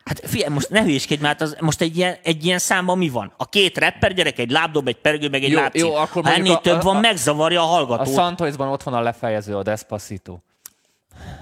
[0.05, 3.33] Hát figyelj, most ne hülyéskedj, mert az, most egy ilyen, egy ilyen számban mi van?
[3.37, 5.79] A két rapper gyerek, egy lábdob, egy pergő, meg egy Jó, lábci.
[5.79, 8.15] jó, akkor ha ennél a- több van, a- megzavarja a A hallgatót.
[8.15, 10.39] Santoisban ott van a lefejező, a Despacito.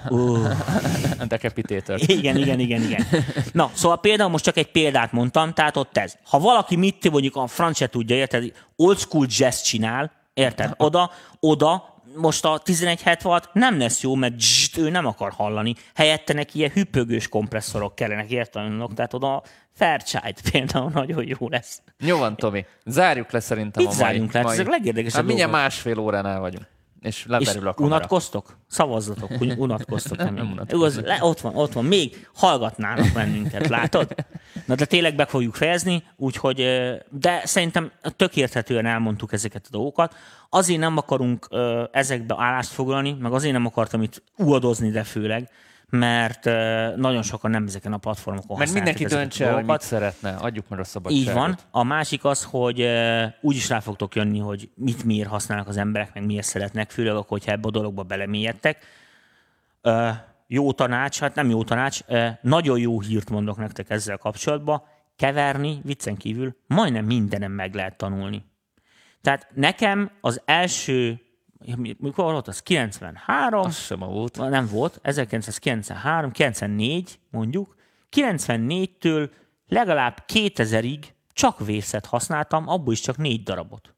[0.08, 0.50] Uh.
[1.20, 1.98] A Decapitator.
[2.06, 3.06] Igen, igen, igen, igen.
[3.52, 6.14] Na, szóval például most csak egy példát mondtam, tehát ott ez.
[6.24, 11.10] Ha valaki mit mondjuk a franc se tudja, érted, old school jazz csinál, érted, oda,
[11.40, 15.74] oda, most a 1176 nem lesz jó, mert zst, ő nem akar hallani.
[15.94, 18.72] Helyette neki ilyen hüppögős kompresszorok kellenek, érted?
[18.94, 19.42] Tehát oda
[19.72, 21.82] Fairchild például nagyon jó lesz.
[21.98, 22.64] Jó van, Tomi.
[22.84, 24.04] Zárjuk le szerintem Mit a mai.
[24.04, 24.42] zárjunk le?
[24.42, 24.52] mai...
[24.52, 26.66] Ezek legérdekesebb Hát mindjárt másfél óránál vagyunk.
[27.05, 27.94] És leberül a kamera.
[27.94, 28.56] unatkoztok?
[28.66, 30.16] Szavazzatok, hogy unatkoztok.
[30.16, 30.60] Nem, Nem.
[30.68, 31.85] Igaz, le, ott van, ott van.
[31.85, 34.14] Még hallgatnának bennünket, látod?
[34.66, 36.56] Na de tényleg be fogjuk fejezni, úgyhogy,
[37.10, 40.14] de szerintem tök érthetően elmondtuk ezeket a dolgokat.
[40.51, 41.48] Azért nem akarunk
[41.93, 45.51] ezekbe állást foglalni, meg azért nem akartam itt uadozni, de főleg,
[45.89, 46.44] mert
[46.97, 50.31] nagyon sokan nem ezeken a platformokon Mert mindenki döntse el, mit szeretne.
[50.31, 51.28] Adjuk meg a szabadságot.
[51.28, 51.59] Így van.
[51.70, 52.89] A másik az, hogy
[53.40, 57.15] úgy is rá fogtok jönni, hogy mit miért használnak az emberek, meg miért szeretnek, főleg
[57.15, 58.85] akkor, hogyha ebbe a dologba belemélyedtek.
[60.47, 62.01] Jó tanács, hát nem jó tanács,
[62.40, 64.82] nagyon jó hírt mondok nektek ezzel kapcsolatban.
[65.16, 68.44] Keverni, viccen kívül, majdnem mindenem meg lehet tanulni.
[69.20, 71.20] Tehát nekem az első,
[71.98, 72.62] mikor volt az?
[72.62, 73.60] 93?
[73.60, 74.36] Az sem volt.
[74.36, 77.74] nem volt, 1993, 94 mondjuk,
[78.16, 79.31] 94-től
[79.66, 81.02] legalább 2000-ig
[81.32, 83.94] csak vészet használtam, abból is csak négy darabot.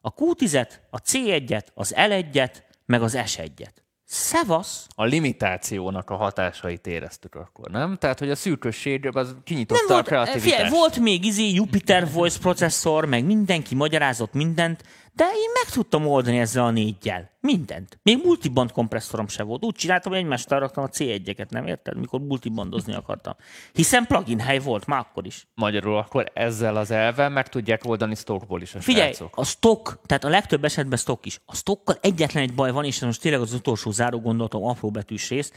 [0.00, 2.52] A Q10-et, a C1-et, az L1-et,
[2.86, 3.72] meg az S1-et.
[4.04, 4.86] Szevasz!
[4.94, 7.96] A limitációnak a hatásait éreztük akkor, nem?
[7.96, 10.54] Tehát, hogy a szűkösség az Nem kinyitotta a volt, kreativitást.
[10.54, 14.82] figyelj, volt még izé Jupiter Voice processzor, meg mindenki magyarázott mindent,
[15.18, 17.30] de én meg tudtam oldani ezzel a négyel.
[17.40, 17.98] Mindent.
[18.02, 19.64] Még multiband kompresszorom se volt.
[19.64, 21.98] Úgy csináltam, hogy egymást raktam a C1-eket, nem érted?
[21.98, 23.34] Mikor multibandozni akartam.
[23.72, 25.48] Hiszen plugin hely volt már akkor is.
[25.54, 29.36] Magyarul akkor ezzel az elvel meg tudják oldani stockból is a Figyelj, srácok.
[29.36, 31.40] a stock, tehát a legtöbb esetben stock is.
[31.46, 34.90] A stockkal egyetlen egy baj van, és ez most tényleg az utolsó záró gondolatom, apró
[34.90, 35.52] betűs rész.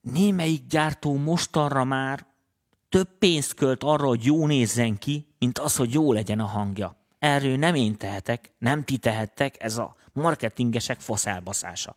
[0.00, 2.26] Némelyik gyártó mostanra már
[2.88, 6.98] több pénzt költ arra, hogy jó nézzen ki, mint az, hogy jó legyen a hangja.
[7.20, 11.94] Erről nem én tehetek, nem ti tehettek, ez a marketingesek faszálbaszása.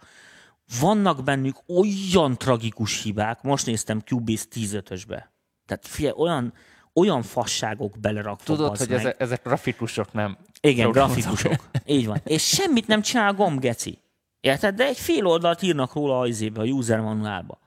[0.79, 5.23] Vannak bennük olyan tragikus hibák, most néztem Cubase 15-ösbe.
[5.65, 6.53] Tehát figyelj, olyan,
[6.93, 8.43] olyan fasságok belerakva.
[8.43, 8.99] Tudod, hogy meg.
[8.99, 10.37] ezek, ezek grafikusok nem.
[10.61, 11.53] Igen, grafikusok.
[11.85, 12.21] Így van.
[12.23, 13.99] És semmit nem csinál a gomb, geci.
[14.39, 14.75] Érted?
[14.75, 17.59] De egy fél oldalt írnak róla a izébe, a user manuálba.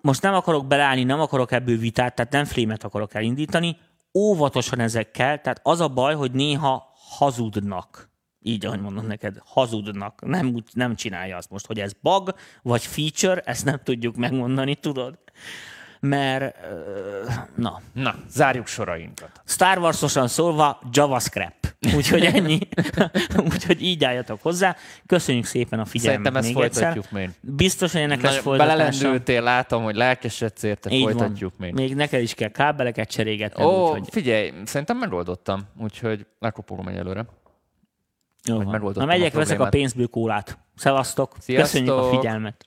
[0.00, 3.76] Most nem akarok beleállni, nem akarok ebből vitát, tehát nem flémet akarok elindítani.
[4.14, 8.10] Óvatosan ezekkel, tehát az a baj, hogy néha hazudnak.
[8.40, 10.26] Így, ahogy mondom neked, hazudnak.
[10.26, 15.18] Nem, nem csinálja azt most, hogy ez bug vagy feature, ezt nem tudjuk megmondani, tudod?
[16.06, 16.56] Mert,
[17.54, 19.30] na, Na, zárjuk sorainkat.
[19.44, 21.76] Star Wars-osan szólva JavaScript.
[21.96, 22.58] Úgyhogy ennyi.
[23.52, 24.76] Úgyhogy így álljatok hozzá.
[25.06, 26.82] Köszönjük szépen a figyelmet Szerintem ezt még egyszer.
[26.92, 27.30] folytatjuk még.
[27.40, 28.76] Biztos, hogy ennek lesz folytatása.
[28.76, 31.68] belelendültél, látom, hogy lelkesedsz érte, Így folytatjuk van.
[31.68, 31.74] még.
[31.74, 33.64] Még neked is kell kábeleket cserégetni.
[33.64, 37.26] Ó, úgyhogy figyelj, szerintem megoldottam, úgyhogy lekopogom egyelőre.
[38.44, 40.58] jó Na a megyek, veszek a pénzből kólát.
[40.76, 41.34] Szevasztok.
[41.38, 41.70] Sziasztok.
[41.80, 42.66] Köszönjük a figyelmet.